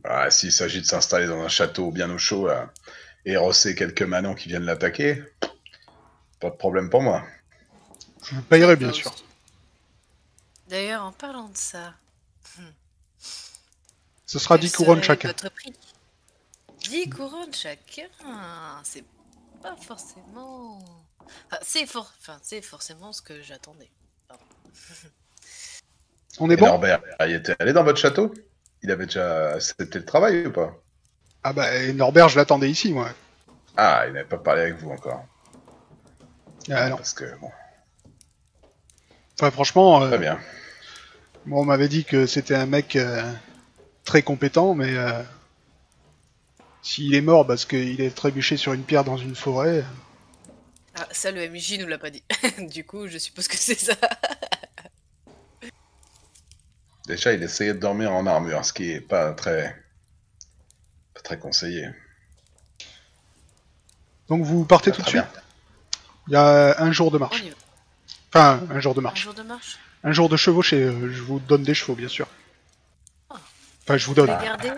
Ah, 0.05 0.31
S'il 0.31 0.53
s'agit 0.53 0.81
de 0.81 0.87
s'installer 0.87 1.27
dans 1.27 1.41
un 1.41 1.49
château 1.49 1.91
bien 1.91 2.11
au 2.11 2.19
chaud 2.19 2.47
là, 2.49 2.71
et 3.25 3.37
rosser 3.37 3.75
quelques 3.75 4.03
manants 4.03 4.35
qui 4.35 4.49
viennent 4.49 4.65
l'attaquer, 4.65 5.23
pas 6.39 6.51
de 6.51 6.57
problème 6.57 6.91
pour 6.91 7.03
moi. 7.03 7.25
Je 8.25 8.35
vous 8.35 8.43
payerai 8.43 8.77
bien 8.77 8.89
Bah, 8.89 8.93
sûr. 8.95 9.15
D'ailleurs, 10.69 11.05
en 11.05 11.13
parlant 11.13 11.49
de 11.49 11.57
ça, 11.57 11.95
Ce 14.27 14.39
sera 14.39 14.57
quel 14.57 14.67
10 14.69 14.73
couronnes 14.77 15.03
chacun. 15.03 15.29
Votre 15.29 15.49
prix? 15.51 15.73
10 16.81 17.11
couronnes 17.11 17.53
chacun 17.55 18.07
C'est 18.85 19.05
pas 19.63 19.77
forcément. 19.77 20.79
Enfin, 21.47 21.59
c'est 21.63 21.87
for... 21.87 22.13
enfin, 22.21 22.39
c'est 22.43 22.63
forcément 22.63 23.13
ce 23.13 23.23
que 23.23 23.43
j'attendais. 23.43 23.91
On 26.39 26.51
est 26.51 26.57
Et 26.57 26.57
bon? 26.57 26.67
Norbert, 26.67 27.03
il 27.27 27.35
était 27.35 27.55
allé 27.59 27.73
dans 27.73 27.85
votre 27.85 27.99
château? 27.99 28.33
Il 28.83 28.91
avait 28.91 29.07
déjà 29.07 29.53
accepté 29.55 29.99
le 29.99 30.05
travail 30.05 30.47
ou 30.47 30.53
pas? 30.53 30.75
Ah 31.43 31.53
bah 31.53 31.75
et 31.75 31.93
Norbert, 31.93 32.29
je 32.29 32.37
l'attendais 32.39 32.71
ici, 32.71 32.93
moi. 32.93 33.11
Ah, 33.77 34.05
il 34.07 34.13
n'avait 34.15 34.29
pas 34.29 34.39
parlé 34.39 34.63
avec 34.63 34.77
vous 34.77 34.91
encore. 34.91 35.25
Ah 36.71 36.89
non. 36.89 36.97
Parce 36.97 37.15
que, 37.15 37.25
bon, 37.41 37.51
Enfin, 39.39 39.51
franchement, 39.51 40.03
euh, 40.03 40.09
très 40.09 40.19
bien. 40.19 40.39
moi, 41.45 41.61
on 41.61 41.65
m'avait 41.65 41.89
dit 41.89 42.05
que 42.05 42.27
c'était 42.27 42.55
un 42.55 42.67
mec 42.67 42.97
euh, 42.97 43.23
très 44.05 44.23
compétent, 44.23 44.75
mais 44.75 44.97
euh, 44.97 45.23
s'il 46.83 47.15
est 47.15 47.21
mort 47.21 47.47
parce 47.47 47.65
qu'il 47.65 48.01
est 48.01 48.15
trébuché 48.15 48.57
sur 48.57 48.73
une 48.73 48.83
pierre 48.83 49.05
dans 49.05 49.17
une 49.17 49.35
forêt, 49.35 49.85
Ah, 50.95 51.07
ça, 51.13 51.31
le 51.31 51.49
MJ 51.49 51.79
nous 51.79 51.87
l'a 51.87 51.99
pas 51.99 52.11
dit. 52.11 52.23
du 52.59 52.85
coup, 52.85 53.07
je 53.09 53.19
suppose 53.19 53.49
que 53.49 53.57
c'est 53.57 53.79
ça. 53.79 53.95
Déjà, 57.07 57.33
il 57.33 57.43
essayait 57.43 57.75
de 57.75 57.79
dormir 57.79 58.13
en 58.13 58.27
armure, 58.27 58.65
ce 58.65 58.73
qui 58.73 58.91
est 58.93 59.01
pas 59.01 59.33
très, 59.33 59.75
pas 61.15 61.21
très 61.23 61.39
conseillé. 61.39 61.89
donc 64.29 64.45
vous 64.45 64.65
partez 64.65 64.91
Pas 64.91 64.97
tout 64.99 65.03
de 65.03 65.09
suite. 65.09 65.23
bien. 65.23 65.31
Il 66.29 66.33
y 66.35 66.37
a 66.37 66.81
un 66.81 66.93
jour 66.93 67.11
de 67.11 67.19
marche. 67.19 67.43
Enfin, 68.33 68.61
un 68.71 68.79
jour 68.81 68.95
de 68.95 69.01
Un 69.01 69.03
marche. 69.03 69.23
jour 69.23 69.35
de 69.35 69.43
marche? 69.43 69.79
Un 70.05 70.13
jour 70.13 70.29
de 70.29 70.37
chevauché. 70.37 70.77
euh, 70.85 71.13
je 71.13 71.21
vous 71.23 71.41
donne 71.41 71.63
des 71.65 71.75
chevaux, 71.75 71.95
bien 71.97 72.07
sûr. 72.09 72.29
Ah. 73.29 73.37
Enfin, 73.83 73.97
je 73.97 74.07
vous 74.07 74.13
Vous 74.13 74.27
donne. 74.27 74.39
les 74.39 74.45
gardez 74.47 74.71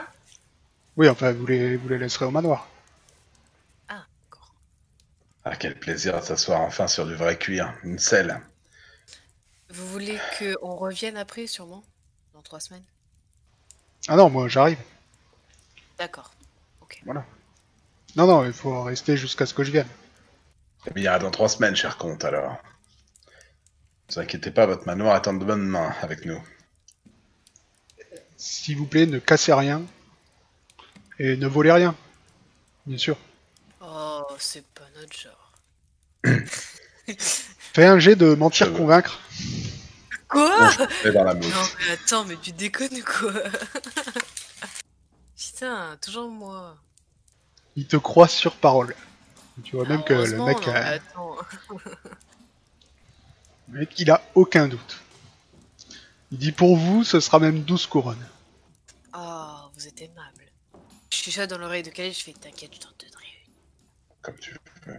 Oui, 0.97 1.09
enfin, 1.09 1.33
vous 1.33 1.47
les, 1.47 1.77
vous 1.77 1.89
les 1.89 1.99
laisserez 1.99 2.25
au 2.25 2.31
manoir. 2.31 2.69
Ah, 3.89 4.05
d'accord. 4.25 4.55
Ah, 5.45 5.57
quel 5.57 5.79
plaisir 5.79 6.21
de 6.21 6.25
s'asseoir 6.25 6.61
enfin 6.61 6.87
sur 6.87 7.07
du 7.07 7.15
vrai 7.15 7.39
cuir, 7.39 7.73
une 7.83 7.99
selle. 7.99 8.41
Vous 9.71 9.87
voulez 9.89 10.19
qu'on 10.39 10.75
revienne 10.77 11.17
après, 11.17 11.47
sûrement 11.47 11.83
Dans 12.35 12.43
trois 12.43 12.61
semaines? 12.61 12.85
Ah 14.09 14.17
non, 14.17 14.29
moi, 14.29 14.49
j'arrive. 14.49 14.79
D'accord. 15.99 16.33
Non, 17.07 18.27
non, 18.27 18.45
il 18.45 18.53
faut 18.53 18.83
rester 18.83 19.17
jusqu'à 19.17 19.47
ce 19.47 19.55
que 19.55 19.65
je 19.65 19.73
vienne. 19.73 19.89
Eh 20.87 20.91
bien, 20.91 21.19
dans 21.19 21.31
trois 21.31 21.49
semaines, 21.49 21.75
cher 21.75 21.97
comte, 21.97 22.25
alors. 22.25 22.53
Ne 24.09 24.15
vous 24.15 24.21
inquiétez 24.21 24.51
pas, 24.51 24.67
votre 24.67 24.87
manoir 24.87 25.17
est 25.17 25.27
en 25.27 25.35
de 25.35 25.45
bonnes 25.45 25.67
mains 25.67 25.95
avec 26.03 26.27
nous. 26.27 26.41
S'il 28.37 28.77
vous 28.77 28.87
plaît, 28.87 29.07
ne 29.07 29.19
cassez 29.19 29.53
rien. 29.53 29.83
Et 31.25 31.37
ne 31.37 31.47
volez 31.47 31.71
rien. 31.71 31.95
Bien 32.85 32.99
sûr. 32.99 33.17
Oh, 33.81 34.27
c'est 34.39 34.67
pas 34.75 34.89
notre 34.97 35.17
genre. 35.17 35.53
Fais 37.17 37.87
un 37.87 38.01
jet 38.01 38.17
de 38.17 38.35
mentir 38.35 38.73
convaincre. 38.73 39.21
Quoi? 40.27 40.73
Dans 41.15 41.23
la. 41.23 41.35
Non, 41.35 41.49
mais 41.79 41.93
attends, 41.93 42.25
mais 42.25 42.35
tu 42.43 42.51
déconnes 42.51 42.95
ou 42.95 43.05
quoi? 43.05 43.35
Putain, 45.39 45.97
toujours 46.03 46.29
moi. 46.29 46.77
Il 47.77 47.87
te 47.87 47.97
croit 47.97 48.27
sur 48.27 48.57
parole. 48.57 48.93
Tu 49.63 49.77
vois 49.77 49.87
même 49.87 50.03
que 50.03 50.15
le 50.15 50.45
mec, 50.45 50.67
non, 50.67 50.73
euh, 50.73 50.97
attends. 50.97 51.37
le 53.71 53.79
mec, 53.79 53.97
il 53.97 54.11
a 54.11 54.25
aucun 54.35 54.67
doute. 54.67 55.01
Il 56.33 56.39
dit 56.39 56.51
pour 56.51 56.77
vous, 56.77 57.05
ce 57.05 57.21
sera 57.21 57.39
même 57.39 57.61
12 57.63 57.87
couronnes. 57.87 58.27
Oh, 59.17 59.71
vous 59.77 59.87
êtes 59.87 60.03
aimable. 60.03 60.32
Je 61.13 61.19
suis 61.19 61.33
ça 61.33 61.47
dans 61.47 61.59
l'oreille 61.59 61.83
de 61.83 61.91
Khalid, 61.91 62.15
je 62.15 62.25
fais 62.25 62.33
t'inquiète, 62.33 62.75
je 62.75 62.81
t'en 62.81 62.89
donnerai 62.99 63.27
une. 63.47 63.53
Comme 64.23 64.39
tu 64.39 64.57
veux. 64.87 64.95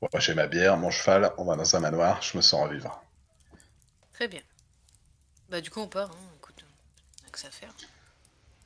Bon, 0.00 0.08
j'ai 0.18 0.34
ma 0.34 0.48
bière, 0.48 0.76
mon 0.76 0.90
cheval, 0.90 1.32
on 1.38 1.44
va 1.44 1.54
dans 1.54 1.76
un 1.76 1.80
manoir, 1.80 2.20
je 2.22 2.36
me 2.36 2.42
sens 2.42 2.64
revivre. 2.68 3.00
Très 4.12 4.26
bien. 4.26 4.40
Bah, 5.48 5.60
du 5.60 5.70
coup, 5.70 5.78
on 5.78 5.86
part, 5.86 6.10
hein. 6.10 6.30
Écoute, 6.38 6.64
on 7.22 7.28
a 7.28 7.30
que 7.30 7.38
ça 7.38 7.46
à 7.46 7.50
faire. 7.52 7.72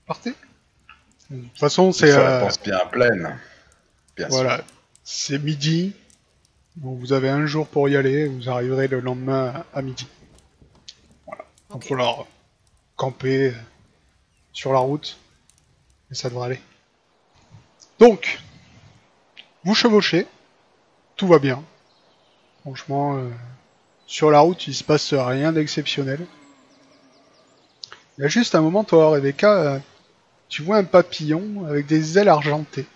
Partez. 0.07 0.34
De 1.28 1.43
toute 1.43 1.59
façon, 1.59 1.93
C'est 1.93 2.09
la 2.09 2.38
euh, 2.38 2.40
pense 2.40 2.59
bien 2.59 2.80
pleine. 2.90 3.38
Bien 4.16 4.28
voilà, 4.28 4.64
c'est 5.05 5.38
midi. 5.38 5.95
Donc 6.76 7.01
vous 7.01 7.12
avez 7.12 7.28
un 7.28 7.45
jour 7.45 7.68
pour 7.68 7.90
y 7.90 7.97
aller. 7.97 8.28
Vous 8.28 8.49
arriverez 8.49 8.88
le 8.88 9.01
lendemain 9.01 9.66
à 9.74 9.82
midi. 9.82 10.09
Donc 11.68 11.82
Ok. 11.82 11.88
faut 11.88 11.97
leur 11.97 12.26
camper 12.97 13.53
sur 14.55 14.72
la 14.72 14.78
route. 14.78 15.18
Et 16.12 16.14
ça 16.14 16.28
devrait 16.28 16.46
aller. 16.46 16.60
Donc, 17.98 18.38
vous 19.64 19.74
chevauchez. 19.74 20.26
Tout 21.16 21.26
va 21.26 21.38
bien. 21.38 21.64
Franchement, 22.60 23.16
euh, 23.16 23.30
sur 24.06 24.30
la 24.30 24.40
route, 24.40 24.66
il 24.66 24.74
se 24.74 24.84
passe 24.84 25.14
rien 25.14 25.52
d'exceptionnel. 25.52 26.20
Il 28.18 28.22
y 28.22 28.24
a 28.24 28.28
juste 28.28 28.54
un 28.54 28.60
moment, 28.60 28.84
toi, 28.84 29.10
Rebecca, 29.10 29.56
euh, 29.56 29.78
tu 30.50 30.62
vois 30.62 30.76
un 30.76 30.84
papillon 30.84 31.64
avec 31.66 31.86
des 31.86 32.18
ailes 32.18 32.28
argentées 32.28 32.86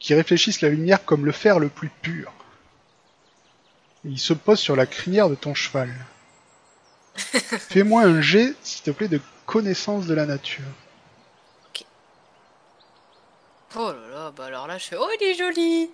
qui 0.00 0.14
réfléchissent 0.14 0.62
la 0.62 0.68
lumière 0.68 1.04
comme 1.04 1.24
le 1.24 1.32
fer 1.32 1.60
le 1.60 1.68
plus 1.68 1.90
pur. 2.02 2.32
Et 4.04 4.08
il 4.08 4.18
se 4.18 4.32
pose 4.32 4.58
sur 4.58 4.74
la 4.74 4.86
crinière 4.86 5.28
de 5.28 5.36
ton 5.36 5.54
cheval. 5.54 5.94
Fais-moi 7.14 8.02
un 8.02 8.20
jet, 8.20 8.54
s'il 8.64 8.82
te 8.82 8.90
plaît, 8.90 9.06
de 9.06 9.20
connaissance 9.46 10.06
de 10.06 10.14
la 10.14 10.26
nature. 10.26 10.64
Oh 13.76 13.92
là 13.92 14.08
là, 14.12 14.30
bah 14.36 14.46
alors 14.46 14.66
là, 14.66 14.76
je 14.78 14.84
fais 14.84 14.96
Oh, 14.98 15.08
il 15.20 15.26
est 15.26 15.34
joli 15.34 15.90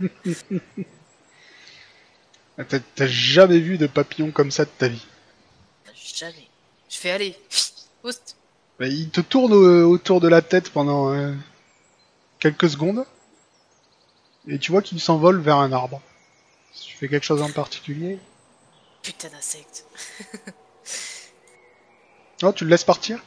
Ah, 2.58 2.64
T'as 2.64 3.06
jamais 3.06 3.60
vu 3.60 3.78
de 3.78 3.86
papillon 3.86 4.30
comme 4.30 4.50
ça 4.50 4.64
de 4.64 4.70
ta 4.70 4.88
vie? 4.88 5.06
Jamais. 6.14 6.48
Je 6.90 6.96
fais 6.96 7.36
Oust. 8.04 8.36
Bah, 8.78 8.86
il 8.88 9.10
te 9.10 9.20
tourne 9.20 9.52
au- 9.52 9.88
autour 9.90 10.20
de 10.20 10.28
la 10.28 10.42
tête 10.42 10.70
pendant 10.70 11.12
euh, 11.12 11.32
quelques 12.40 12.68
secondes. 12.70 13.04
Et 14.48 14.58
tu 14.58 14.72
vois 14.72 14.82
qu'il 14.82 15.00
s'envole 15.00 15.40
vers 15.40 15.56
un 15.58 15.72
arbre. 15.72 16.00
Tu 16.74 16.96
fais 16.96 17.08
quelque 17.08 17.24
chose 17.24 17.42
en 17.42 17.50
particulier 17.50 18.18
Putain 19.02 19.28
d'insecte. 19.28 19.84
Non, 22.40 22.52
tu 22.52 22.62
le 22.64 22.70
laisses 22.70 22.84
partir? 22.84 23.20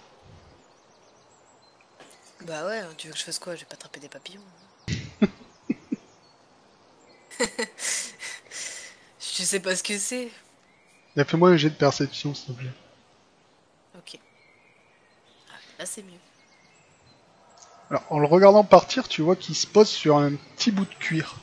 Bah 2.45 2.65
ouais, 2.65 2.81
tu 2.97 3.07
veux 3.07 3.13
que 3.13 3.19
je 3.19 3.23
fasse 3.23 3.39
quoi? 3.39 3.55
Je 3.55 3.61
vais 3.61 3.65
pas 3.65 3.75
attraper 3.75 3.99
des 3.99 4.09
papillons. 4.09 4.41
tu 9.19 9.43
sais 9.43 9.59
pas 9.59 9.75
ce 9.75 9.83
que 9.83 9.97
c'est. 9.97 10.29
Fais-moi 11.15 11.49
un 11.49 11.57
jet 11.57 11.69
de 11.69 11.75
perception, 11.75 12.33
s'il 12.33 12.55
te 12.55 12.59
plaît. 12.59 12.71
Ok. 13.97 14.17
Ah, 15.49 15.53
là, 15.79 15.85
c'est 15.85 16.03
mieux. 16.03 16.19
Alors, 17.89 18.03
en 18.09 18.19
le 18.19 18.25
regardant 18.25 18.63
partir, 18.63 19.07
tu 19.07 19.21
vois 19.21 19.35
qu'il 19.35 19.55
se 19.55 19.67
pose 19.67 19.89
sur 19.89 20.17
un 20.17 20.33
petit 20.55 20.71
bout 20.71 20.85
de 20.85 20.95
cuir 20.95 21.35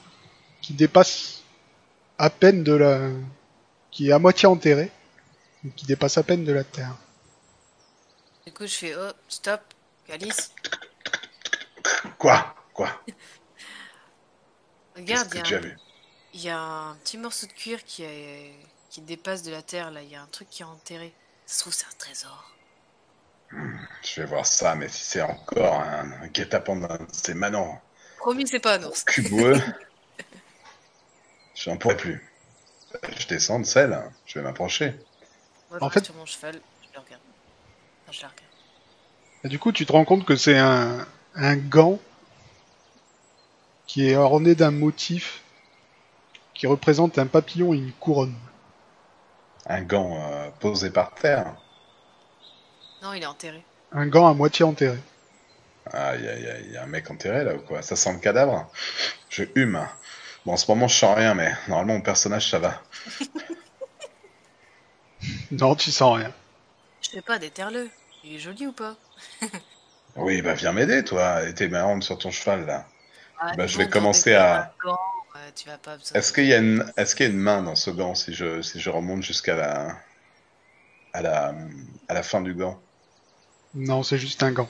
qui 0.62 0.72
dépasse 0.72 1.42
à 2.18 2.30
peine 2.30 2.64
de 2.64 2.72
la. 2.72 3.10
qui 3.90 4.08
est 4.08 4.12
à 4.12 4.18
moitié 4.18 4.48
enterré, 4.48 4.90
donc 5.62 5.74
qui 5.74 5.86
dépasse 5.86 6.18
à 6.18 6.22
peine 6.22 6.44
de 6.44 6.52
la 6.52 6.64
terre. 6.64 6.96
Du 8.46 8.52
coup, 8.52 8.66
je 8.66 8.74
fais 8.74 8.94
oh, 8.96 9.12
stop, 9.28 9.60
Alice. 10.10 10.52
Quoi? 12.18 12.54
Quoi? 12.74 12.90
Regarde, 14.96 15.32
il 16.34 16.40
y, 16.40 16.44
y 16.44 16.50
a 16.50 16.58
un 16.58 16.94
petit 16.96 17.18
morceau 17.18 17.46
de 17.46 17.52
cuir 17.52 17.84
qui, 17.84 18.02
est... 18.02 18.54
qui 18.90 19.00
dépasse 19.00 19.42
de 19.42 19.50
la 19.50 19.62
terre 19.62 19.90
là. 19.90 20.02
Il 20.02 20.08
y 20.08 20.16
a 20.16 20.22
un 20.22 20.26
truc 20.26 20.48
qui 20.50 20.62
est 20.62 20.66
enterré. 20.66 21.14
Ça 21.46 21.54
se 21.56 21.60
trouve, 21.60 21.72
c'est 21.74 21.86
un 21.86 21.96
trésor. 21.98 22.52
Je 23.50 24.20
vais 24.20 24.26
voir 24.26 24.44
ça, 24.44 24.74
mais 24.74 24.88
si 24.88 25.02
c'est 25.04 25.22
encore 25.22 25.80
un, 25.80 26.12
un 26.12 26.26
guet-apens 26.28 26.76
d'un 26.76 26.96
de 26.96 27.06
ces 27.12 27.32
manants 27.34 27.80
Promis, 28.18 28.46
c'est 28.46 28.58
pas 28.60 28.74
un 28.74 28.82
ours. 28.84 29.04
cuboueux, 29.04 29.54
je 31.54 31.70
n'en 31.70 31.76
pourrai 31.78 31.96
plus. 31.96 32.30
Je 33.18 33.26
descends 33.28 33.60
de 33.60 33.64
selle, 33.64 33.98
je 34.26 34.38
vais 34.38 34.42
m'approcher. 34.44 34.98
Moi, 35.70 35.78
En 35.80 35.88
je 35.88 35.94
fait- 35.94 36.04
sur 36.04 36.14
mon 36.14 36.26
cheval, 36.26 36.60
je 36.82 36.88
le 36.94 37.00
regarde. 37.00 37.22
Enfin, 38.02 38.12
je 38.12 38.22
la 38.22 38.28
regarde. 38.28 38.47
Et 39.48 39.50
du 39.50 39.58
coup, 39.58 39.72
tu 39.72 39.86
te 39.86 39.92
rends 39.92 40.04
compte 40.04 40.26
que 40.26 40.36
c'est 40.36 40.58
un, 40.58 41.06
un 41.34 41.56
gant 41.56 41.98
qui 43.86 44.06
est 44.06 44.14
orné 44.14 44.54
d'un 44.54 44.70
motif 44.70 45.42
qui 46.52 46.66
représente 46.66 47.16
un 47.16 47.26
papillon 47.26 47.72
et 47.72 47.78
une 47.78 47.92
couronne. 47.92 48.34
Un 49.64 49.80
gant 49.80 50.18
euh, 50.20 50.50
posé 50.60 50.90
par 50.90 51.14
terre. 51.14 51.56
Non, 53.00 53.14
il 53.14 53.22
est 53.22 53.26
enterré. 53.26 53.64
Un 53.92 54.06
gant 54.08 54.28
à 54.28 54.34
moitié 54.34 54.66
enterré. 54.66 54.98
Aïe 55.94 56.28
aïe 56.28 56.46
aïe, 56.46 56.72
y 56.72 56.76
a 56.76 56.82
un 56.82 56.86
mec 56.86 57.10
enterré 57.10 57.42
là 57.42 57.54
ou 57.54 57.60
quoi? 57.60 57.80
Ça 57.80 57.96
sent 57.96 58.12
le 58.12 58.18
cadavre? 58.18 58.70
Je 59.30 59.44
hume. 59.54 59.82
Bon, 60.44 60.52
en 60.52 60.56
ce 60.58 60.70
moment, 60.70 60.88
je 60.88 60.94
sens 60.94 61.16
rien, 61.16 61.32
mais 61.32 61.54
normalement, 61.68 61.94
mon 61.94 62.02
personnage, 62.02 62.50
ça 62.50 62.58
va. 62.58 62.82
Non, 65.50 65.74
tu 65.74 65.90
sens 65.90 66.18
rien. 66.18 66.34
Je 67.00 67.08
sais 67.08 67.22
pas, 67.22 67.38
déterre-le. 67.38 67.88
Il 68.24 68.34
est 68.34 68.38
joli 68.38 68.66
ou 68.66 68.72
pas? 68.72 68.94
Oui, 70.16 70.42
bah 70.42 70.52
viens 70.54 70.72
m'aider, 70.72 71.02
toi. 71.04 71.48
Et 71.48 71.54
t'es 71.54 71.68
marrante 71.68 72.02
sur 72.02 72.18
ton 72.18 72.30
cheval 72.30 72.66
là. 72.66 72.86
Ah, 73.40 73.54
Bah, 73.56 73.64
mais 73.64 73.68
je 73.68 73.78
vais 73.78 73.88
commencer 73.88 74.34
à- 74.34 74.74
besoin. 74.82 74.96
Est-ce 76.14 76.32
qu'il 76.34 76.44
y 76.46 76.52
a 76.52 76.58
une, 76.58 76.84
est-ce 76.98 77.16
qu'il 77.16 77.26
y 77.26 77.28
a 77.28 77.32
une 77.32 77.38
main 77.38 77.62
dans 77.62 77.74
ce 77.74 77.90
gant 77.90 78.14
si 78.14 78.34
je, 78.34 78.60
si 78.62 78.78
je 78.80 78.90
remonte 78.90 79.22
jusqu'à 79.22 79.56
la, 79.56 79.96
à 81.12 81.20
la, 81.22 81.54
à 82.08 82.14
la 82.14 82.22
fin 82.22 82.40
du 82.40 82.54
gant? 82.54 82.80
Non, 83.74 84.02
c'est 84.02 84.18
juste 84.18 84.42
un 84.42 84.52
gant. 84.52 84.68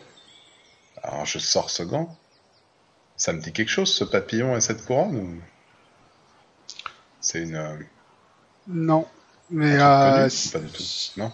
Alors 1.02 1.26
je 1.26 1.40
sors 1.40 1.70
ce 1.70 1.82
gant. 1.82 2.16
Ça 3.18 3.34
me 3.34 3.40
dit 3.40 3.52
quelque 3.52 3.68
chose, 3.68 3.94
ce 3.94 4.04
papillon 4.04 4.56
et 4.56 4.62
cette 4.62 4.86
couronne 4.86 5.16
ou... 5.16 5.42
C'est 7.20 7.42
une. 7.42 7.54
euh, 7.56 7.76
Non. 8.68 9.06
Mais 9.50 9.76
un 9.80 9.90
euh, 9.90 10.28
connu 10.28 10.30
Pas 10.52 10.58
du 10.60 10.68
tout? 10.70 10.82
Non? 11.16 11.32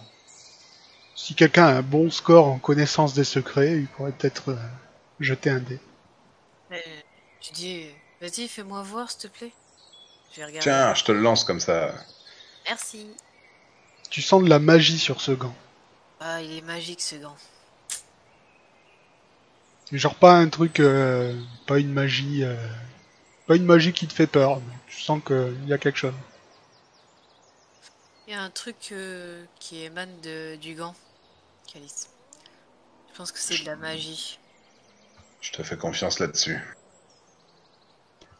Si 1.15 1.33
quelqu'un 1.33 1.65
a 1.65 1.71
un 1.77 1.81
bon 1.81 2.11
score 2.11 2.47
en 2.47 2.59
connaissance 2.59 3.13
des 3.13 3.23
secrets, 3.23 3.77
il 3.77 3.87
pourrait 3.87 4.11
peut-être 4.11 4.49
euh, 4.49 4.57
jeter 5.19 5.49
un 5.49 5.59
dé. 5.59 5.79
Euh, 6.71 6.77
tu 7.39 7.53
dis, 7.53 7.85
vas-y, 8.21 8.47
fais-moi 8.47 8.83
voir, 8.83 9.09
s'il 9.09 9.29
te 9.29 9.37
plaît. 9.37 9.51
Je 10.31 10.37
vais 10.37 10.45
regarder. 10.45 10.63
Tiens, 10.63 10.93
je 10.93 11.03
te 11.03 11.11
le 11.11 11.21
lance 11.21 11.43
comme 11.43 11.59
ça. 11.59 11.93
Merci. 12.65 13.07
Tu 14.09 14.21
sens 14.21 14.43
de 14.43 14.49
la 14.49 14.59
magie 14.59 14.99
sur 14.99 15.21
ce 15.21 15.31
gant. 15.31 15.55
Ah, 16.19 16.41
il 16.41 16.57
est 16.57 16.61
magique 16.61 17.01
ce 17.01 17.15
gant. 17.15 17.35
Genre 19.91 20.15
pas 20.15 20.33
un 20.33 20.49
truc, 20.49 20.79
euh, 20.79 21.39
pas 21.67 21.79
une 21.79 21.93
magie, 21.93 22.43
euh, 22.43 22.55
pas 23.47 23.55
une 23.55 23.65
magie 23.65 23.93
qui 23.93 24.07
te 24.07 24.13
fait 24.13 24.27
peur. 24.27 24.59
Mais 24.59 24.73
tu 24.87 25.01
sens 25.01 25.21
qu'il 25.25 25.67
y 25.67 25.73
a 25.73 25.77
quelque 25.77 25.97
chose. 25.97 26.13
Il 28.27 28.33
y 28.33 28.35
a 28.35 28.41
un 28.41 28.49
truc 28.49 28.89
euh, 28.91 29.45
qui 29.59 29.83
émane 29.83 30.19
de, 30.21 30.55
du 30.55 30.73
gant, 30.73 30.95
Calice. 31.71 32.09
Je 33.11 33.17
pense 33.17 33.31
que 33.31 33.39
c'est 33.39 33.61
de 33.61 33.65
la 33.65 33.75
magie. 33.75 34.39
Je 35.41 35.51
te 35.51 35.63
fais 35.63 35.77
confiance 35.77 36.19
là-dessus. 36.19 36.59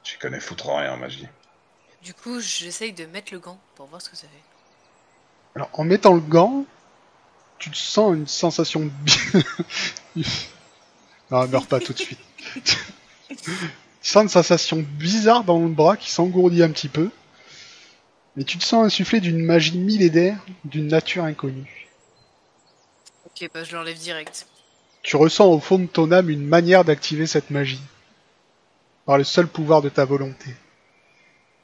J'y 0.03 0.17
connais 0.17 0.39
foutre 0.39 0.69
rien 0.69 0.93
en 0.93 0.97
magie. 0.97 1.27
Du 2.03 2.13
coup, 2.13 2.39
j'essaye 2.39 2.93
de 2.93 3.05
mettre 3.05 3.33
le 3.33 3.39
gant 3.39 3.59
pour 3.75 3.87
voir 3.87 4.01
ce 4.01 4.09
que 4.09 4.15
ça 4.15 4.27
fait. 4.27 4.43
Alors 5.55 5.69
en 5.73 5.83
mettant 5.83 6.13
le 6.13 6.19
gant, 6.19 6.65
tu 7.57 7.71
te 7.71 7.77
sens 7.77 8.13
une 8.15 8.27
sensation. 8.27 8.91
non, 11.31 11.47
meurs 11.47 11.67
pas 11.67 11.79
tout 11.79 11.93
de 11.93 11.97
suite. 11.97 12.19
tu 13.29 13.35
sens 14.01 14.23
une 14.23 14.29
sensation 14.29 14.85
bizarre 14.87 15.43
dans 15.43 15.59
le 15.59 15.69
bras 15.69 15.97
qui 15.97 16.11
s'engourdit 16.11 16.61
un 16.61 16.69
petit 16.69 16.89
peu. 16.89 17.09
Mais 18.35 18.43
tu 18.43 18.57
te 18.57 18.63
sens 18.63 18.85
insufflé 18.85 19.21
d'une 19.21 19.43
magie 19.43 19.77
millénaire, 19.77 20.37
d'une 20.65 20.87
nature 20.87 21.23
inconnue. 21.23 21.84
Ok, 23.35 23.49
bah 23.53 23.63
je 23.63 23.75
l'enlève 23.75 23.97
direct. 23.97 24.47
Tu 25.03 25.15
ressens 25.17 25.45
au 25.47 25.59
fond 25.59 25.77
de 25.79 25.85
ton 25.87 26.11
âme 26.11 26.29
une 26.29 26.45
manière 26.45 26.83
d'activer 26.85 27.27
cette 27.27 27.49
magie. 27.51 27.81
Par 29.05 29.17
le 29.17 29.23
seul 29.23 29.47
pouvoir 29.47 29.81
de 29.81 29.89
ta 29.89 30.05
volonté. 30.05 30.55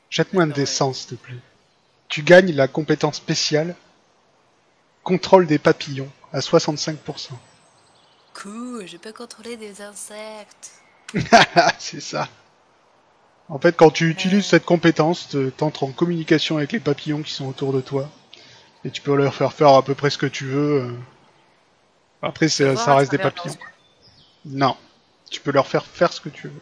Jette-moi 0.09 0.43
un 0.43 0.47
D'accord, 0.47 0.55
des 0.55 0.61
ouais. 0.61 0.65
sens, 0.65 0.99
s'il 0.99 1.17
te 1.17 1.23
plaît. 1.23 1.37
Tu 2.09 2.23
gagnes 2.23 2.51
la 2.53 2.67
compétence 2.67 3.15
spéciale 3.17 3.75
Contrôle 5.03 5.47
des 5.47 5.57
papillons 5.57 6.11
à 6.33 6.39
65%. 6.39 7.29
Cool, 8.33 8.87
je 8.87 8.97
peux 8.97 9.13
contrôler 9.13 9.57
des 9.57 9.81
insectes. 9.81 10.71
C'est 11.79 12.01
ça. 12.01 12.29
En 13.49 13.59
fait, 13.59 13.75
quand 13.75 13.91
tu 13.91 14.09
utilises 14.09 14.45
Euh. 14.45 14.49
cette 14.49 14.65
compétence, 14.65 15.29
te- 15.29 15.49
t'entres 15.49 15.83
en 15.83 15.91
communication 15.91 16.57
avec 16.57 16.71
les 16.71 16.79
papillons 16.79 17.21
qui 17.23 17.33
sont 17.33 17.47
autour 17.47 17.73
de 17.73 17.81
toi. 17.81 18.09
Et 18.85 18.91
tu 18.91 19.01
peux 19.01 19.15
leur 19.15 19.33
faire 19.33 19.53
faire 19.53 19.69
à 19.69 19.83
peu 19.83 19.95
près 19.95 20.09
ce 20.09 20.17
que 20.17 20.25
tu 20.27 20.45
veux. 20.45 20.93
Après, 22.21 22.47
Voir 22.47 22.77
ça 22.77 22.95
reste 22.95 23.11
des 23.11 23.17
papillons. 23.17 23.57
Non. 24.45 24.77
Tu 25.29 25.39
peux 25.39 25.51
leur 25.51 25.67
faire 25.67 25.85
faire 25.85 26.13
ce 26.13 26.21
que 26.21 26.29
tu 26.29 26.47
veux. 26.47 26.61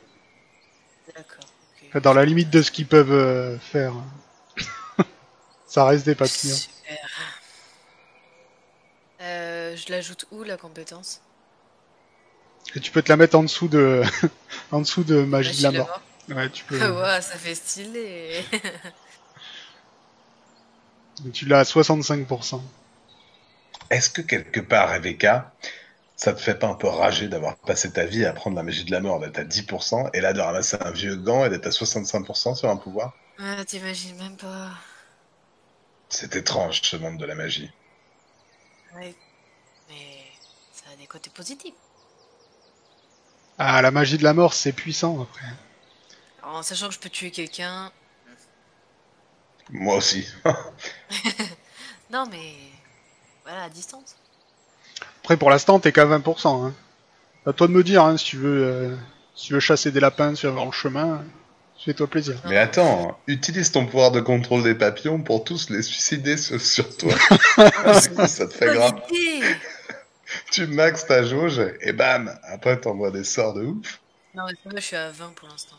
D'accord. 1.16 2.01
Dans 2.01 2.14
la 2.14 2.24
limite 2.24 2.49
de 2.49 2.62
ce 2.62 2.72
qu'ils 2.72 2.86
peuvent 2.86 3.12
euh, 3.12 3.57
faire. 3.60 3.93
ça 5.68 5.86
reste 5.86 6.05
des 6.05 6.16
papillons. 6.16 6.55
Super. 6.55 6.97
Euh, 9.22 9.76
je 9.76 9.91
l'ajoute 9.91 10.26
où 10.32 10.43
la 10.43 10.55
compétence? 10.55 11.22
Et 12.76 12.80
tu 12.80 12.91
peux 12.91 13.01
te 13.01 13.10
la 13.10 13.18
mettre 13.18 13.36
en 13.38 13.43
dessous 13.43 13.68
de, 13.68 14.03
en 14.72 14.82
dessous 14.82 15.03
de 15.03 15.24
magie 15.24 15.57
de 15.57 15.64
la 15.64 15.72
mort. 15.72 16.01
Ouais, 16.30 16.49
tu 16.49 16.64
peux. 16.64 16.80
Ah 16.82 16.91
ouais, 16.91 17.22
ça 17.22 17.38
fait 17.38 17.55
stylé. 17.55 18.45
Tu 21.34 21.45
l'as 21.45 21.60
à 21.60 21.64
65%. 21.64 22.62
Est-ce 23.90 24.10
que 24.10 24.22
quelque 24.22 24.60
part, 24.60 24.90
Rebecca, 24.90 25.54
ça 26.16 26.34
te 26.34 26.42
fait 26.42 26.56
pas 26.56 26.68
un 26.68 26.76
peu 26.76 26.88
rager 26.88 27.28
d'avoir 27.28 27.56
passé 27.58 27.92
ta 27.92 28.06
vie 28.06 28.26
à 28.26 28.34
prendre 28.34 28.56
la 28.56 28.64
magie 28.64 28.84
de 28.84 28.92
la 28.92 29.00
mort, 29.00 29.20
d'être 29.20 29.40
à 29.40 29.44
10%, 29.44 30.10
et 30.14 30.22
là 30.22 30.34
de 30.34 30.42
ramasser 30.42 30.78
un 30.82 30.92
vieux 30.92 31.16
gant 31.16 31.46
et 31.46 31.50
d'être 31.50 31.68
à 31.68 31.72
65% 31.72 32.56
sur 32.56 32.70
un 32.70 32.78
pouvoir? 32.78 33.14
Ah, 33.40 33.64
t'imagines 33.66 34.18
même 34.18 34.38
pas. 34.38 34.72
C'est 36.10 36.36
étrange 36.36 36.82
ce 36.82 36.98
monde 36.98 37.18
de 37.18 37.26
la 37.26 37.36
magie. 37.36 37.72
Ouais. 38.96 39.16
Mais 39.90 40.26
ça 40.74 40.92
a 40.92 40.96
des 40.98 41.08
côtés 41.08 41.30
positifs. 41.30 41.74
Ah, 43.58 43.82
la 43.82 43.92
magie 43.92 44.18
de 44.18 44.24
la 44.24 44.34
mort, 44.34 44.54
c'est 44.54 44.74
puissant 44.74 45.22
après. 45.22 45.46
Alors, 46.42 46.56
en 46.58 46.64
sachant 46.64 46.88
que 46.88 46.94
je 46.94 47.00
peux 47.00 47.10
tuer 47.10 47.32
quelqu'un. 47.32 47.92
Moi 49.70 49.96
aussi. 49.96 50.28
Non, 52.12 52.26
mais. 52.32 52.56
Voilà, 53.50 53.64
à 53.64 53.70
distance. 53.70 54.16
Après, 55.24 55.36
pour 55.36 55.50
l'instant, 55.50 55.80
t'es 55.80 55.91
qu'à 55.91 56.06
20%. 56.06 56.68
Hein. 56.68 56.74
À 57.47 57.54
toi 57.54 57.68
de 57.68 57.72
me 57.72 57.84
dire 57.84 58.04
hein, 58.04 58.16
si 58.16 58.26
tu 58.26 58.38
veux, 58.38 58.64
euh, 58.64 58.95
si 59.36 59.47
tu 59.47 59.54
veux 59.54 59.60
chasser 59.60 59.91
des 59.91 60.00
lapins 60.00 60.36
sur 60.36 60.54
le 60.54 60.72
chemin. 60.72 61.24
Fais-toi 61.84 62.08
plaisir. 62.08 62.36
Mais 62.45 62.58
attends, 62.58 63.18
utilise 63.26 63.72
ton 63.72 63.86
pouvoir 63.86 64.12
de 64.12 64.20
contrôle 64.20 64.64
des 64.64 64.76
papillons 64.76 65.22
pour 65.22 65.45
tous 65.45 65.70
les 65.72 65.82
suicider 65.82 66.38
sur, 66.38 66.62
sur 66.62 66.95
toi. 66.95 67.14
Du 67.14 68.10
coup, 68.10 68.28
ça 68.28 68.47
te 68.47 68.54
fait 68.54 68.74
grave. 68.74 69.02
Tu 70.52 70.68
maxes 70.68 71.08
ta 71.08 71.24
jauge 71.24 71.60
et 71.82 71.91
bam, 71.91 72.38
après 72.43 72.80
t'envoies 72.80 73.10
des 73.10 73.24
sorts 73.24 73.56
de 73.56 73.64
ouf. 73.64 74.00
Non, 74.36 74.43
mais 74.45 74.54
moi, 74.66 74.74
je 74.76 74.86
suis 74.86 74.95
à 74.95 75.10
20 75.10 75.34
pour 75.34 75.47
l'instant. 75.50 75.76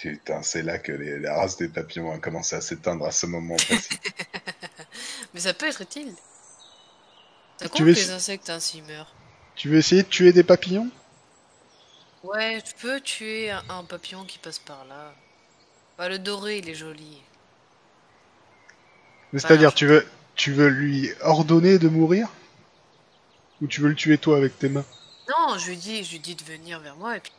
Putain, 0.00 0.42
c'est 0.42 0.62
là 0.62 0.78
que 0.78 0.92
les, 0.92 1.18
la 1.18 1.34
race 1.36 1.56
des 1.56 1.68
papillons 1.68 2.10
a 2.12 2.18
commencé 2.18 2.56
à 2.56 2.60
s'éteindre 2.60 3.04
à 3.04 3.10
ce 3.10 3.26
moment 3.26 3.56
précis. 3.56 3.98
Mais 5.34 5.40
ça 5.40 5.54
peut 5.54 5.66
être 5.66 5.80
utile. 5.82 6.14
Tu 7.60 7.68
compte 7.68 7.80
veux- 7.80 7.92
que 7.92 7.98
les 8.00 8.10
insectes 8.10 8.50
ainsi 8.50 8.82
meurent 8.82 9.14
Tu 9.56 9.68
veux 9.68 9.76
essayer 9.76 10.02
de 10.04 10.08
tuer 10.08 10.32
des 10.32 10.42
papillons? 10.42 10.88
Ouais, 12.22 12.60
je 12.64 12.80
peux 12.80 13.00
tuer 13.00 13.50
un, 13.50 13.62
un 13.68 13.84
papillon 13.84 14.24
qui 14.24 14.38
passe 14.38 14.60
par 14.60 14.84
là. 14.84 15.12
Bah, 15.98 16.08
le 16.08 16.18
doré, 16.18 16.58
il 16.58 16.68
est 16.68 16.74
joli. 16.74 17.22
C'est-à-dire, 19.32 19.72
tu 19.74 19.86
veux, 19.86 20.06
tu 20.36 20.52
veux 20.52 20.68
lui 20.68 21.10
ordonner 21.22 21.78
de 21.78 21.88
mourir? 21.88 22.28
Ou 23.60 23.68
tu 23.68 23.80
veux 23.80 23.88
le 23.90 23.94
tuer 23.94 24.18
toi 24.18 24.36
avec 24.36 24.58
tes 24.58 24.68
mains? 24.68 24.84
Non, 25.28 25.56
je 25.58 25.68
lui 25.70 25.76
dis, 25.76 26.02
je 26.04 26.10
lui 26.12 26.20
dis 26.20 26.34
de 26.34 26.42
venir 26.44 26.80
vers 26.80 26.96
moi 26.96 27.16
et 27.16 27.20
puis. 27.20 27.32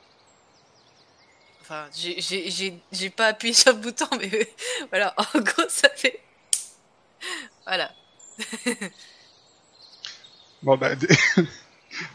Enfin, 1.70 1.88
j'ai- 1.96 2.20
j'ai 2.20 2.50
j'ai- 2.50 2.80
j'ai 2.92 3.10
pas 3.12 3.28
appuyé 3.28 3.54
sur 3.54 3.72
le 3.74 3.78
bouton, 3.80 4.08
mais 4.20 4.30
voilà, 4.90 5.14
en 5.18 5.40
gros, 5.40 5.70
ça 5.70 5.90
fait. 5.96 6.20
Voilà. 7.66 7.92
Bon 10.62 10.78
bah 10.78 10.96
dé- 10.96 11.08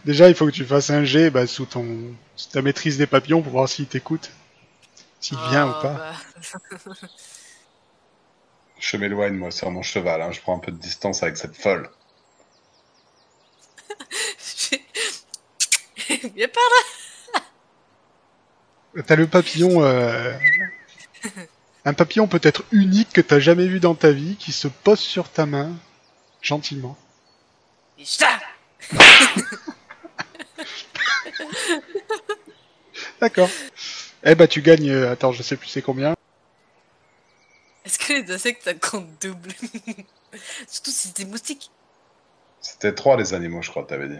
déjà 0.04 0.28
il 0.28 0.34
faut 0.34 0.46
que 0.46 0.50
tu 0.52 0.64
fasses 0.64 0.90
un 0.90 1.04
jet 1.04 1.30
bah, 1.30 1.46
sous 1.46 1.66
ton 1.66 1.86
sous 2.36 2.50
ta 2.50 2.62
maîtrise 2.62 2.98
des 2.98 3.06
papillons 3.06 3.42
pour 3.42 3.52
voir 3.52 3.68
s'il 3.68 3.86
t'écoute, 3.86 4.30
s'il 5.20 5.38
vient 5.40 5.66
Oh, 5.66 5.70
ou 5.70 5.74
pas. 5.74 5.98
bah, 5.98 6.14
Je 8.78 8.96
m'éloigne, 8.96 9.34
moi, 9.34 9.50
sur 9.50 9.68
mon 9.72 9.82
cheval. 9.82 10.22
hein. 10.22 10.30
Je 10.30 10.40
prends 10.40 10.54
un 10.54 10.60
peu 10.60 10.70
de 10.70 10.76
distance 10.76 11.24
avec 11.24 11.36
cette 11.36 11.56
folle. 11.56 11.90
j'ai- 14.38 14.84
Viens 16.34 16.48
par 16.48 16.62
là 16.62 16.84
T'as 19.02 19.16
le 19.16 19.26
papillon, 19.26 19.82
euh, 19.82 20.32
un 21.84 21.94
papillon 21.94 22.28
peut-être 22.28 22.62
unique 22.70 23.12
que 23.12 23.20
t'as 23.20 23.40
jamais 23.40 23.66
vu 23.66 23.80
dans 23.80 23.94
ta 23.96 24.12
vie 24.12 24.36
qui 24.36 24.52
se 24.52 24.68
pose 24.68 25.00
sur 25.00 25.28
ta 25.28 25.46
main 25.46 25.72
gentiment. 26.42 26.96
Et 27.98 28.04
ça 28.04 28.28
D'accord. 33.20 33.48
Eh 34.22 34.34
bah 34.34 34.46
tu 34.46 34.62
gagnes. 34.62 34.90
euh, 34.90 35.12
attends, 35.12 35.32
je 35.32 35.42
sais 35.42 35.56
plus 35.56 35.68
c'est 35.68 35.82
combien. 35.82 36.14
Est-ce 37.84 37.98
que 37.98 38.12
les 38.12 38.30
insectes 38.32 38.62
ça 38.64 38.74
compte 38.74 39.08
double? 39.20 39.50
Surtout 40.68 40.90
si 40.90 41.08
c'est 41.08 41.16
des 41.16 41.24
moustiques. 41.24 41.70
C'était 42.60 42.94
trois, 42.94 43.16
les 43.16 43.34
animaux, 43.34 43.60
je 43.62 43.70
crois, 43.70 43.84
t'avais 43.84 44.08
dit. 44.08 44.18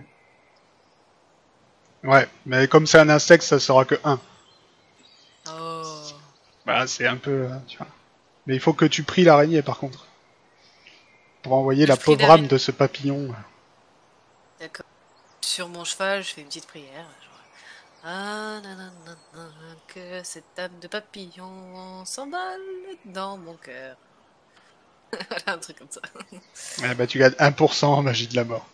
Ouais, 2.03 2.29
mais 2.45 2.68
comme 2.68 2.87
c'est 2.87 2.99
un 2.99 3.09
insecte, 3.09 3.43
ça 3.45 3.59
sera 3.59 3.85
que 3.87 3.95
1. 4.05 4.20
Bah 6.67 6.87
c'est 6.87 7.07
un 7.07 7.17
peu, 7.17 7.31
euh, 7.51 7.57
tu 7.67 7.77
vois. 7.79 7.87
Mais 8.47 8.55
il 8.55 8.61
faut 8.61 8.73
que 8.73 8.85
tu 8.85 9.03
pries 9.03 9.25
l'araignée 9.25 9.62
par 9.62 9.79
contre. 9.79 10.07
Pour 11.43 11.53
envoyer 11.55 11.87
la 11.87 11.95
Je 11.95 12.01
pauvre 12.01 12.31
âme 12.31 12.47
de 12.47 12.57
ce 12.57 12.71
papillon. 12.71 13.35
D'accord. 14.61 14.87
Sur 15.43 15.69
mon 15.69 15.85
cheval, 15.85 16.23
je 16.23 16.33
fais 16.35 16.41
une 16.41 16.47
petite 16.47 16.67
prière. 16.67 17.07
genre, 17.23 17.41
Ah, 18.05 18.61
nanana, 18.62 19.17
que 19.89 20.23
cette 20.23 20.59
âme 20.59 20.79
de 20.81 20.89
papillon 20.89 22.05
s'emballe 22.07 22.61
dans 23.05 23.37
mon 23.37 23.55
cœur. 23.55 23.97
voilà, 25.29 25.53
un 25.55 25.59
truc 25.59 25.79
comme 25.79 25.91
ça. 25.91 26.01
Eh 26.83 26.95
bah 26.95 27.07
tu 27.07 27.19
gagnes 27.19 27.35
1% 27.35 27.85
en 27.85 28.03
magie 28.03 28.27
de 28.27 28.37
la 28.37 28.45
mort. 28.45 28.67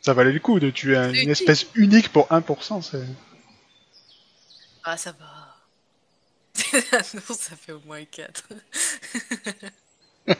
Ça 0.00 0.14
valait 0.14 0.32
le 0.32 0.40
coup 0.40 0.58
de 0.58 0.70
tuer 0.70 0.96
une 0.96 1.30
espèce 1.30 1.66
unique 1.74 2.12
pour 2.12 2.28
1%. 2.28 2.82
C'est... 2.82 3.04
Ah, 4.84 4.96
ça 4.96 5.12
va. 5.12 5.56
non, 7.14 7.34
ça 7.34 7.56
fait 7.56 7.72
au 7.72 7.80
moins 7.80 8.04
4. 8.04 8.48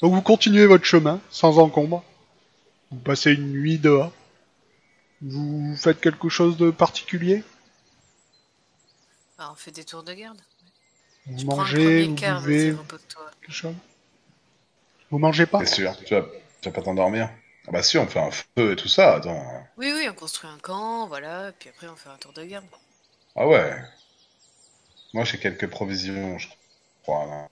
Donc 0.00 0.14
vous 0.14 0.22
continuez 0.22 0.66
votre 0.66 0.84
chemin 0.84 1.20
sans 1.30 1.58
encombre. 1.58 2.04
Vous 2.90 2.98
passez 2.98 3.32
une 3.32 3.52
nuit 3.52 3.78
dehors. 3.78 4.12
Vous 5.20 5.76
faites 5.76 6.00
quelque 6.00 6.28
chose 6.28 6.56
de 6.56 6.70
particulier? 6.70 7.44
Ah, 9.38 9.50
on 9.52 9.54
fait 9.54 9.70
des 9.70 9.84
tours 9.84 10.02
de 10.02 10.12
garde. 10.12 10.40
Vous 11.26 11.44
mangez, 11.44 12.08
vous 12.08 12.14
quart, 12.16 12.42
buvez, 12.42 12.76
quelque 13.40 13.52
chose? 13.52 13.74
Vous 15.10 15.18
mangez 15.18 15.46
pas? 15.46 15.58
Bien 15.58 15.66
sûr, 15.66 15.96
tu 16.04 16.14
vas, 16.14 16.26
tu 16.60 16.68
vas 16.68 16.74
pas 16.74 16.82
t'endormir? 16.82 17.30
Ah 17.66 17.70
bah 17.72 17.82
si, 17.82 17.98
on 17.98 18.06
fait 18.06 18.20
un 18.20 18.30
feu 18.30 18.72
et 18.72 18.76
tout 18.76 18.88
ça, 18.88 19.16
attends. 19.16 19.66
Oui, 19.76 19.92
oui, 19.94 20.08
on 20.08 20.14
construit 20.14 20.50
un 20.50 20.58
camp, 20.58 21.06
voilà, 21.08 21.52
puis 21.58 21.68
après 21.68 21.88
on 21.88 21.96
fait 21.96 22.08
un 22.08 22.16
tour 22.16 22.32
de 22.32 22.44
garde. 22.44 22.66
Ah 23.36 23.46
ouais. 23.46 23.74
Moi, 25.14 25.24
j'ai 25.24 25.38
quelques 25.38 25.68
provisions, 25.68 26.38
je 26.38 26.48
crois. 27.02 27.48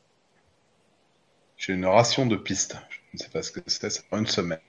J'ai 1.57 1.75
une 1.75 1.87
ration 1.87 2.27
de 2.27 2.37
piste. 2.37 2.77
Je 2.91 2.99
ne 3.15 3.19
sais 3.19 3.29
pas 3.29 3.43
ce 3.43 3.53
que 3.53 3.61
c'est, 3.67 3.91
c'est 3.91 4.05
pour 4.09 4.19
une 4.19 4.27
semaine. 4.27 4.61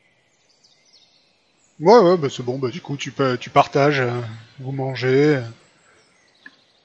Ouais, 1.79 1.97
ouais, 1.99 2.17
bah 2.17 2.27
c'est 2.29 2.43
bon, 2.43 2.59
bah 2.59 2.69
du 2.69 2.79
coup 2.81 2.95
tu, 2.95 3.11
peux, 3.11 3.37
tu 3.37 3.49
partages, 3.49 4.01
euh, 4.01 4.21
vous 4.59 4.71
mangez. 4.71 5.37
euh. 5.37 5.41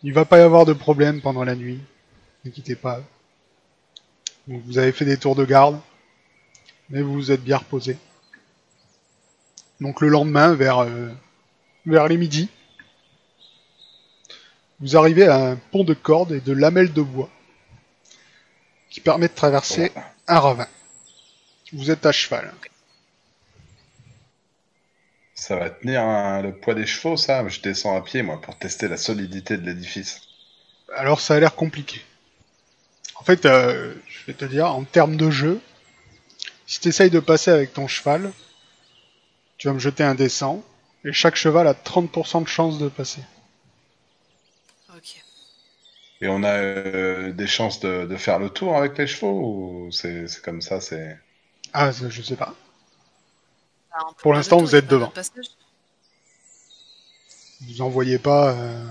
Il 0.03 0.15
va 0.15 0.25
pas 0.25 0.39
y 0.39 0.43
avoir 0.43 0.65
de 0.65 0.73
problème 0.73 1.21
pendant 1.21 1.45
la 1.45 1.55
nuit, 1.55 1.81
n'inquiétez 2.45 2.77
pas. 2.77 3.03
Donc, 4.47 4.63
vous 4.65 4.79
avez 4.79 4.93
fait 4.93 5.05
des 5.05 5.19
tours 5.19 5.35
de 5.35 5.45
garde, 5.45 5.79
mais 6.89 7.03
vous 7.03 7.13
vous 7.15 7.31
êtes 7.33 7.43
bien 7.43 7.59
reposé. 7.59 7.99
Donc 9.81 10.01
le 10.01 10.09
lendemain, 10.09 10.55
vers, 10.55 10.81
euh, 10.81 11.11
vers 11.85 12.09
les 12.09 12.17
midi, 12.17 12.49
vous 14.81 14.97
arrivez 14.97 15.27
à 15.27 15.37
un 15.37 15.57
pont 15.57 15.85
de 15.85 15.95
cordes 15.95 16.33
et 16.33 16.41
de 16.41 16.53
lamelles 16.53 16.93
de 16.93 17.03
bois 17.03 17.31
qui 18.91 19.01
permet 19.01 19.29
de 19.29 19.35
traverser 19.35 19.93
un 20.27 20.41
ravin. 20.41 20.69
Vous 21.73 21.91
êtes 21.91 22.07
à 22.07 22.13
cheval. 22.13 22.53
Ça 25.35 25.57
va 25.57 25.69
tenir 25.69 26.01
hein, 26.01 26.41
le 26.41 26.55
poids 26.55 26.75
des 26.75 26.87
chevaux, 26.87 27.17
ça 27.17 27.47
Je 27.49 27.61
descends 27.61 27.97
à 27.97 28.01
pied, 28.01 28.23
moi, 28.23 28.41
pour 28.41 28.57
tester 28.57 28.89
la 28.89 28.97
solidité 28.97 29.59
de 29.59 29.67
l'édifice. 29.67 30.23
Alors 30.95 31.21
ça 31.21 31.35
a 31.35 31.41
l'air 31.41 31.55
compliqué. 31.55 32.01
En 33.17 33.25
fait, 33.25 33.45
euh, 33.45 33.95
je 34.09 34.27
vais 34.27 34.33
te 34.33 34.45
dire, 34.45 34.67
en 34.67 34.85
termes 34.85 35.17
de 35.17 35.31
jeu, 35.31 35.61
si 36.67 36.81
tu 36.81 36.89
essayes 36.89 37.11
de 37.11 37.21
passer 37.21 37.51
avec 37.51 37.73
ton 37.73 37.87
cheval, 37.87 38.33
tu 39.67 39.71
vas 39.71 39.75
me 39.75 39.81
jeter 39.81 40.05
un 40.05 40.15
descend, 40.15 40.63
et 41.05 41.13
chaque 41.13 41.35
cheval 41.35 41.67
a 41.67 41.75
30% 41.75 42.41
de 42.45 42.47
chance 42.49 42.79
de 42.79 42.89
passer. 42.89 43.23
Ok. 44.97 45.23
Et 46.21 46.29
on 46.29 46.43
a 46.45 46.53
euh, 46.59 47.33
des 47.33 47.47
chances 47.47 47.81
de, 47.81 48.07
de 48.07 48.17
faire 48.17 48.39
le 48.39 48.49
tour 48.49 48.77
avec 48.77 48.97
les 48.97 49.07
chevaux 49.07 49.87
ou 49.87 49.91
c'est 49.93 50.27
comme 50.43 50.63
ça, 50.63 50.81
c'est... 50.81 51.19
Ah, 51.73 51.91
je 51.93 52.23
sais 52.23 52.37
pas. 52.37 52.55
Ah, 53.91 54.05
peut 54.09 54.15
Pour 54.23 54.33
l'instant, 54.35 54.59
vous 54.59 54.75
êtes 54.77 54.87
devant. 54.87 55.13
Vous 57.61 57.83
en 57.83 57.89
voyez 57.91 58.19
pas. 58.19 58.53
euh, 58.55 58.87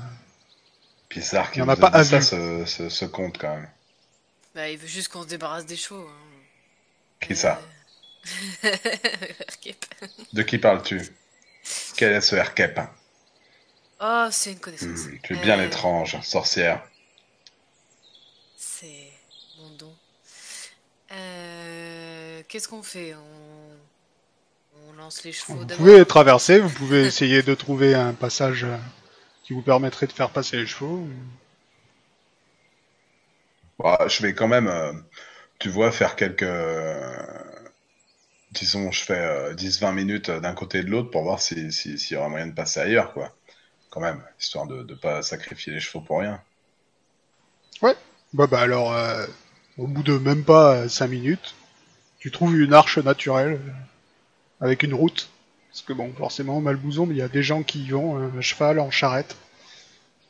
Bizarre 1.09 1.49
Il 1.49 1.51
qu'il 1.51 1.61
y 1.61 1.65
en 1.65 1.69
a 1.69 1.75
pas 1.77 1.87
à 1.87 2.03
ça, 2.03 2.21
ce, 2.21 2.65
ce, 2.65 2.89
ce 2.89 3.05
compte, 3.05 3.37
quand 3.39 3.55
même. 3.55 3.69
Bah, 4.55 4.69
il 4.69 4.77
veut 4.77 4.87
juste 4.87 5.09
qu'on 5.09 5.21
se 5.23 5.27
débarrasse 5.27 5.65
des 5.65 5.75
chevaux. 5.75 6.07
Hein. 6.07 6.41
Qui 7.19 7.35
ça? 7.35 7.59
Euh. 7.61 7.74
De 10.33 10.41
qui 10.43 10.57
parles-tu? 10.57 11.01
Quel 11.97 12.13
est 12.13 12.21
ce 12.21 12.35
RKEP 12.35 12.79
Oh, 14.01 14.27
c'est 14.31 14.51
une 14.51 14.59
connaissance. 14.59 15.05
Hmm, 15.07 15.17
Tu 15.23 15.33
es 15.33 15.37
bien 15.37 15.59
Euh, 15.59 15.65
étrange, 15.67 16.19
sorcière. 16.21 16.83
C'est 18.57 19.09
mon 19.59 19.69
don. 19.77 19.93
Euh, 21.11 22.41
Qu'est-ce 22.47 22.67
qu'on 22.67 22.83
fait? 22.83 23.15
On... 23.15 24.89
on 24.89 24.93
lance 24.93 25.23
les 25.23 25.31
chevaux 25.31 25.55
Vous 25.55 25.65
pouvez 25.65 26.05
traverser, 26.05 26.59
vous 26.59 26.69
pouvez 26.69 27.03
essayer 27.07 27.41
de 27.43 27.55
trouver 27.55 27.95
un 27.95 28.13
passage 28.13 28.63
euh, 28.65 28.77
qui 29.43 29.53
vous 29.53 29.61
permettrait 29.61 30.07
de 30.07 30.11
faire 30.13 30.29
passer 30.29 30.57
les 30.57 30.67
chevaux. 30.67 30.97
ou- 30.97 31.09
Bah, 33.79 34.05
je 34.07 34.21
vais 34.21 34.33
quand 34.33 34.47
même, 34.47 35.03
tu 35.59 35.69
vois, 35.69 35.91
faire 35.91 36.15
quelques... 36.15 36.43
euh, 38.57 38.59
disons, 38.59 38.91
je 38.91 39.03
fais 39.03 39.19
euh, 39.19 39.53
10-20 39.55 39.91
minutes 39.91 40.29
d'un 40.31 40.53
côté 40.53 40.79
et 40.79 40.83
de 40.83 40.89
l'autre 40.89 41.11
pour 41.11 41.23
voir 41.23 41.41
s'il 41.41 41.71
si, 41.73 41.97
s'il 41.99 42.15
y 42.15 42.17
aura 42.19 42.29
moyen 42.29 42.47
de 42.47 42.53
passer 42.53 42.79
ailleurs, 42.79 43.13
quoi. 43.13 43.35
Quand 43.89 44.01
même, 44.01 44.23
histoire 44.39 44.67
de 44.67 44.83
ne 44.83 44.95
pas 44.95 45.21
sacrifier 45.23 45.73
les 45.73 45.79
chevaux 45.81 46.01
pour 46.01 46.19
rien. 46.19 46.41
Bah 48.33 48.47
bah 48.47 48.59
alors, 48.61 48.91
euh, 48.93 49.25
au 49.77 49.87
bout 49.87 50.03
de 50.03 50.17
même 50.17 50.43
pas 50.43 50.89
5 50.89 51.07
minutes, 51.07 51.55
tu 52.19 52.31
trouves 52.31 52.59
une 52.59 52.73
arche 52.73 52.97
naturelle 52.99 53.61
euh, 53.65 53.71
avec 54.65 54.83
une 54.83 54.93
route. 54.93 55.29
Parce 55.71 55.83
que 55.83 55.93
bon, 55.93 56.13
forcément, 56.13 56.61
Malbouzon, 56.61 57.07
il 57.11 57.17
y 57.17 57.21
a 57.21 57.29
des 57.29 57.43
gens 57.43 57.63
qui 57.63 57.83
y 57.85 57.89
vont, 57.91 58.19
euh, 58.19 58.39
à 58.39 58.41
cheval, 58.41 58.79
en 58.79 58.91
charrette. 58.91 59.37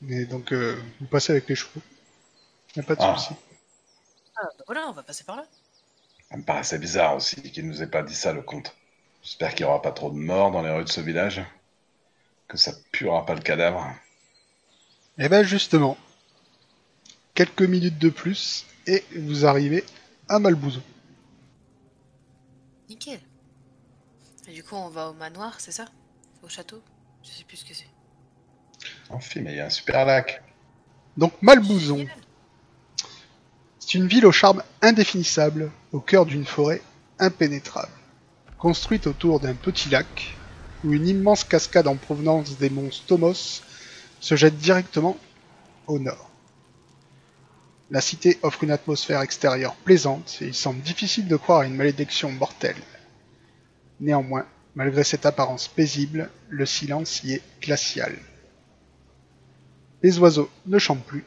Et 0.09 0.25
donc, 0.25 0.53
euh, 0.53 0.77
vous 0.99 1.07
passez 1.07 1.31
avec 1.33 1.49
les 1.49 1.55
chevaux. 1.55 1.81
Y 2.75 2.81
a 2.81 2.83
pas 2.83 2.95
de 2.95 3.01
Ah. 3.03 3.15
souci. 3.17 3.35
Ah, 4.37 4.47
bah 4.57 4.63
voilà, 4.67 4.87
on 4.89 4.93
va 4.93 5.03
passer 5.03 5.23
par 5.23 5.35
là. 5.37 5.45
Ça 6.29 6.37
me 6.37 6.43
paraissait 6.43 6.79
bizarre 6.79 7.15
aussi 7.15 7.41
qu'il 7.51 7.67
nous 7.67 7.81
ait 7.83 7.87
pas 7.87 8.03
dit 8.03 8.15
ça, 8.15 8.33
le 8.33 8.41
comte. 8.41 8.75
J'espère 9.23 9.53
qu'il 9.53 9.65
n'y 9.65 9.71
aura 9.71 9.81
pas 9.81 9.91
trop 9.91 10.09
de 10.11 10.17
morts 10.17 10.51
dans 10.51 10.61
les 10.61 10.71
rues 10.71 10.83
de 10.83 10.89
ce 10.89 11.01
village. 11.01 11.43
Que 12.47 12.57
ça 12.57 12.73
puera 12.91 13.25
pas 13.25 13.35
le 13.35 13.41
cadavre. 13.41 13.93
Et 15.17 15.29
ben 15.29 15.43
justement, 15.43 15.97
quelques 17.33 17.63
minutes 17.63 17.97
de 17.97 18.09
plus, 18.09 18.65
et 18.85 19.03
vous 19.15 19.45
arrivez 19.45 19.83
à 20.27 20.39
Malbouzon. 20.39 20.83
Nickel. 22.89 23.19
Et 24.47 24.53
du 24.53 24.63
coup, 24.63 24.75
on 24.75 24.89
va 24.89 25.09
au 25.09 25.13
manoir, 25.13 25.59
c'est 25.59 25.71
ça? 25.71 25.85
Au 26.43 26.49
château? 26.49 26.83
Je 27.23 27.29
sais 27.29 27.43
plus 27.43 27.57
ce 27.57 27.65
que 27.65 27.73
c'est. 27.73 27.87
Enfin, 29.09 29.41
mais 29.41 29.53
il 29.53 29.57
y 29.57 29.59
a 29.59 29.65
un 29.65 29.69
super 29.71 30.05
lac. 30.05 30.43
Donc 31.17 31.33
Malbouzon, 31.41 32.05
c'est 33.85 33.99
une 33.99 34.07
ville 34.07 34.25
au 34.25 34.31
charme 34.31 34.63
indéfinissable, 34.81 35.69
au 35.91 35.99
cœur 35.99 36.25
d'une 36.25 36.45
forêt 36.45 36.81
impénétrable, 37.19 37.91
construite 38.57 39.05
autour 39.05 39.39
d'un 39.39 39.53
petit 39.53 39.89
lac, 39.89 40.35
où 40.83 40.91
une 40.91 41.07
immense 41.07 41.43
cascade 41.43 41.87
en 41.87 41.95
provenance 41.95 42.57
des 42.57 42.71
monts 42.71 42.89
Stomos 42.89 43.61
se 44.19 44.35
jette 44.35 44.57
directement 44.57 45.15
au 45.85 45.99
nord. 45.99 46.31
La 47.91 48.01
cité 48.01 48.39
offre 48.41 48.63
une 48.63 48.71
atmosphère 48.71 49.21
extérieure 49.21 49.75
plaisante 49.75 50.39
et 50.41 50.45
il 50.45 50.55
semble 50.55 50.81
difficile 50.81 51.27
de 51.27 51.35
croire 51.35 51.59
à 51.59 51.65
une 51.67 51.75
malédiction 51.75 52.31
mortelle. 52.31 52.81
Néanmoins, 53.99 54.47
malgré 54.73 55.03
cette 55.03 55.27
apparence 55.27 55.67
paisible, 55.67 56.31
le 56.49 56.65
silence 56.65 57.23
y 57.23 57.33
est 57.33 57.43
glacial. 57.61 58.17
Les 60.01 60.17
oiseaux 60.17 60.49
ne 60.65 60.79
chantent 60.79 61.05
plus, 61.05 61.23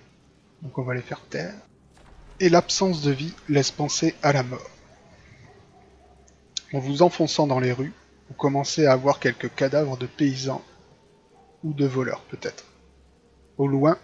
donc 0.63 0.77
on 0.77 0.83
va 0.83 0.95
les 0.95 1.03
faire 1.03 1.21
taire, 1.31 1.55
et 2.41 2.49
l'absence 2.49 3.03
de 3.03 3.11
vie 3.11 3.32
laisse 3.49 3.70
penser 3.70 4.14
à 4.22 4.32
la 4.32 4.43
mort. 4.43 4.70
En 6.72 6.78
vous 6.78 7.03
enfonçant 7.03 7.47
dans 7.47 7.61
les 7.61 7.72
rues, 7.72 7.93
vous 8.28 8.34
commencez 8.34 8.86
à 8.86 8.97
voir 8.97 9.20
quelques 9.20 9.55
cadavres 9.55 9.97
de 9.97 10.07
paysans 10.07 10.62
ou 11.64 11.72
de 11.72 11.86
voleurs 11.86 12.22
peut-être. 12.22 12.64
Au 13.57 13.66
loin, 13.66 13.99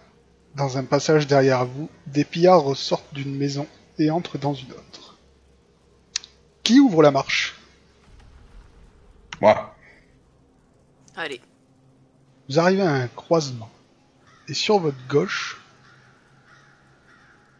dans 0.55 0.77
un 0.77 0.83
passage 0.83 1.27
derrière 1.27 1.65
vous, 1.65 1.89
des 2.07 2.25
pillards 2.25 2.63
ressortent 2.63 3.13
d'une 3.13 3.35
maison 3.35 3.67
et 3.99 4.09
entrent 4.09 4.37
dans 4.37 4.53
une 4.53 4.71
autre. 4.71 5.17
Qui 6.63 6.79
ouvre 6.79 7.03
la 7.03 7.11
marche? 7.11 7.55
Moi. 9.41 9.75
Allez. 11.15 11.41
Vous 12.49 12.59
arrivez 12.59 12.81
à 12.81 12.91
un 12.91 13.07
croisement. 13.07 13.69
Et 14.47 14.53
sur 14.53 14.79
votre 14.79 15.07
gauche, 15.07 15.61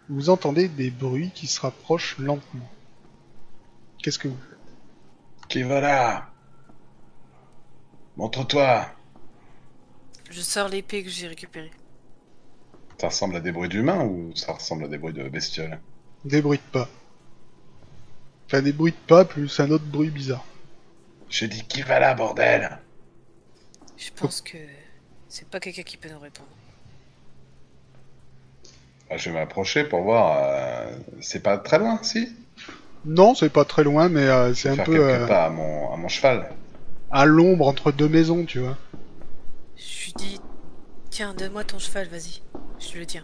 vous 0.10 0.30
entendez 0.30 0.68
des 0.68 0.92
bruits 0.92 1.32
qui 1.34 1.48
se 1.48 1.60
rapprochent 1.62 2.18
lentement. 2.20 2.70
Qu'est-ce 3.98 4.20
que 4.20 4.28
vous 4.28 4.38
faites? 4.38 5.48
Qui 5.50 5.64
va 5.64 5.82
là? 5.82 6.30
Montre-toi. 8.18 8.88
Je 10.30 10.42
sors 10.42 10.70
l'épée 10.70 11.04
que 11.04 11.10
j'ai 11.10 11.28
récupérée. 11.28 11.72
Ça 13.00 13.08
ressemble 13.08 13.36
à 13.36 13.40
des 13.42 13.52
bruits 13.52 13.70
d'humains 13.70 14.04
ou 14.06 14.36
ça 14.36 14.54
ressemble 14.54 14.86
à 14.86 14.88
des 14.88 14.98
bruits 14.98 15.14
de 15.14 15.28
bestioles 15.28 15.80
Des 16.24 16.42
bruits 16.42 16.60
de 16.60 16.72
pas. 16.72 16.88
Enfin, 18.46 18.62
des 18.62 18.74
bruits 18.74 18.94
de 18.94 19.08
pas 19.08 19.26
plus 19.26 19.60
un 19.60 19.70
autre 19.72 19.86
bruit 19.86 20.10
bizarre. 20.10 20.46
J'ai 21.30 21.48
dit 21.48 21.66
qui 21.68 21.82
va 21.82 22.00
là, 22.00 22.14
bordel? 22.14 22.80
Je 23.98 24.12
pense 24.12 24.42
que 24.42 24.58
c'est 25.28 25.48
pas 25.48 25.60
quelqu'un 25.60 25.84
qui 25.84 25.98
peut 25.98 26.10
nous 26.10 26.20
répondre. 26.20 26.48
Ah, 29.10 29.18
Je 29.18 29.30
vais 29.30 29.36
m'approcher 29.40 29.84
pour 29.84 30.02
voir. 30.02 30.38
euh, 30.44 30.92
C'est 31.22 31.42
pas 31.44 31.58
très 31.58 31.80
loin, 31.80 32.00
si? 32.02 32.30
Non, 33.06 33.36
c'est 33.36 33.50
pas 33.50 33.66
très 33.66 33.84
loin, 33.84 34.10
mais 34.10 34.22
euh, 34.28 34.54
c'est 34.54 34.70
un 34.70 34.76
Faire 34.76 34.86
peu 34.86 34.94
quelques 34.94 35.04
euh, 35.04 35.28
pas 35.28 35.46
à 35.46 35.50
mon, 35.50 35.94
à 35.94 35.98
mon 35.98 36.08
cheval. 36.08 36.52
à 37.12 37.26
l'ombre 37.26 37.68
entre 37.68 37.92
deux 37.92 38.10
maisons, 38.10 38.46
tu 38.46 38.60
vois. 38.60 38.78
Je 39.78 40.06
lui 40.06 40.14
dis 40.18 40.40
Tiens, 41.12 41.34
donne-moi 41.38 41.64
ton 41.64 41.78
cheval, 41.80 42.08
vas-y. 42.08 42.42
Je 42.80 42.88
te 42.92 42.98
le 42.98 43.06
tiens. 43.06 43.24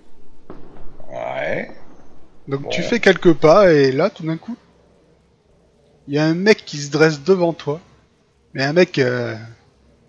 Ouais. 1.11 1.69
Donc 2.47 2.61
Bon. 2.61 2.69
tu 2.69 2.83
fais 2.83 2.99
quelques 2.99 3.33
pas 3.33 3.71
et 3.73 3.91
là, 3.91 4.09
tout 4.09 4.23
d'un 4.23 4.37
coup, 4.37 4.55
il 6.07 6.13
y 6.15 6.19
a 6.19 6.25
un 6.25 6.33
mec 6.35 6.63
qui 6.65 6.77
se 6.77 6.91
dresse 6.91 7.21
devant 7.23 7.53
toi, 7.53 7.79
mais 8.53 8.63
un 8.63 8.73
mec 8.73 8.97
euh, 8.99 9.35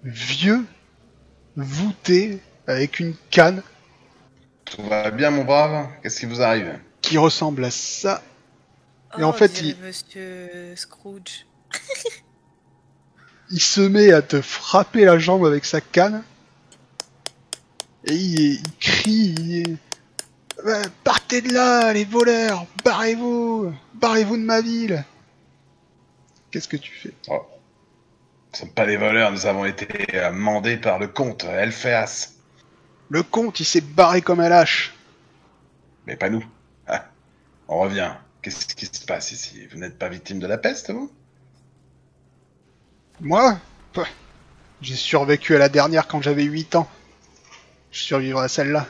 vieux, 0.04 0.64
voûté, 1.56 2.40
avec 2.66 3.00
une 3.00 3.14
canne 3.30 3.62
Tout 4.74 4.82
va 4.82 5.10
bien, 5.10 5.30
mon 5.30 5.44
brave 5.44 5.88
Qu'est-ce 6.02 6.20
qui 6.20 6.26
vous 6.26 6.40
arrive 6.42 6.78
qui 7.00 7.18
ressemble 7.18 7.64
à 7.64 7.70
ça. 7.72 8.22
Et 9.18 9.22
Oh, 9.22 9.24
en 9.24 9.32
fait, 9.32 9.48
dirait 9.52 9.76
il- 9.78 9.84
Monsieur 9.84 10.72
Scrooge. 10.76 11.46
Il 13.50 13.60
se 13.60 13.80
met 13.80 14.12
à 14.12 14.22
te 14.22 14.40
frapper 14.40 15.04
la 15.04 15.18
jambe 15.18 15.44
avec 15.44 15.64
sa 15.64 15.80
canne. 15.80 16.22
Et 18.04 18.14
il, 18.14 18.40
il 18.54 18.62
crie. 18.80 19.34
il- 19.38 19.76
Ouais, 20.64 20.80
Partez 21.02 21.42
de 21.42 21.52
là, 21.52 21.92
les 21.92 22.04
voleurs 22.04 22.66
Barrez-vous 22.84 23.74
Barrez-vous 23.94 24.36
de 24.36 24.42
ma 24.42 24.60
ville 24.60 25.04
Qu'est-ce 26.52 26.68
que 26.68 26.76
tu 26.76 26.92
fais? 26.92 27.12
Oh. 27.28 27.42
Nous 28.52 28.58
sommes 28.60 28.70
pas 28.72 28.86
des 28.86 28.96
voleurs, 28.96 29.32
nous 29.32 29.46
avons 29.46 29.64
été 29.64 29.88
mandés 30.30 30.76
par 30.76 30.98
le 30.98 31.08
comte 31.08 31.44
Elphéas. 31.44 32.31
Le 33.12 33.22
comte, 33.22 33.60
il 33.60 33.66
s'est 33.66 33.82
barré 33.82 34.22
comme 34.22 34.40
un 34.40 34.48
lâche. 34.48 34.94
Mais 36.06 36.16
pas 36.16 36.30
nous. 36.30 36.42
Ah. 36.86 37.04
On 37.68 37.78
revient. 37.80 38.10
Qu'est-ce 38.40 38.74
qui 38.74 38.86
se 38.86 39.04
passe 39.04 39.32
ici? 39.32 39.66
Vous 39.70 39.76
n'êtes 39.78 39.98
pas 39.98 40.08
victime 40.08 40.38
de 40.38 40.46
la 40.46 40.56
peste, 40.56 40.90
vous? 40.90 41.12
Moi? 43.20 43.58
J'ai 44.80 44.96
survécu 44.96 45.54
à 45.54 45.58
la 45.58 45.68
dernière 45.68 46.08
quand 46.08 46.22
j'avais 46.22 46.44
8 46.44 46.74
ans. 46.74 46.88
Je 47.90 48.00
survivrai 48.00 48.46
à 48.46 48.48
celle-là. 48.48 48.86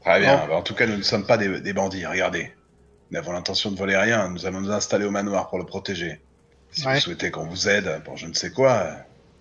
Très 0.00 0.18
bien. 0.18 0.48
Bah, 0.48 0.56
en 0.56 0.62
tout 0.62 0.74
cas, 0.74 0.88
nous 0.88 0.96
ne 0.96 1.02
sommes 1.02 1.24
pas 1.24 1.38
des, 1.38 1.60
des 1.60 1.72
bandits, 1.72 2.04
regardez. 2.06 2.52
Nous 3.10 3.14
n'avons 3.14 3.30
l'intention 3.30 3.70
de 3.70 3.76
voler 3.78 3.96
rien, 3.96 4.28
nous 4.28 4.44
allons 4.44 4.60
nous 4.60 4.72
installer 4.72 5.04
au 5.04 5.12
manoir 5.12 5.50
pour 5.50 5.58
le 5.58 5.66
protéger. 5.66 6.20
Si 6.72 6.84
Ouais. 6.84 6.94
vous 6.94 7.00
souhaitez 7.00 7.30
qu'on 7.30 7.46
vous 7.46 7.68
aide 7.68 8.02
pour 8.04 8.16
je 8.16 8.26
ne 8.26 8.34
sais 8.34 8.50
quoi, 8.50 8.90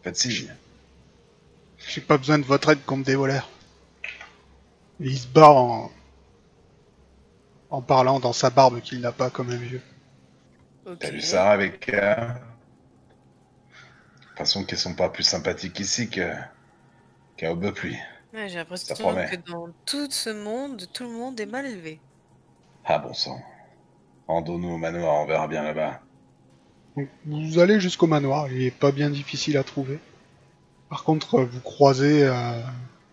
faites 0.04 0.16
signe. 0.16 0.54
J'ai 1.88 2.02
pas 2.02 2.20
besoin 2.20 2.38
de 2.38 2.46
votre 2.46 2.70
aide 2.70 2.86
contre 2.86 3.06
des 3.06 3.16
voleurs. 3.16 3.50
Et 5.00 5.08
il 5.08 5.18
se 5.18 5.28
barre 5.28 5.56
en... 5.56 5.92
en 7.70 7.82
parlant 7.82 8.20
dans 8.20 8.34
sa 8.34 8.50
barbe 8.50 8.82
qu'il 8.82 9.02
n'a 9.02 9.12
pas 9.12 9.30
comme 9.30 9.50
un 9.50 9.58
vieux. 9.58 9.82
Ok. 10.86 11.00
T'as 11.00 11.12
vu 11.12 11.22
ça 11.22 11.52
avec... 11.52 11.90
Euh... 11.90 12.16
De 12.16 12.34
toute 14.28 14.38
façon, 14.38 14.64
qu'ils 14.64 14.78
sont 14.78 14.96
pas 14.96 15.10
plus 15.10 15.24
sympathiques 15.24 15.80
ici 15.80 16.10
que... 16.10 16.32
qu'à 17.38 17.52
Aubepluie. 17.52 17.98
Ouais, 18.34 18.48
J'ai 18.48 18.58
l'impression 18.58 18.96
que 18.96 19.52
dans 19.52 19.70
tout 19.86 20.10
ce 20.12 20.30
monde, 20.30 20.86
tout 20.94 21.04
le 21.04 21.10
monde 21.10 21.40
est 21.40 21.46
mal 21.46 21.66
élevé. 21.66 22.00
Ah 22.86 23.00
bon 23.00 23.14
sang. 23.14 23.42
Rendons-nous 24.28 24.70
au 24.70 24.78
manoir, 24.78 25.22
on 25.22 25.26
verra 25.26 25.48
bien 25.48 25.64
là-bas. 25.64 26.02
Vous 27.26 27.60
allez 27.60 27.80
jusqu'au 27.80 28.08
manoir, 28.08 28.52
il 28.52 28.62
est 28.64 28.72
pas 28.72 28.92
bien 28.92 29.10
difficile 29.10 29.58
à 29.58 29.64
trouver. 29.64 30.00
Par 30.90 31.04
contre, 31.04 31.42
vous 31.42 31.62
croisez 31.62 32.28
euh, 32.28 32.62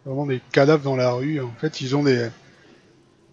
vraiment 0.07 0.27
des 0.27 0.41
cadavres 0.53 0.83
dans 0.85 0.97
la 0.97 1.13
rue. 1.13 1.41
En 1.41 1.53
fait, 1.53 1.81
ils 1.83 1.95
ont 1.95 2.03
des, 2.03 2.31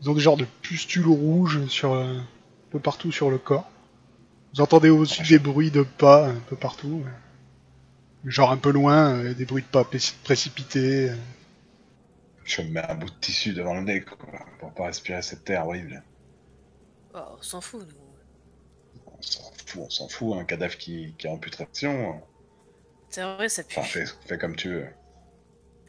ils 0.01 0.09
ont 0.09 0.13
des 0.13 0.21
genres 0.21 0.37
de 0.37 0.45
pustules 0.61 1.07
rouges 1.07 1.65
sur 1.67 1.93
euh, 1.93 2.17
un 2.17 2.25
peu 2.71 2.79
partout 2.79 3.11
sur 3.11 3.29
le 3.29 3.37
corps. 3.37 3.69
Vous 4.53 4.61
entendez 4.61 4.89
aussi 4.89 5.23
des 5.23 5.39
bruits 5.39 5.71
de 5.71 5.83
pas 5.83 6.27
un 6.27 6.39
peu 6.49 6.55
partout. 6.55 7.03
Genre 8.25 8.51
un 8.51 8.57
peu 8.57 8.71
loin, 8.71 9.15
euh, 9.15 9.33
des 9.33 9.45
bruits 9.45 9.63
de 9.63 9.67
pas 9.67 9.83
préci- 9.83 10.15
précipités. 10.23 11.11
Je 12.45 12.61
me 12.61 12.69
mets 12.69 12.81
un 12.81 12.95
bout 12.95 13.09
de 13.09 13.15
tissu 13.21 13.53
devant 13.53 13.73
le 13.73 13.81
nez, 13.81 14.01
quoi, 14.01 14.17
pour 14.59 14.73
pas 14.73 14.85
respirer 14.87 15.21
cette 15.21 15.45
terre 15.45 15.65
horrible. 15.65 16.03
Oh, 17.13 17.19
on 17.37 17.41
s'en 17.41 17.61
fout, 17.61 17.87
nous. 17.87 19.03
On 19.05 19.21
s'en 19.21 19.51
fout, 19.65 19.81
on 19.81 19.89
s'en 19.89 20.07
fout, 20.09 20.35
un 20.37 20.43
cadavre 20.43 20.77
qui, 20.77 21.13
qui 21.17 21.27
est 21.27 21.29
en 21.29 21.37
putréfaction. 21.37 22.21
C'est 23.09 23.23
vrai, 23.23 23.47
ça 23.49 23.63
pue. 23.63 23.79
Enfin, 23.79 23.87
fais, 23.87 24.05
fais 24.25 24.37
comme 24.37 24.55
tu 24.55 24.69
veux. 24.69 24.87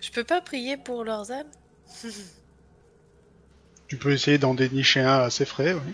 Je 0.01 0.11
peux 0.11 0.25
pas 0.25 0.41
prier 0.41 0.77
pour 0.77 1.05
leurs 1.05 1.31
âmes? 1.31 1.51
Tu 3.87 3.99
peux 3.99 4.13
essayer 4.13 4.39
d'en 4.39 4.55
dénicher 4.55 5.01
un 5.01 5.21
assez 5.21 5.45
frais, 5.45 5.75
oui. 5.75 5.93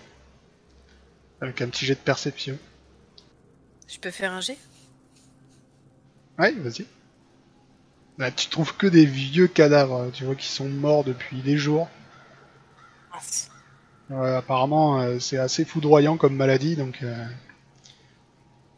Avec 1.41 1.61
un 1.61 1.67
petit 1.67 1.85
jet 1.85 1.95
de 1.95 1.99
perception. 1.99 2.57
Je 3.87 3.99
peux 3.99 4.11
faire 4.11 4.31
un 4.31 4.39
jet? 4.39 4.57
Ouais, 6.39 6.53
vas-y. 6.53 6.85
Là, 8.17 8.31
tu 8.31 8.47
trouves 8.47 8.75
que 8.77 8.87
des 8.87 9.05
vieux 9.05 9.47
cadavres, 9.47 10.09
tu 10.13 10.23
vois, 10.23 10.35
qui 10.35 10.47
sont 10.47 10.69
morts 10.69 11.03
depuis 11.03 11.41
des 11.41 11.57
jours. 11.57 11.89
Ouais, 14.09 14.35
apparemment, 14.35 14.99
euh, 15.01 15.19
c'est 15.19 15.37
assez 15.37 15.65
foudroyant 15.65 16.17
comme 16.17 16.35
maladie, 16.35 16.75
donc 16.75 16.99
euh, 17.03 17.25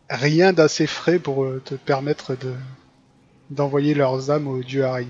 rien 0.09 0.53
d'assez 0.53 0.87
frais 0.87 1.19
pour 1.19 1.43
euh, 1.43 1.61
te 1.63 1.75
permettre 1.75 2.35
de 2.35 2.53
d'envoyer 3.49 3.93
leurs 3.93 4.31
âmes 4.31 4.47
au 4.47 4.61
dieu 4.63 4.85
araignée. 4.85 5.09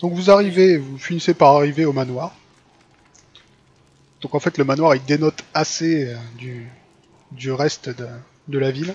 Donc 0.00 0.14
vous 0.14 0.30
arrivez, 0.30 0.78
vous 0.78 0.98
finissez 0.98 1.34
par 1.34 1.56
arriver 1.56 1.84
au 1.84 1.92
manoir. 1.92 2.34
Donc 4.20 4.34
en 4.34 4.40
fait, 4.40 4.58
le 4.58 4.64
manoir 4.64 4.94
il 4.94 5.04
dénote 5.04 5.44
assez 5.54 6.06
euh, 6.06 6.16
du 6.38 6.68
du 7.32 7.50
reste 7.52 7.88
de, 7.88 8.06
de 8.48 8.58
la 8.58 8.70
ville. 8.70 8.94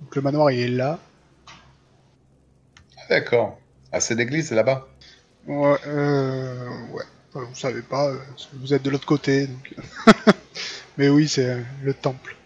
Donc 0.00 0.16
le 0.16 0.22
manoir 0.22 0.50
il 0.50 0.60
est 0.60 0.68
là. 0.68 0.98
Ah, 2.96 3.02
D'accord. 3.08 3.58
Ah, 3.92 4.00
c'est 4.00 4.14
l'église 4.14 4.50
là-bas 4.52 4.88
Ouais, 5.46 5.76
euh, 5.86 6.68
ouais. 6.92 7.04
Enfin, 7.32 7.46
vous 7.48 7.54
savez 7.54 7.82
pas, 7.82 8.08
euh, 8.08 8.18
vous 8.54 8.74
êtes 8.74 8.82
de 8.82 8.90
l'autre 8.90 9.06
côté, 9.06 9.46
donc. 9.46 9.74
Mais 10.98 11.08
oui, 11.08 11.28
c'est 11.28 11.48
euh, 11.48 11.60
le 11.82 11.94
temple. 11.94 12.36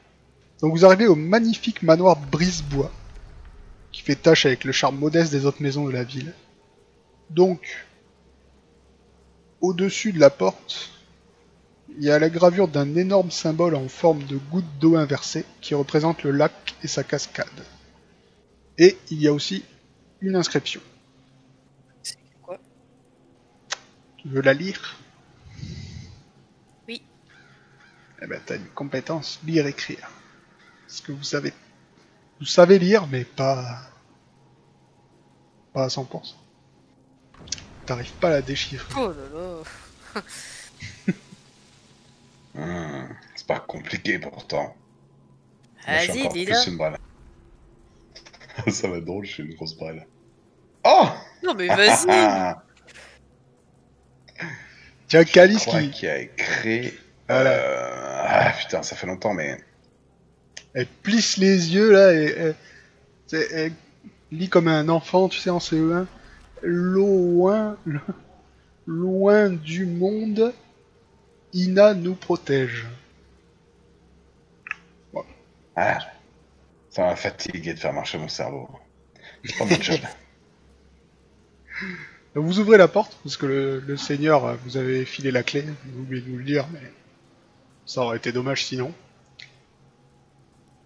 Donc 0.60 0.72
vous 0.72 0.84
arrivez 0.84 1.06
au 1.06 1.14
magnifique 1.14 1.82
manoir 1.82 2.16
Brisebois, 2.16 2.90
qui 3.94 4.02
fait 4.02 4.16
tâche 4.16 4.44
avec 4.44 4.64
le 4.64 4.72
charme 4.72 4.98
modeste 4.98 5.30
des 5.30 5.46
autres 5.46 5.62
maisons 5.62 5.86
de 5.86 5.92
la 5.92 6.02
ville. 6.02 6.32
Donc, 7.30 7.86
au-dessus 9.60 10.12
de 10.12 10.18
la 10.18 10.30
porte, 10.30 10.90
il 11.96 12.02
y 12.02 12.10
a 12.10 12.18
la 12.18 12.28
gravure 12.28 12.66
d'un 12.66 12.96
énorme 12.96 13.30
symbole 13.30 13.76
en 13.76 13.88
forme 13.88 14.24
de 14.24 14.36
goutte 14.36 14.78
d'eau 14.80 14.96
inversée 14.96 15.44
qui 15.60 15.76
représente 15.76 16.24
le 16.24 16.32
lac 16.32 16.74
et 16.82 16.88
sa 16.88 17.04
cascade. 17.04 17.46
Et 18.78 18.98
il 19.12 19.22
y 19.22 19.28
a 19.28 19.32
aussi 19.32 19.64
une 20.20 20.34
inscription. 20.34 20.80
C'est 22.02 22.18
quoi? 22.42 22.58
Tu 24.16 24.26
veux 24.26 24.42
la 24.42 24.54
lire? 24.54 24.98
Oui. 26.88 27.00
Eh 28.20 28.26
ben, 28.26 28.40
t'as 28.44 28.56
une 28.56 28.66
compétence 28.70 29.38
lire-écrire. 29.46 30.10
Parce 30.88 31.00
que 31.00 31.12
vous 31.12 31.22
savez... 31.22 31.52
Vous 32.44 32.50
savez 32.50 32.78
lire, 32.78 33.06
mais 33.06 33.24
pas... 33.24 33.80
Pas 35.72 35.84
à 35.84 35.88
100%. 35.88 36.34
T'arrives 37.86 38.12
pas 38.20 38.28
à 38.28 38.32
la 38.32 38.42
déchiffrer. 38.42 39.00
Oh 39.00 39.08
là 39.08 39.14
là. 40.14 40.22
Hmm, 42.54 43.08
c'est 43.34 43.46
pas 43.48 43.58
compliqué 43.60 44.18
pourtant. 44.20 44.76
Vas-y, 45.86 46.28
dis-le. 46.28 46.54
Ça 46.54 46.70
va 48.88 48.98
être 48.98 49.04
drôle, 49.04 49.24
je 49.24 49.32
suis 49.32 49.42
une 49.42 49.54
grosse 49.54 49.74
brêle. 49.74 50.06
Oh 50.84 51.08
Non 51.42 51.54
mais 51.54 51.66
vas-y. 51.66 52.06
Tiens, 55.08 55.24
Calice 55.24 55.64
qui... 55.64 55.90
qui 55.90 56.06
a 56.06 56.18
écrit. 56.18 56.92
Voilà. 57.26 57.50
Euh, 57.50 58.24
Ah 58.28 58.52
putain, 58.52 58.84
ça 58.84 58.94
fait 58.94 59.08
longtemps, 59.08 59.32
mais. 59.32 59.58
Elle 60.74 60.86
plisse 60.86 61.36
les 61.36 61.72
yeux 61.74 61.92
là 61.92 62.12
et 62.12 62.54
elle, 63.32 63.72
lit 64.30 64.48
comme 64.48 64.68
un 64.68 64.88
enfant, 64.88 65.28
tu 65.28 65.38
sais, 65.38 65.50
en 65.50 65.58
CE1. 65.60 66.06
Loin, 66.62 67.76
lo- 67.86 68.00
loin 68.86 69.50
du 69.50 69.86
monde, 69.86 70.52
Ina 71.52 71.94
nous 71.94 72.14
protège. 72.14 72.86
Ah, 75.76 75.98
ça 76.90 77.02
m'a 77.06 77.16
fatigué 77.16 77.74
de 77.74 77.78
faire 77.78 77.92
marcher 77.92 78.18
mon 78.18 78.28
cerveau. 78.28 78.68
C'est 79.44 79.56
pas 79.56 79.64
mon 79.64 79.80
job. 79.80 80.00
Donc 82.34 82.46
vous 82.46 82.58
ouvrez 82.60 82.78
la 82.78 82.88
porte, 82.88 83.16
parce 83.22 83.36
que 83.36 83.46
le, 83.46 83.80
le 83.80 83.96
seigneur, 83.96 84.44
euh, 84.44 84.56
vous 84.64 84.76
avez 84.76 85.04
filé 85.04 85.30
la 85.30 85.42
clé, 85.42 85.64
vous 85.86 86.00
oubliez 86.02 86.22
de 86.22 86.30
nous 86.30 86.38
le 86.38 86.44
dire, 86.44 86.66
mais 86.72 86.80
ça 87.86 88.02
aurait 88.02 88.16
été 88.16 88.32
dommage 88.32 88.64
sinon. 88.64 88.92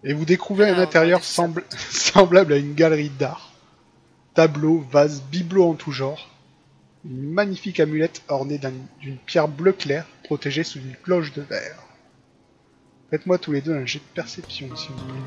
Et 0.03 0.13
vous 0.13 0.25
découvrez 0.25 0.69
un 0.69 0.73
Alors, 0.73 0.87
intérieur 0.87 1.23
semblable 1.89 2.53
à 2.53 2.57
une 2.57 2.73
galerie 2.73 3.09
d'art. 3.09 3.51
Tableaux, 4.33 4.85
vases, 4.91 5.21
bibelots 5.31 5.71
en 5.71 5.73
tout 5.75 5.91
genre. 5.91 6.29
Une 7.05 7.31
magnifique 7.31 7.79
amulette 7.79 8.21
ornée 8.27 8.57
d'un- 8.57 8.71
d'une 9.01 9.17
pierre 9.17 9.47
bleu 9.47 9.71
clair, 9.73 10.05
protégée 10.23 10.63
sous 10.63 10.79
une 10.79 10.95
cloche 11.03 11.33
de 11.33 11.41
verre. 11.41 11.79
Faites-moi 13.09 13.37
tous 13.37 13.51
les 13.51 13.61
deux 13.61 13.73
un 13.73 13.85
jet 13.85 13.99
de 13.99 14.03
perception, 14.13 14.73
s'il 14.75 14.91
vous 14.91 15.05
plaît. 15.05 15.19